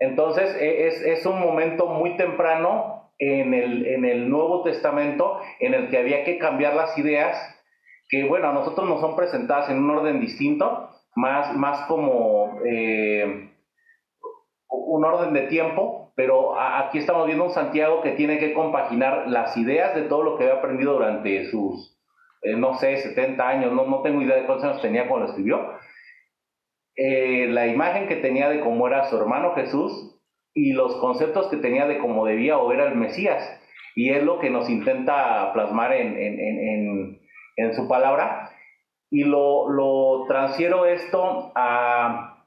Entonces, 0.00 0.56
e, 0.58 0.88
es, 1.12 1.26
un 1.26 1.38
momento 1.38 1.86
muy 1.86 2.16
temprano 2.16 3.12
en 3.18 3.52
el, 3.52 3.86
en 3.86 4.06
el 4.06 4.30
Nuevo 4.30 4.62
Testamento 4.62 5.40
en 5.60 5.74
el 5.74 5.90
que 5.90 5.98
había 5.98 6.24
que 6.24 6.38
cambiar 6.38 6.74
las 6.74 6.96
ideas 6.96 7.36
que, 8.08 8.24
bueno, 8.24 8.48
a 8.48 8.52
nosotros 8.52 8.88
nos 8.88 9.00
son 9.00 9.14
presentadas 9.14 9.70
en 9.70 9.78
un 9.78 9.90
orden 9.90 10.20
distinto, 10.20 10.88
más, 11.14 11.54
más 11.54 11.82
como 11.86 12.58
eh, 12.64 13.50
un 14.68 15.04
orden 15.04 15.34
de 15.34 15.42
tiempo, 15.42 16.12
pero 16.16 16.58
aquí 16.58 16.98
estamos 16.98 17.26
viendo 17.26 17.44
un 17.44 17.52
Santiago 17.52 18.00
que 18.02 18.12
tiene 18.12 18.38
que 18.38 18.54
compaginar 18.54 19.28
las 19.28 19.56
ideas 19.56 19.94
de 19.94 20.02
todo 20.02 20.22
lo 20.22 20.36
que 20.36 20.44
había 20.44 20.56
aprendido 20.56 20.94
durante 20.94 21.50
sus, 21.50 21.98
eh, 22.42 22.56
no 22.56 22.74
sé, 22.74 22.96
70 22.96 23.46
años, 23.46 23.72
no, 23.72 23.86
no 23.86 24.02
tengo 24.02 24.22
idea 24.22 24.36
de 24.36 24.46
cuántos 24.46 24.64
años 24.64 24.82
tenía 24.82 25.06
cuando 25.06 25.26
lo 25.26 25.30
escribió, 25.30 25.72
eh, 26.96 27.46
la 27.48 27.66
imagen 27.66 28.08
que 28.08 28.16
tenía 28.16 28.48
de 28.48 28.60
cómo 28.60 28.86
era 28.86 29.08
su 29.08 29.16
hermano 29.16 29.54
Jesús 29.54 30.20
y 30.54 30.72
los 30.72 30.96
conceptos 30.96 31.48
que 31.48 31.56
tenía 31.56 31.86
de 31.86 31.98
cómo 31.98 32.26
debía 32.26 32.58
o 32.58 32.72
era 32.72 32.86
el 32.86 32.96
Mesías. 32.96 33.58
Y 33.94 34.10
es 34.10 34.22
lo 34.22 34.38
que 34.38 34.50
nos 34.50 34.68
intenta 34.68 35.52
plasmar 35.52 35.92
en, 35.92 36.16
en, 36.16 36.40
en, 36.40 37.20
en 37.56 37.74
su 37.74 37.88
palabra. 37.88 38.50
Y 39.10 39.24
lo, 39.24 39.68
lo 39.68 40.26
transfiero 40.28 40.86
esto 40.86 41.52
a, 41.54 42.46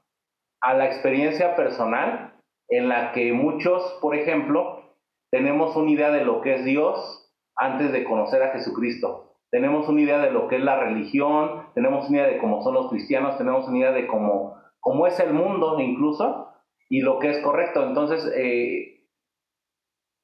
a 0.60 0.74
la 0.74 0.86
experiencia 0.86 1.56
personal 1.56 2.34
en 2.68 2.88
la 2.88 3.12
que 3.12 3.32
muchos, 3.32 3.98
por 4.00 4.14
ejemplo, 4.16 4.96
tenemos 5.30 5.76
una 5.76 5.90
idea 5.90 6.10
de 6.10 6.24
lo 6.24 6.40
que 6.40 6.54
es 6.54 6.64
Dios 6.64 7.30
antes 7.56 7.92
de 7.92 8.04
conocer 8.04 8.42
a 8.42 8.52
Jesucristo. 8.52 9.33
Tenemos 9.54 9.88
una 9.88 10.00
idea 10.00 10.18
de 10.18 10.32
lo 10.32 10.48
que 10.48 10.56
es 10.56 10.64
la 10.64 10.80
religión, 10.80 11.68
tenemos 11.74 12.08
una 12.08 12.18
idea 12.18 12.26
de 12.28 12.38
cómo 12.38 12.60
son 12.64 12.74
los 12.74 12.90
cristianos, 12.90 13.38
tenemos 13.38 13.68
una 13.68 13.78
idea 13.78 13.92
de 13.92 14.08
cómo, 14.08 14.60
cómo 14.80 15.06
es 15.06 15.20
el 15.20 15.32
mundo 15.32 15.78
incluso 15.78 16.52
y 16.88 17.02
lo 17.02 17.20
que 17.20 17.30
es 17.30 17.38
correcto. 17.38 17.86
Entonces, 17.86 18.28
eh, 18.36 19.06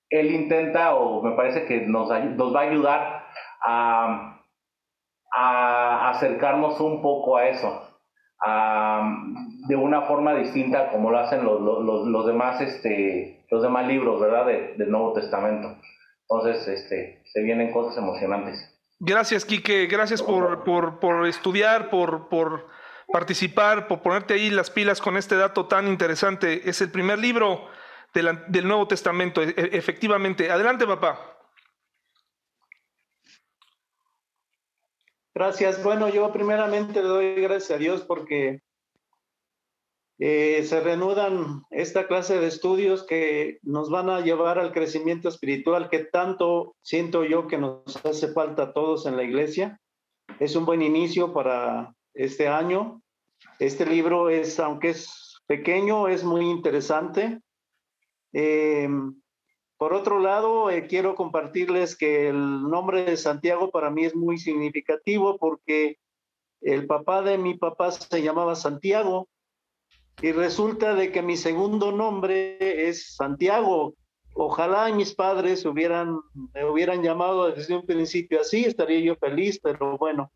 él 0.09 0.35
intenta, 0.35 0.97
o 0.97 1.23
me 1.23 1.37
parece 1.37 1.65
que 1.67 1.83
nos, 1.83 2.11
va 2.11 2.17
a 2.59 2.63
ayudar 2.65 3.23
a, 3.63 4.41
acercarnos 6.11 6.81
un 6.81 7.01
poco 7.01 7.37
a 7.37 7.47
eso 7.47 7.87
de 9.69 9.77
una 9.77 10.03
forma 10.03 10.35
distinta 10.35 10.91
como 10.91 11.13
lo 11.13 11.21
hacen 11.21 11.45
los, 11.45 12.27
demás 12.27 12.61
este 12.61 13.47
los 13.49 13.63
demás 13.63 13.87
libros 13.87 14.21
verdad 14.21 14.47
del 14.47 14.91
Nuevo 14.91 15.13
Testamento. 15.13 15.77
Entonces 16.29 16.67
este 16.67 17.23
se 17.27 17.43
vienen 17.43 17.73
cosas 17.73 17.97
emocionantes 17.97 18.80
gracias 19.01 19.45
Quique. 19.45 19.87
Gracias 19.87 20.23
por, 20.23 20.63
por, 20.63 21.01
por 21.01 21.27
estudiar 21.27 21.91
por, 21.91 22.29
por 22.29 22.69
participar 23.11 23.89
por 23.89 24.03
ponerte 24.03 24.35
ahí 24.35 24.51
las 24.51 24.71
pilas 24.71 25.01
con 25.01 25.17
este 25.17 25.37
dato 25.37 25.67
tan 25.67 25.89
interesante. 25.89 26.69
Es 26.69 26.81
el 26.81 26.91
primer 26.91 27.19
libro 27.19 27.69
del 28.15 28.67
Nuevo 28.67 28.87
Testamento 28.87 29.43
e, 29.43 29.49
e, 29.49 29.77
efectivamente. 29.77 30.51
Adelante 30.51 30.87
papá. 30.87 31.37
Gracias. 35.35 35.83
Bueno, 35.83 36.09
yo 36.09 36.33
primeramente 36.33 37.03
le 37.03 37.09
doy 37.09 37.35
gracias 37.43 37.71
a 37.71 37.79
Dios 37.79 38.03
porque 38.03 38.63
eh, 40.23 40.65
se 40.65 40.81
reanudan 40.81 41.63
esta 41.71 42.07
clase 42.07 42.39
de 42.39 42.47
estudios 42.47 43.05
que 43.05 43.59
nos 43.63 43.89
van 43.89 44.11
a 44.11 44.21
llevar 44.21 44.59
al 44.59 44.71
crecimiento 44.71 45.31
espiritual 45.31 45.89
que 45.89 46.01
tanto 46.01 46.77
siento 46.83 47.25
yo 47.25 47.47
que 47.47 47.57
nos 47.57 47.97
hace 48.05 48.31
falta 48.35 48.65
a 48.65 48.73
todos 48.75 49.07
en 49.07 49.17
la 49.17 49.23
iglesia. 49.23 49.81
Es 50.39 50.57
un 50.57 50.67
buen 50.67 50.83
inicio 50.83 51.33
para 51.33 51.95
este 52.13 52.49
año. 52.49 53.01
Este 53.59 53.87
libro 53.87 54.29
es, 54.29 54.61
aunque 54.61 54.91
es 54.91 55.41
pequeño, 55.47 56.07
es 56.07 56.23
muy 56.23 56.45
interesante. 56.45 57.41
Eh, 58.35 58.91
por 59.79 59.95
otro 59.95 60.19
lado, 60.19 60.71
eh, 60.71 60.87
quiero 60.87 61.15
compartirles 61.15 61.97
que 61.97 62.29
el 62.29 62.69
nombre 62.69 63.05
de 63.05 63.17
Santiago 63.17 63.71
para 63.71 63.89
mí 63.89 64.05
es 64.05 64.15
muy 64.15 64.37
significativo 64.37 65.39
porque 65.39 65.97
el 66.61 66.87
papá 66.87 67.23
de 67.23 67.39
mi 67.39 67.55
papá 67.55 67.91
se 67.91 68.21
llamaba 68.21 68.55
Santiago 68.55 69.27
y 70.23 70.33
resulta 70.33 70.95
de 70.95 71.13
que 71.13 71.23
mi 71.23 71.37
segundo 71.37 71.93
nombre 71.93 72.89
es 72.89 73.15
Santiago. 73.15 73.95
Ojalá 74.35 74.93
mis 74.93 75.15
padres 75.15 75.65
hubieran, 75.65 76.21
me 76.55 76.65
hubieran 76.65 77.03
llamado 77.03 77.51
desde 77.51 77.77
un 77.77 77.87
principio 77.87 78.41
así, 78.41 78.65
estaría 78.65 79.01
yo 79.01 79.17
feliz, 79.17 79.59
pero 79.63 79.97
bueno. 79.99 80.31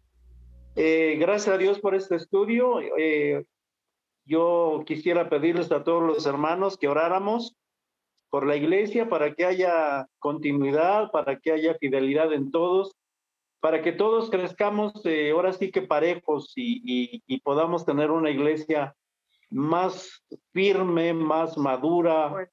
Eh, 0.77 1.17
gracias 1.21 1.55
a 1.55 1.59
Dios 1.59 1.79
por 1.79 1.95
este 1.95 2.17
estudio. 2.17 2.81
Eh, 2.99 3.45
yo 4.25 4.83
quisiera 4.87 5.29
pedirles 5.29 5.71
a 5.71 5.85
todos 5.85 6.03
los 6.03 6.27
hermanos 6.27 6.77
que 6.77 6.89
oráramos 6.89 7.55
por 8.31 8.47
la 8.47 8.57
iglesia, 8.57 9.09
para 9.09 9.33
que 9.35 9.45
haya 9.45 10.09
continuidad, 10.19 11.13
para 11.13 11.39
que 11.39 11.53
haya 11.53 11.77
fidelidad 11.77 12.33
en 12.33 12.51
todos, 12.51 12.97
para 13.61 13.81
que 13.81 13.93
todos 13.93 14.29
crezcamos 14.29 14.93
eh, 15.05 15.31
ahora 15.31 15.53
sí 15.53 15.71
que 15.71 15.83
parejos 15.83 16.53
y, 16.57 17.23
y, 17.27 17.41
podamos 17.43 17.87
tener 17.87 18.11
una 18.11 18.31
iglesia 18.31 18.97
más 19.55 20.25
firme, 20.53 21.15
más 21.15 21.57
madura 21.57 22.51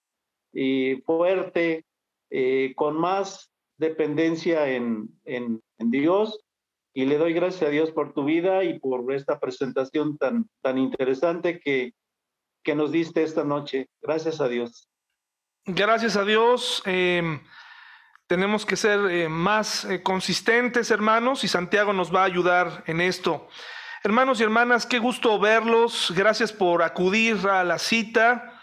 y 0.53 0.95
fuerte, 1.05 1.85
eh, 2.29 2.73
con 2.75 2.97
más 2.97 3.51
dependencia 3.77 4.69
en, 4.69 5.09
en, 5.25 5.61
en 5.79 5.91
Dios 5.91 6.45
y 6.93 7.05
le 7.05 7.17
doy 7.17 7.33
gracias 7.33 7.63
a 7.63 7.71
Dios 7.71 7.91
por 7.91 8.13
tu 8.13 8.25
vida 8.25 8.63
y 8.63 8.79
por 8.79 9.11
esta 9.13 9.39
presentación 9.39 10.17
tan, 10.17 10.49
tan 10.61 10.77
interesante 10.77 11.59
que, 11.59 11.93
que 12.63 12.75
nos 12.75 12.91
diste 12.91 13.23
esta 13.23 13.43
noche. 13.43 13.87
Gracias 14.01 14.41
a 14.41 14.47
Dios. 14.47 14.89
Gracias 15.65 16.17
a 16.17 16.25
Dios. 16.25 16.83
Em, 16.85 17.39
tenemos 18.27 18.65
que 18.65 18.75
ser 18.75 18.99
eh, 19.09 19.29
más 19.29 19.85
eh, 19.85 20.03
consistentes, 20.03 20.91
hermanos, 20.91 21.43
y 21.43 21.47
Santiago 21.47 21.93
nos 21.93 22.13
va 22.13 22.21
a 22.21 22.25
ayudar 22.25 22.83
en 22.87 22.99
esto. 22.99 23.47
Hermanos 24.03 24.39
y 24.39 24.43
hermanas, 24.43 24.87
qué 24.87 24.97
gusto 24.97 25.37
verlos. 25.37 26.11
Gracias 26.15 26.51
por 26.51 26.81
acudir 26.81 27.47
a 27.47 27.63
la 27.63 27.77
cita. 27.77 28.59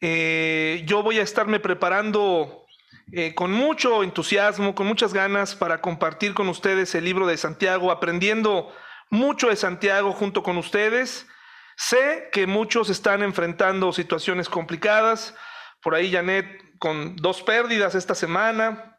Eh, 0.00 0.82
yo 0.84 1.04
voy 1.04 1.20
a 1.20 1.22
estarme 1.22 1.60
preparando 1.60 2.66
eh, 3.12 3.32
con 3.36 3.52
mucho 3.52 4.02
entusiasmo, 4.02 4.74
con 4.74 4.88
muchas 4.88 5.14
ganas 5.14 5.54
para 5.54 5.80
compartir 5.80 6.34
con 6.34 6.48
ustedes 6.48 6.92
el 6.96 7.04
libro 7.04 7.28
de 7.28 7.36
Santiago, 7.36 7.92
aprendiendo 7.92 8.74
mucho 9.10 9.50
de 9.50 9.54
Santiago 9.54 10.10
junto 10.10 10.42
con 10.42 10.58
ustedes. 10.58 11.28
Sé 11.76 12.28
que 12.32 12.48
muchos 12.48 12.90
están 12.90 13.22
enfrentando 13.22 13.92
situaciones 13.92 14.48
complicadas, 14.48 15.36
por 15.84 15.94
ahí 15.94 16.10
Janet 16.10 16.48
con 16.80 17.14
dos 17.14 17.42
pérdidas 17.42 17.94
esta 17.94 18.16
semana, 18.16 18.98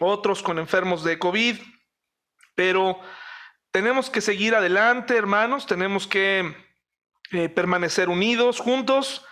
otros 0.00 0.42
con 0.42 0.58
enfermos 0.58 1.02
de 1.02 1.18
COVID, 1.18 1.56
pero 2.54 3.00
tenemos 3.72 4.10
que 4.10 4.20
seguir 4.20 4.54
adelante, 4.54 5.16
hermanos, 5.16 5.66
tenemos 5.66 6.06
que 6.06 6.54
eh, 7.32 7.48
permanecer 7.48 8.08
unidos, 8.08 8.58
juntos 8.58 9.24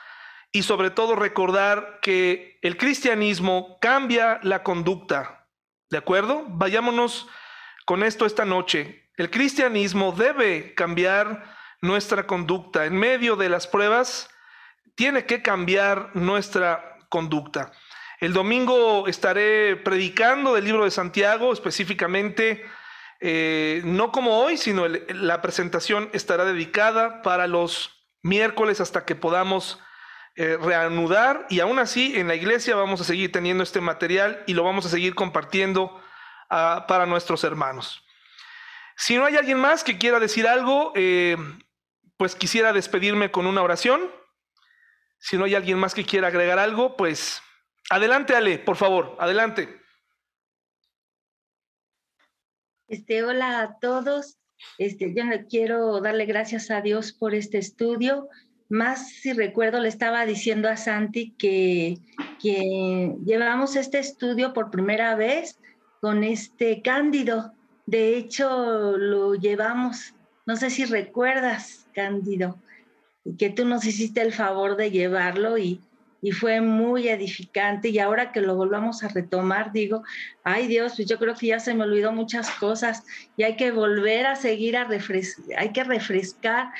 y 0.52 0.62
sobre 0.62 0.90
todo 0.90 1.16
recordar 1.16 1.98
que 2.00 2.58
el 2.62 2.76
cristianismo 2.76 3.78
cambia 3.80 4.40
la 4.42 4.62
conducta. 4.62 5.46
¿De 5.90 5.98
acuerdo? 5.98 6.44
Vayámonos 6.48 7.28
con 7.86 8.02
esto 8.02 8.26
esta 8.26 8.44
noche. 8.44 9.10
El 9.16 9.30
cristianismo 9.30 10.12
debe 10.12 10.74
cambiar 10.74 11.56
nuestra 11.80 12.26
conducta. 12.26 12.86
En 12.86 12.96
medio 12.96 13.36
de 13.36 13.48
las 13.48 13.66
pruebas, 13.66 14.28
tiene 14.94 15.26
que 15.26 15.42
cambiar 15.42 16.10
nuestra 16.14 16.98
conducta. 17.08 17.72
El 18.20 18.32
domingo 18.32 19.06
estaré 19.06 19.76
predicando 19.76 20.54
del 20.54 20.64
libro 20.64 20.84
de 20.84 20.90
Santiago, 20.90 21.52
específicamente, 21.52 22.64
eh, 23.20 23.82
no 23.84 24.12
como 24.12 24.38
hoy, 24.38 24.56
sino 24.56 24.86
la 24.86 25.42
presentación 25.42 26.08
estará 26.12 26.44
dedicada 26.44 27.22
para 27.22 27.46
los 27.46 28.06
miércoles 28.22 28.80
hasta 28.80 29.04
que 29.04 29.16
podamos 29.16 29.80
eh, 30.36 30.56
reanudar 30.60 31.46
y 31.50 31.60
aún 31.60 31.80
así 31.80 32.16
en 32.16 32.28
la 32.28 32.36
iglesia 32.36 32.76
vamos 32.76 33.00
a 33.00 33.04
seguir 33.04 33.32
teniendo 33.32 33.64
este 33.64 33.80
material 33.80 34.44
y 34.46 34.54
lo 34.54 34.62
vamos 34.62 34.86
a 34.86 34.88
seguir 34.88 35.16
compartiendo 35.16 36.00
ah, 36.48 36.84
para 36.86 37.06
nuestros 37.06 37.42
hermanos. 37.42 38.04
Si 38.96 39.16
no 39.16 39.24
hay 39.24 39.36
alguien 39.36 39.58
más 39.58 39.82
que 39.82 39.98
quiera 39.98 40.20
decir 40.20 40.46
algo, 40.46 40.92
eh, 40.94 41.36
pues 42.16 42.34
quisiera 42.36 42.72
despedirme 42.72 43.30
con 43.30 43.46
una 43.46 43.62
oración. 43.62 44.12
Si 45.18 45.36
no 45.36 45.44
hay 45.44 45.54
alguien 45.54 45.78
más 45.78 45.94
que 45.94 46.04
quiera 46.04 46.28
agregar 46.28 46.58
algo, 46.58 46.96
pues 46.96 47.42
adelante 47.90 48.36
Ale, 48.36 48.58
por 48.58 48.76
favor, 48.76 49.16
adelante. 49.20 49.77
Este, 52.88 53.22
hola 53.22 53.60
a 53.60 53.78
todos. 53.78 54.38
Este, 54.78 55.14
yo 55.14 55.22
quiero 55.48 56.00
darle 56.00 56.26
gracias 56.26 56.70
a 56.70 56.80
Dios 56.80 57.12
por 57.12 57.34
este 57.34 57.58
estudio 57.58 58.28
más 58.68 59.08
si 59.08 59.32
recuerdo, 59.32 59.80
le 59.80 59.88
estaba 59.88 60.26
diciendo 60.26 60.68
a 60.68 60.76
Santi 60.76 61.30
que, 61.38 61.98
que 62.40 63.14
llevamos 63.24 63.76
este 63.76 63.98
estudio 63.98 64.52
por 64.52 64.70
primera 64.70 65.14
vez 65.14 65.58
con 66.00 66.22
este 66.22 66.82
Cándido. 66.82 67.52
De 67.86 68.16
hecho, 68.16 68.98
lo 68.98 69.34
llevamos, 69.34 70.14
no 70.44 70.56
sé 70.56 70.68
si 70.68 70.84
recuerdas, 70.84 71.86
Cándido, 71.94 72.58
que 73.38 73.48
tú 73.48 73.64
nos 73.64 73.86
hiciste 73.86 74.20
el 74.20 74.34
favor 74.34 74.76
de 74.76 74.90
llevarlo 74.90 75.56
y, 75.56 75.80
y 76.20 76.32
fue 76.32 76.60
muy 76.60 77.08
edificante. 77.08 77.88
Y 77.88 77.98
ahora 77.98 78.32
que 78.32 78.40
lo 78.40 78.56
volvamos 78.56 79.02
a 79.02 79.08
retomar, 79.08 79.72
digo, 79.72 80.02
ay 80.44 80.66
Dios, 80.66 80.94
pues 80.96 81.08
yo 81.08 81.18
creo 81.18 81.34
que 81.34 81.48
ya 81.48 81.60
se 81.60 81.74
me 81.74 81.84
olvidó 81.84 82.12
muchas 82.12 82.50
cosas 82.50 83.04
y 83.36 83.44
hay 83.44 83.56
que 83.56 83.70
volver 83.70 84.26
a 84.26 84.36
seguir 84.36 84.76
a 84.76 84.84
refrescar, 84.84 85.58
hay 85.58 85.72
que 85.72 85.84
refrescar 85.84 86.70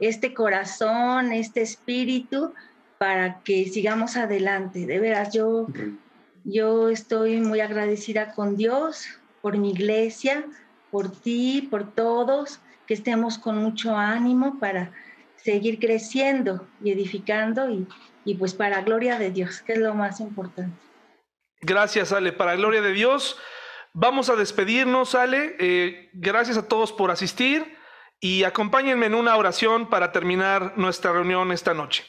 este 0.00 0.34
corazón, 0.34 1.32
este 1.32 1.62
espíritu, 1.62 2.52
para 2.98 3.40
que 3.42 3.66
sigamos 3.66 4.16
adelante. 4.16 4.86
De 4.86 5.00
veras, 5.00 5.32
yo, 5.32 5.66
yo 6.44 6.88
estoy 6.88 7.40
muy 7.40 7.60
agradecida 7.60 8.32
con 8.32 8.56
Dios, 8.56 9.06
por 9.40 9.58
mi 9.58 9.70
iglesia, 9.70 10.44
por 10.90 11.10
ti, 11.10 11.66
por 11.70 11.92
todos, 11.94 12.60
que 12.86 12.94
estemos 12.94 13.38
con 13.38 13.58
mucho 13.58 13.96
ánimo 13.96 14.58
para 14.60 14.92
seguir 15.36 15.80
creciendo 15.80 16.66
y 16.82 16.92
edificando 16.92 17.68
y, 17.70 17.86
y 18.24 18.34
pues 18.36 18.54
para 18.54 18.82
gloria 18.82 19.18
de 19.18 19.30
Dios, 19.30 19.62
que 19.62 19.74
es 19.74 19.78
lo 19.78 19.94
más 19.94 20.20
importante. 20.20 20.76
Gracias, 21.60 22.12
Ale. 22.12 22.32
Para 22.32 22.56
gloria 22.56 22.82
de 22.82 22.92
Dios, 22.92 23.38
vamos 23.92 24.28
a 24.30 24.36
despedirnos, 24.36 25.14
Ale. 25.14 25.56
Eh, 25.58 26.10
gracias 26.12 26.56
a 26.56 26.66
todos 26.66 26.92
por 26.92 27.10
asistir 27.10 27.76
y 28.20 28.44
acompáñenme 28.44 29.06
en 29.06 29.14
una 29.14 29.36
oración 29.36 29.88
para 29.88 30.12
terminar 30.12 30.74
nuestra 30.76 31.12
reunión 31.12 31.52
esta 31.52 31.74
noche. 31.74 32.04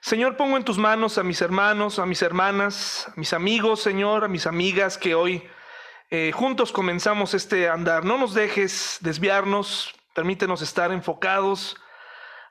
Señor, 0.00 0.36
pongo 0.36 0.56
en 0.56 0.64
tus 0.64 0.78
manos 0.78 1.18
a 1.18 1.24
mis 1.24 1.40
hermanos, 1.40 1.98
a 1.98 2.06
mis 2.06 2.22
hermanas, 2.22 3.08
a 3.08 3.18
mis 3.18 3.32
amigos, 3.32 3.80
Señor, 3.80 4.24
a 4.24 4.28
mis 4.28 4.46
amigas 4.46 4.98
que 4.98 5.14
hoy 5.14 5.42
eh, 6.10 6.30
juntos 6.32 6.70
comenzamos 6.70 7.34
este 7.34 7.68
andar. 7.68 8.04
No 8.04 8.18
nos 8.18 8.34
dejes 8.34 8.98
desviarnos, 9.00 9.94
permítenos 10.14 10.62
estar 10.62 10.92
enfocados, 10.92 11.76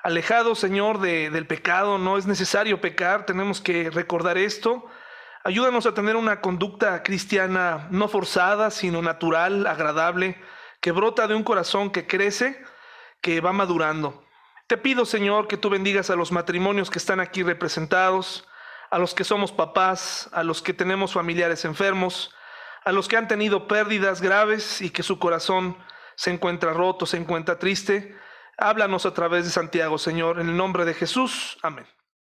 alejados, 0.05 0.59
Señor, 0.59 0.99
del 0.99 1.47
pecado. 1.47 1.97
No 1.97 2.17
es 2.17 2.27
necesario 2.27 2.79
pecar, 2.79 3.25
tenemos 3.25 3.59
que 3.59 3.89
recordar 3.89 4.37
esto. 4.37 4.85
Ayúdanos 5.43 5.87
a 5.87 5.95
tener 5.95 6.15
una 6.15 6.41
conducta 6.41 7.01
cristiana 7.01 7.87
no 7.89 8.07
forzada, 8.07 8.69
sino 8.69 9.01
natural, 9.01 9.65
agradable, 9.65 10.39
que 10.79 10.91
brota 10.91 11.27
de 11.27 11.33
un 11.33 11.43
corazón 11.43 11.89
que 11.89 12.05
crece 12.05 12.63
que 13.19 13.41
va 13.41 13.51
madurando. 13.51 14.23
Te 14.67 14.77
pido, 14.77 15.05
Señor, 15.05 15.47
que 15.47 15.57
tú 15.57 15.71
bendigas 15.71 16.11
a 16.11 16.15
los 16.15 16.31
matrimonios 16.31 16.91
que 16.91 16.99
están 16.99 17.19
aquí 17.19 17.41
representados, 17.41 18.47
a 18.91 18.99
los 18.99 19.15
que 19.15 19.23
somos 19.23 19.51
papás, 19.51 20.29
a 20.33 20.43
los 20.43 20.61
que 20.61 20.73
tenemos 20.73 21.13
familiares 21.13 21.65
enfermos, 21.65 22.31
a 22.83 22.91
los 22.91 23.07
que 23.07 23.17
han 23.17 23.27
tenido 23.27 23.67
pérdidas 23.67 24.21
graves 24.21 24.83
y 24.83 24.91
que 24.91 25.01
su 25.01 25.17
corazón 25.17 25.75
se 26.15 26.29
encuentra 26.29 26.73
roto, 26.73 27.07
se 27.07 27.17
encuentra 27.17 27.57
triste. 27.57 28.15
Háblanos 28.57 29.05
a 29.05 29.13
través 29.13 29.45
de 29.45 29.51
Santiago, 29.51 29.97
Señor, 29.97 30.39
en 30.39 30.49
el 30.49 30.57
nombre 30.57 30.85
de 30.85 30.93
Jesús. 30.93 31.57
Amén. 31.61 31.85